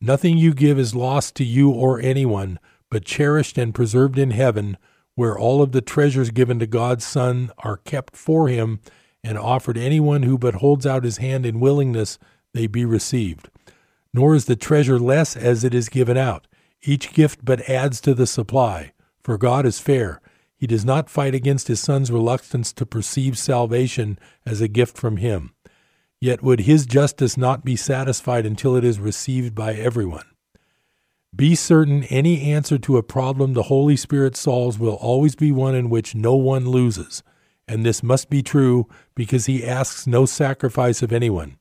Nothing 0.00 0.36
you 0.36 0.52
give 0.52 0.80
is 0.80 0.96
lost 0.96 1.36
to 1.36 1.44
you 1.44 1.70
or 1.70 2.00
anyone, 2.00 2.58
but 2.90 3.04
cherished 3.04 3.56
and 3.56 3.72
preserved 3.72 4.18
in 4.18 4.32
heaven, 4.32 4.76
where 5.14 5.38
all 5.38 5.62
of 5.62 5.70
the 5.70 5.80
treasures 5.80 6.32
given 6.32 6.58
to 6.58 6.66
God's 6.66 7.04
Son 7.04 7.52
are 7.58 7.76
kept 7.76 8.16
for 8.16 8.48
him 8.48 8.80
and 9.22 9.38
offered 9.38 9.78
anyone 9.78 10.24
who 10.24 10.36
but 10.36 10.54
holds 10.56 10.86
out 10.86 11.04
his 11.04 11.18
hand 11.18 11.46
in 11.46 11.60
willingness 11.60 12.18
they 12.52 12.66
be 12.66 12.84
received. 12.84 13.48
Nor 14.12 14.34
is 14.34 14.46
the 14.46 14.56
treasure 14.56 14.98
less 14.98 15.36
as 15.36 15.64
it 15.64 15.74
is 15.74 15.88
given 15.88 16.16
out. 16.16 16.46
Each 16.82 17.12
gift 17.12 17.44
but 17.44 17.68
adds 17.68 18.00
to 18.02 18.14
the 18.14 18.26
supply, 18.26 18.92
for 19.22 19.36
God 19.36 19.66
is 19.66 19.78
fair. 19.78 20.20
He 20.56 20.66
does 20.66 20.84
not 20.84 21.08
fight 21.08 21.34
against 21.34 21.68
his 21.68 21.80
Son's 21.80 22.10
reluctance 22.10 22.72
to 22.74 22.86
perceive 22.86 23.38
salvation 23.38 24.18
as 24.44 24.60
a 24.60 24.68
gift 24.68 24.96
from 24.98 25.18
him. 25.18 25.54
Yet 26.20 26.42
would 26.42 26.60
his 26.60 26.84
justice 26.84 27.36
not 27.36 27.64
be 27.64 27.76
satisfied 27.76 28.44
until 28.44 28.76
it 28.76 28.84
is 28.84 29.00
received 29.00 29.54
by 29.54 29.72
everyone. 29.74 30.26
Be 31.34 31.54
certain 31.54 32.04
any 32.04 32.52
answer 32.52 32.76
to 32.78 32.96
a 32.96 33.02
problem 33.02 33.52
the 33.52 33.64
Holy 33.64 33.96
Spirit 33.96 34.36
solves 34.36 34.78
will 34.78 34.94
always 34.94 35.36
be 35.36 35.52
one 35.52 35.74
in 35.74 35.88
which 35.88 36.14
no 36.14 36.34
one 36.34 36.68
loses. 36.68 37.22
And 37.68 37.86
this 37.86 38.02
must 38.02 38.28
be 38.28 38.42
true 38.42 38.88
because 39.14 39.46
he 39.46 39.64
asks 39.64 40.06
no 40.06 40.26
sacrifice 40.26 41.02
of 41.02 41.12
anyone. 41.12 41.56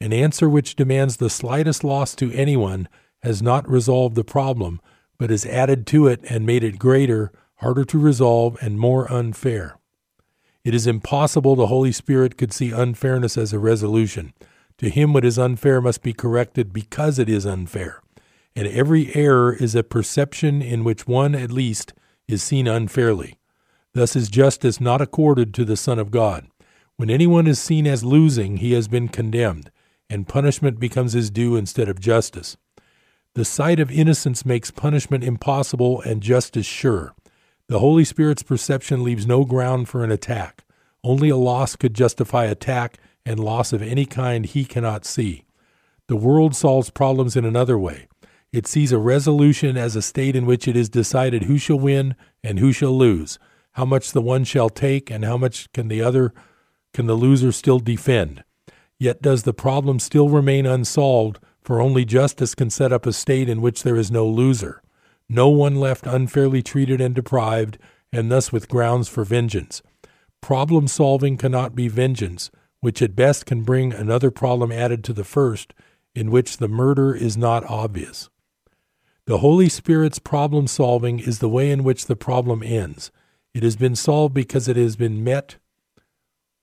An 0.00 0.12
answer 0.12 0.48
which 0.48 0.76
demands 0.76 1.16
the 1.16 1.28
slightest 1.28 1.84
loss 1.84 2.14
to 2.16 2.32
anyone 2.32 2.88
has 3.22 3.42
not 3.42 3.68
resolved 3.68 4.16
the 4.16 4.24
problem, 4.24 4.80
but 5.18 5.28
has 5.30 5.44
added 5.44 5.86
to 5.88 6.06
it 6.06 6.20
and 6.30 6.46
made 6.46 6.64
it 6.64 6.78
greater, 6.78 7.30
harder 7.56 7.84
to 7.84 7.98
resolve, 7.98 8.56
and 8.62 8.80
more 8.80 9.12
unfair. 9.12 9.78
It 10.64 10.74
is 10.74 10.86
impossible 10.86 11.54
the 11.54 11.66
Holy 11.66 11.92
Spirit 11.92 12.38
could 12.38 12.52
see 12.52 12.70
unfairness 12.70 13.36
as 13.36 13.52
a 13.52 13.58
resolution. 13.58 14.32
To 14.78 14.88
him, 14.88 15.12
what 15.12 15.24
is 15.26 15.38
unfair 15.38 15.82
must 15.82 16.02
be 16.02 16.14
corrected 16.14 16.72
because 16.72 17.18
it 17.18 17.28
is 17.28 17.44
unfair. 17.44 18.00
And 18.56 18.66
every 18.66 19.14
error 19.14 19.52
is 19.52 19.74
a 19.74 19.82
perception 19.82 20.62
in 20.62 20.84
which 20.84 21.06
one, 21.06 21.34
at 21.34 21.52
least, 21.52 21.92
is 22.26 22.42
seen 22.42 22.66
unfairly. 22.66 23.38
Thus 23.92 24.16
is 24.16 24.30
justice 24.30 24.80
not 24.80 25.00
accorded 25.00 25.52
to 25.54 25.64
the 25.64 25.76
Son 25.76 25.98
of 25.98 26.10
God. 26.10 26.46
When 26.96 27.10
anyone 27.10 27.46
is 27.46 27.58
seen 27.58 27.86
as 27.86 28.04
losing, 28.04 28.58
he 28.58 28.72
has 28.72 28.88
been 28.88 29.08
condemned, 29.08 29.70
and 30.10 30.28
punishment 30.28 30.78
becomes 30.78 31.14
his 31.14 31.30
due 31.30 31.56
instead 31.56 31.88
of 31.88 32.00
justice. 32.00 32.56
The 33.34 33.44
sight 33.44 33.78
of 33.78 33.92
innocence 33.92 34.44
makes 34.44 34.72
punishment 34.72 35.22
impossible 35.22 36.02
and 36.02 36.20
justice 36.20 36.66
sure. 36.66 37.14
The 37.68 37.78
Holy 37.78 38.04
Spirit's 38.04 38.42
perception 38.42 39.04
leaves 39.04 39.26
no 39.26 39.44
ground 39.44 39.88
for 39.88 40.02
an 40.02 40.10
attack. 40.10 40.64
Only 41.04 41.28
a 41.28 41.36
loss 41.36 41.76
could 41.76 41.94
justify 41.94 42.46
attack, 42.46 42.98
and 43.24 43.38
loss 43.38 43.72
of 43.72 43.82
any 43.82 44.06
kind 44.06 44.44
he 44.44 44.64
cannot 44.64 45.04
see. 45.04 45.44
The 46.08 46.16
world 46.16 46.56
solves 46.56 46.90
problems 46.90 47.36
in 47.36 47.44
another 47.44 47.78
way. 47.78 48.08
It 48.52 48.66
sees 48.66 48.90
a 48.90 48.98
resolution 48.98 49.76
as 49.76 49.94
a 49.94 50.02
state 50.02 50.34
in 50.34 50.44
which 50.44 50.66
it 50.66 50.76
is 50.76 50.88
decided 50.88 51.44
who 51.44 51.56
shall 51.56 51.78
win 51.78 52.16
and 52.42 52.58
who 52.58 52.72
shall 52.72 52.96
lose, 52.96 53.38
how 53.72 53.84
much 53.84 54.10
the 54.10 54.20
one 54.20 54.42
shall 54.42 54.68
take, 54.68 55.08
and 55.08 55.24
how 55.24 55.36
much 55.36 55.70
can 55.72 55.86
the 55.86 56.02
other 56.02 56.34
can 56.92 57.06
the 57.06 57.14
loser 57.14 57.52
still 57.52 57.78
defend. 57.78 58.42
Yet 59.00 59.20
does 59.20 59.42
the 59.42 59.52
problem 59.52 59.98
still 59.98 60.28
remain 60.28 60.64
unsolved, 60.64 61.40
for 61.60 61.80
only 61.80 62.04
justice 62.04 62.54
can 62.54 62.70
set 62.70 62.92
up 62.92 63.04
a 63.04 63.12
state 63.12 63.48
in 63.48 63.60
which 63.60 63.82
there 63.82 63.96
is 63.96 64.12
no 64.12 64.24
loser 64.24 64.80
no 65.30 65.48
one 65.48 65.76
left 65.76 66.08
unfairly 66.08 66.60
treated 66.60 67.00
and 67.00 67.14
deprived, 67.14 67.78
and 68.12 68.32
thus 68.32 68.50
with 68.50 68.68
grounds 68.68 69.08
for 69.08 69.24
vengeance. 69.24 69.80
Problem 70.40 70.88
solving 70.88 71.36
cannot 71.36 71.76
be 71.76 71.86
vengeance, 71.86 72.50
which 72.80 73.00
at 73.00 73.14
best 73.14 73.46
can 73.46 73.62
bring 73.62 73.92
another 73.92 74.32
problem 74.32 74.72
added 74.72 75.04
to 75.04 75.12
the 75.12 75.22
first, 75.22 75.72
in 76.16 76.32
which 76.32 76.56
the 76.56 76.66
murder 76.66 77.14
is 77.14 77.36
not 77.36 77.64
obvious. 77.70 78.28
The 79.26 79.38
Holy 79.38 79.68
Spirit's 79.68 80.18
problem 80.18 80.66
solving 80.66 81.20
is 81.20 81.38
the 81.38 81.48
way 81.48 81.70
in 81.70 81.84
which 81.84 82.06
the 82.06 82.16
problem 82.16 82.64
ends. 82.64 83.12
It 83.54 83.62
has 83.62 83.76
been 83.76 83.94
solved 83.94 84.34
because 84.34 84.66
it 84.66 84.76
has 84.76 84.96
been 84.96 85.22
met 85.22 85.56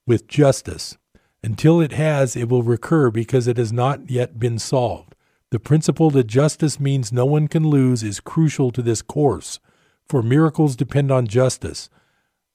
with 0.05 0.27
justice. 0.27 0.97
Until 1.43 1.79
it 1.79 1.91
has, 1.93 2.35
it 2.35 2.49
will 2.49 2.63
recur 2.63 3.11
because 3.11 3.47
it 3.47 3.57
has 3.57 3.71
not 3.71 4.09
yet 4.09 4.39
been 4.39 4.59
solved. 4.59 5.15
The 5.49 5.59
principle 5.59 6.09
that 6.11 6.27
justice 6.27 6.79
means 6.79 7.11
no 7.11 7.25
one 7.25 7.47
can 7.47 7.67
lose 7.67 8.03
is 8.03 8.19
crucial 8.19 8.71
to 8.71 8.81
this 8.81 9.01
course, 9.01 9.59
for 10.05 10.21
miracles 10.21 10.75
depend 10.75 11.11
on 11.11 11.27
justice, 11.27 11.89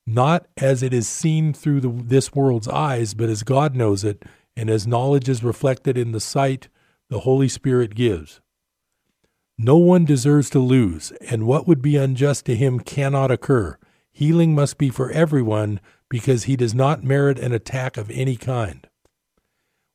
not 0.07 0.47
as 0.57 0.83
it 0.83 0.93
is 0.93 1.09
seen 1.09 1.53
through 1.53 1.80
the, 1.80 1.89
this 1.89 2.35
world's 2.35 2.68
eyes, 2.68 3.14
but 3.14 3.30
as 3.30 3.43
God 3.45 3.74
knows 3.74 4.05
it, 4.05 4.24
and 4.57 4.68
as 4.68 4.87
knowledge 4.87 5.28
is 5.28 5.45
reflected 5.45 5.97
in 5.97 6.12
the 6.12 6.20
sight 6.20 6.68
the 7.09 7.20
Holy 7.20 7.49
Spirit 7.49 7.95
gives. 7.95 8.41
No 9.59 9.76
one 9.76 10.05
deserves 10.05 10.51
to 10.51 10.59
lose, 10.59 11.12
and 11.20 11.47
what 11.47 11.68
would 11.68 11.83
be 11.83 11.97
unjust 11.97 12.47
to 12.47 12.57
him 12.57 12.80
cannot 12.80 13.30
occur. 13.30 13.78
Healing 14.11 14.55
must 14.55 14.76
be 14.76 14.91
for 14.91 15.11
everyone 15.11 15.80
because 16.12 16.44
he 16.44 16.56
does 16.56 16.74
not 16.74 17.02
merit 17.02 17.38
an 17.38 17.52
attack 17.52 17.96
of 17.96 18.10
any 18.10 18.36
kind. 18.36 18.86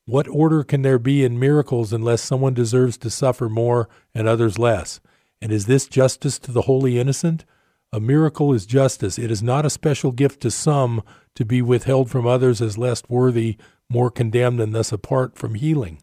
What 0.07 0.27
order 0.27 0.63
can 0.63 0.81
there 0.81 0.97
be 0.97 1.23
in 1.23 1.37
miracles 1.37 1.93
unless 1.93 2.23
someone 2.23 2.55
deserves 2.55 2.97
to 2.97 3.11
suffer 3.11 3.47
more 3.47 3.87
and 4.15 4.27
others 4.27 4.57
less? 4.57 4.99
And 5.43 5.51
is 5.51 5.67
this 5.67 5.85
justice 5.85 6.39
to 6.39 6.51
the 6.51 6.63
wholly 6.63 6.97
innocent? 6.97 7.45
A 7.93 7.99
miracle 7.99 8.51
is 8.51 8.65
justice. 8.65 9.19
It 9.19 9.29
is 9.29 9.43
not 9.43 9.63
a 9.63 9.69
special 9.69 10.11
gift 10.11 10.41
to 10.41 10.49
some 10.49 11.03
to 11.35 11.45
be 11.45 11.61
withheld 11.61 12.09
from 12.09 12.25
others 12.25 12.63
as 12.63 12.79
less 12.79 13.03
worthy, 13.07 13.57
more 13.87 14.09
condemned, 14.09 14.59
and 14.59 14.73
thus 14.73 14.91
apart 14.91 15.37
from 15.37 15.53
healing. 15.53 16.01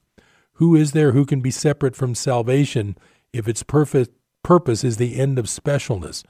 Who 0.58 0.76
is 0.76 0.92
there 0.92 1.10
who 1.10 1.26
can 1.26 1.40
be 1.40 1.50
separate 1.50 1.96
from 1.96 2.14
salvation 2.14 2.96
if 3.32 3.48
its 3.48 3.64
perfect 3.64 4.16
purpose 4.44 4.84
is 4.84 4.96
the 4.96 5.18
end 5.18 5.40
of 5.40 5.46
specialness? 5.46 6.22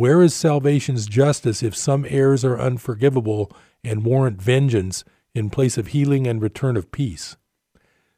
Where 0.00 0.22
is 0.22 0.32
salvation's 0.32 1.04
justice 1.04 1.62
if 1.62 1.76
some 1.76 2.06
errors 2.08 2.42
are 2.42 2.58
unforgivable 2.58 3.52
and 3.84 4.02
warrant 4.02 4.40
vengeance, 4.40 5.04
in 5.34 5.50
place 5.50 5.76
of 5.76 5.88
healing 5.88 6.26
and 6.26 6.40
return 6.40 6.78
of 6.78 6.90
peace. 6.90 7.36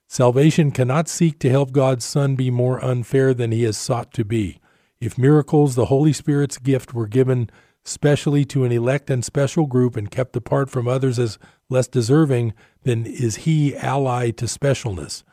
Salvation 0.06 0.70
cannot 0.70 1.08
seek 1.08 1.40
to 1.40 1.50
help 1.50 1.72
God's 1.72 2.04
Son 2.04 2.36
be 2.36 2.52
more 2.52 2.78
unfair 2.84 3.34
than 3.34 3.50
he 3.50 3.64
has 3.64 3.76
sought 3.76 4.14
to 4.14 4.24
be. 4.24 4.60
If 5.00 5.18
miracles, 5.18 5.74
the 5.74 5.86
Holy 5.86 6.12
Spirit's 6.12 6.56
gift, 6.56 6.94
were 6.94 7.08
given 7.08 7.50
specially 7.82 8.44
to 8.44 8.62
an 8.62 8.70
elect 8.70 9.10
and 9.10 9.24
special 9.24 9.66
group 9.66 9.96
and 9.96 10.08
kept 10.08 10.36
apart 10.36 10.70
from 10.70 10.86
others 10.86 11.18
as 11.18 11.36
less 11.68 11.88
deserving, 11.88 12.54
then 12.84 13.06
is 13.06 13.38
he 13.38 13.74
allied 13.74 14.36
to 14.36 14.44
specialness. 14.44 15.24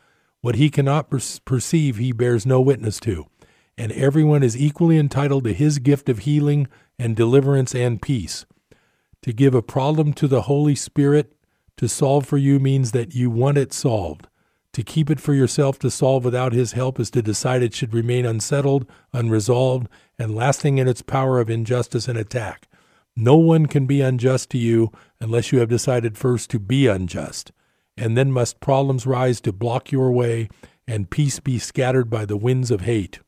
What 0.41 0.55
he 0.55 0.71
cannot 0.71 1.11
per- 1.11 1.19
perceive, 1.45 1.97
he 1.97 2.11
bears 2.11 2.47
no 2.47 2.59
witness 2.59 2.99
to. 3.01 3.27
And 3.79 3.93
everyone 3.93 4.43
is 4.43 4.57
equally 4.57 4.97
entitled 4.97 5.45
to 5.45 5.53
his 5.53 5.79
gift 5.79 6.09
of 6.09 6.19
healing 6.19 6.67
and 6.99 7.15
deliverance 7.15 7.73
and 7.73 8.01
peace. 8.01 8.45
To 9.21 9.31
give 9.31 9.55
a 9.55 9.61
problem 9.61 10.11
to 10.13 10.27
the 10.27 10.43
Holy 10.43 10.75
Spirit 10.75 11.33
to 11.77 11.87
solve 11.87 12.25
for 12.25 12.37
you 12.37 12.59
means 12.59 12.91
that 12.91 13.15
you 13.15 13.29
want 13.29 13.57
it 13.57 13.71
solved. 13.71 14.27
To 14.73 14.83
keep 14.83 15.09
it 15.09 15.21
for 15.21 15.33
yourself 15.33 15.79
to 15.79 15.89
solve 15.89 16.25
without 16.25 16.51
his 16.51 16.73
help 16.73 16.99
is 16.99 17.09
to 17.11 17.21
decide 17.21 17.63
it 17.63 17.73
should 17.73 17.93
remain 17.93 18.25
unsettled, 18.25 18.85
unresolved, 19.13 19.87
and 20.17 20.35
lasting 20.35 20.77
in 20.77 20.89
its 20.89 21.01
power 21.01 21.39
of 21.39 21.49
injustice 21.49 22.09
and 22.09 22.17
attack. 22.17 22.67
No 23.15 23.37
one 23.37 23.65
can 23.65 23.85
be 23.85 24.01
unjust 24.01 24.49
to 24.49 24.57
you 24.57 24.91
unless 25.21 25.53
you 25.53 25.59
have 25.59 25.69
decided 25.69 26.17
first 26.17 26.49
to 26.49 26.59
be 26.59 26.87
unjust, 26.87 27.53
and 27.95 28.17
then 28.17 28.29
must 28.29 28.59
problems 28.59 29.07
rise 29.07 29.39
to 29.41 29.53
block 29.53 29.89
your 29.89 30.11
way 30.11 30.49
and 30.85 31.09
peace 31.09 31.39
be 31.39 31.57
scattered 31.57 32.09
by 32.09 32.25
the 32.25 32.37
winds 32.37 32.71
of 32.71 32.81
hate. 32.81 33.19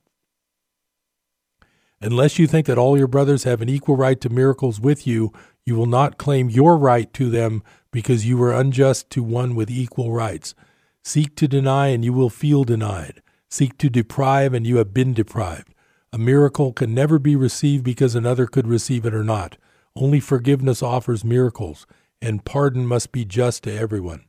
Unless 2.02 2.36
you 2.36 2.48
think 2.48 2.66
that 2.66 2.78
all 2.78 2.98
your 2.98 3.06
brothers 3.06 3.44
have 3.44 3.62
an 3.62 3.68
equal 3.68 3.96
right 3.96 4.20
to 4.20 4.28
miracles 4.28 4.80
with 4.80 5.06
you, 5.06 5.32
you 5.64 5.76
will 5.76 5.86
not 5.86 6.18
claim 6.18 6.50
your 6.50 6.76
right 6.76 7.12
to 7.14 7.30
them 7.30 7.62
because 7.92 8.26
you 8.26 8.36
were 8.36 8.52
unjust 8.52 9.08
to 9.10 9.22
one 9.22 9.54
with 9.54 9.70
equal 9.70 10.12
rights. 10.12 10.56
Seek 11.04 11.36
to 11.36 11.46
deny, 11.46 11.88
and 11.88 12.04
you 12.04 12.12
will 12.12 12.30
feel 12.30 12.64
denied. 12.64 13.22
Seek 13.48 13.78
to 13.78 13.88
deprive, 13.88 14.52
and 14.52 14.66
you 14.66 14.78
have 14.78 14.92
been 14.92 15.14
deprived. 15.14 15.74
A 16.12 16.18
miracle 16.18 16.72
can 16.72 16.92
never 16.92 17.20
be 17.20 17.36
received 17.36 17.84
because 17.84 18.16
another 18.16 18.46
could 18.46 18.66
receive 18.66 19.06
it 19.06 19.14
or 19.14 19.22
not. 19.22 19.56
Only 19.94 20.18
forgiveness 20.18 20.82
offers 20.82 21.24
miracles, 21.24 21.86
and 22.20 22.44
pardon 22.44 22.84
must 22.84 23.12
be 23.12 23.24
just 23.24 23.62
to 23.64 23.72
everyone. 23.72 24.24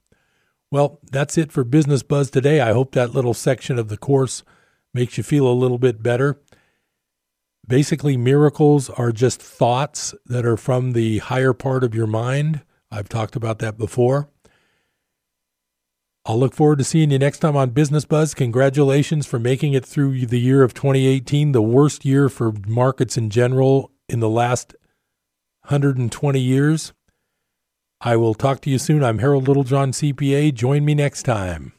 Well, 0.69 0.99
that's 1.11 1.37
it 1.37 1.51
for 1.51 1.63
Business 1.63 2.03
Buzz 2.03 2.29
today. 2.29 2.59
I 2.59 2.73
hope 2.73 2.93
that 2.93 3.15
little 3.15 3.33
section 3.33 3.79
of 3.79 3.89
the 3.89 3.97
course 3.97 4.43
makes 4.93 5.17
you 5.17 5.23
feel 5.23 5.47
a 5.47 5.53
little 5.53 5.79
bit 5.79 6.03
better. 6.03 6.39
Basically, 7.67 8.17
miracles 8.17 8.89
are 8.89 9.11
just 9.11 9.41
thoughts 9.41 10.13
that 10.25 10.45
are 10.45 10.57
from 10.57 10.91
the 10.91 11.19
higher 11.19 11.53
part 11.53 11.83
of 11.83 11.95
your 11.95 12.07
mind. 12.07 12.61
I've 12.91 13.09
talked 13.09 13.35
about 13.35 13.59
that 13.59 13.77
before. 13.77 14.29
I'll 16.25 16.39
look 16.39 16.53
forward 16.53 16.77
to 16.77 16.85
seeing 16.85 17.11
you 17.11 17.19
next 17.19 17.39
time 17.39 17.57
on 17.57 17.71
Business 17.71 18.05
Buzz. 18.05 18.33
Congratulations 18.33 19.25
for 19.25 19.39
making 19.39 19.73
it 19.73 19.85
through 19.85 20.25
the 20.25 20.39
year 20.39 20.63
of 20.63 20.73
2018, 20.73 21.51
the 21.51 21.61
worst 21.61 22.05
year 22.05 22.29
for 22.29 22.53
markets 22.65 23.17
in 23.17 23.29
general 23.29 23.91
in 24.07 24.21
the 24.21 24.29
last 24.29 24.73
120 25.63 26.39
years. 26.39 26.93
I 27.99 28.15
will 28.17 28.33
talk 28.33 28.61
to 28.61 28.69
you 28.69 28.77
soon. 28.77 29.03
I'm 29.03 29.19
Harold 29.19 29.47
Littlejohn, 29.47 29.91
CPA. 29.91 30.53
Join 30.53 30.83
me 30.85 30.95
next 30.95 31.23
time. 31.23 31.73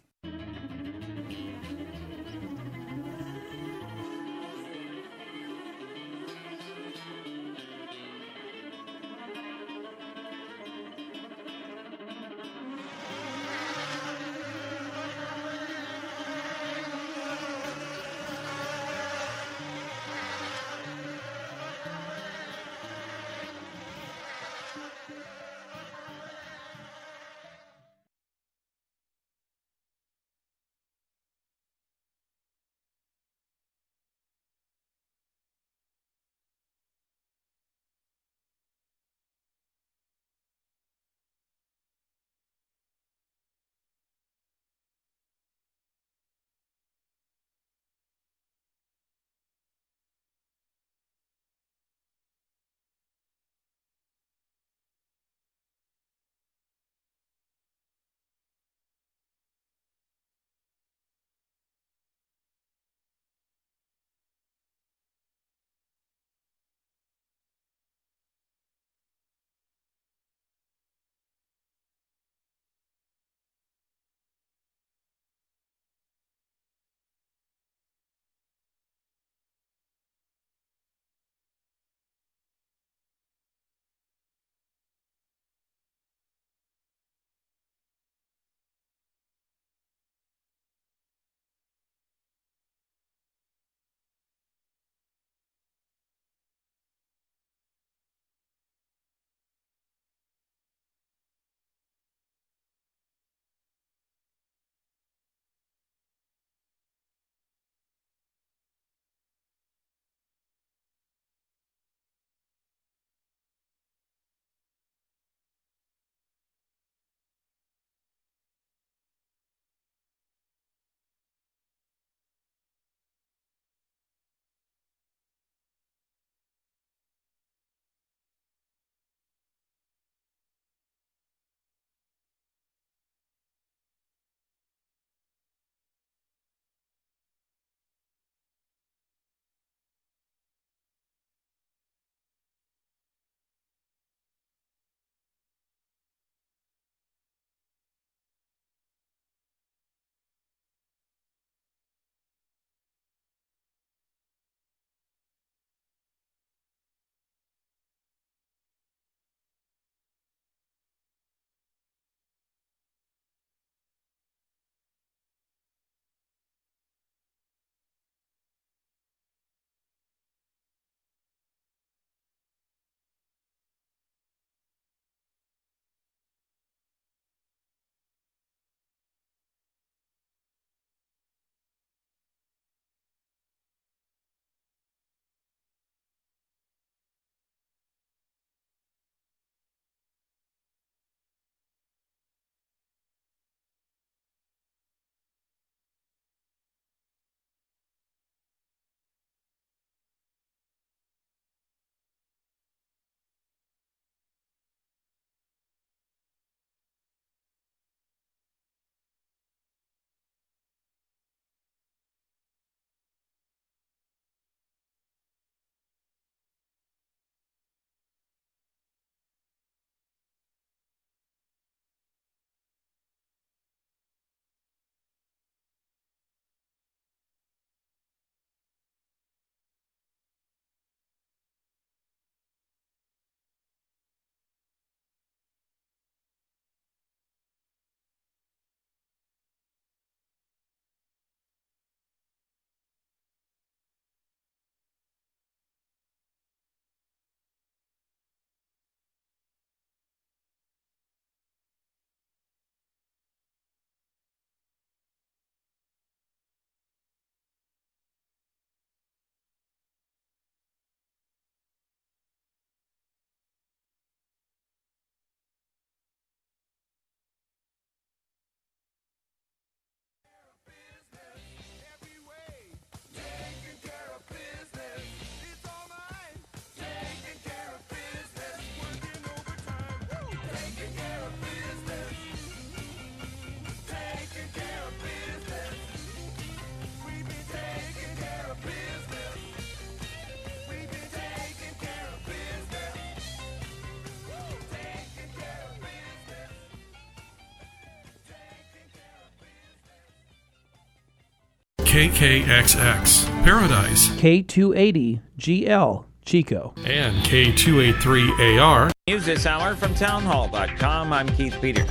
KKXX, 301.94 303.44
Paradise, 303.44 304.08
K280GL, 304.16 306.04
Chico. 306.24 306.74
and 306.84 307.24
K283AR. 307.24 308.90
News 309.06 309.24
this 309.24 309.46
hour 309.46 309.76
from 309.76 309.94
townhall.com. 309.94 311.12
I'm 311.12 311.28
Keith 311.36 311.56
Peters. 311.60 311.86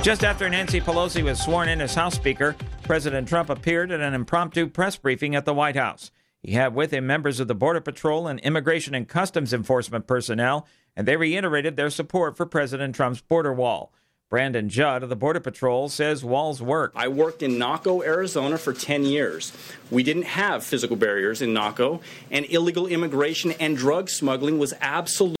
Just 0.00 0.22
after 0.22 0.48
Nancy 0.48 0.80
Pelosi 0.80 1.24
was 1.24 1.42
sworn 1.42 1.68
in 1.68 1.80
as 1.80 1.92
House 1.92 2.14
Speaker, 2.14 2.54
President 2.84 3.26
Trump 3.26 3.50
appeared 3.50 3.90
at 3.90 3.98
an 3.98 4.14
impromptu 4.14 4.68
press 4.68 4.94
briefing 4.94 5.34
at 5.34 5.44
the 5.44 5.54
White 5.54 5.74
House. 5.74 6.12
He 6.40 6.52
had 6.52 6.72
with 6.76 6.92
him 6.92 7.04
members 7.08 7.40
of 7.40 7.48
the 7.48 7.56
Border 7.56 7.80
Patrol 7.80 8.28
and 8.28 8.38
Immigration 8.38 8.94
and 8.94 9.08
Customs 9.08 9.52
Enforcement 9.52 10.06
personnel, 10.06 10.68
and 10.94 11.08
they 11.08 11.16
reiterated 11.16 11.74
their 11.74 11.90
support 11.90 12.36
for 12.36 12.46
President 12.46 12.94
Trump's 12.94 13.22
border 13.22 13.52
wall. 13.52 13.92
Brandon 14.32 14.70
Judd 14.70 15.02
of 15.02 15.10
the 15.10 15.14
Border 15.14 15.40
Patrol 15.40 15.90
says 15.90 16.24
walls 16.24 16.62
work. 16.62 16.92
I 16.96 17.08
worked 17.08 17.42
in 17.42 17.58
Naco, 17.58 18.02
Arizona 18.02 18.56
for 18.56 18.72
10 18.72 19.04
years. 19.04 19.52
We 19.90 20.02
didn't 20.02 20.22
have 20.22 20.64
physical 20.64 20.96
barriers 20.96 21.42
in 21.42 21.52
Naco, 21.52 22.00
and 22.30 22.46
illegal 22.46 22.86
immigration 22.86 23.52
and 23.60 23.76
drug 23.76 24.08
smuggling 24.08 24.58
was 24.58 24.72
absolutely 24.80 25.28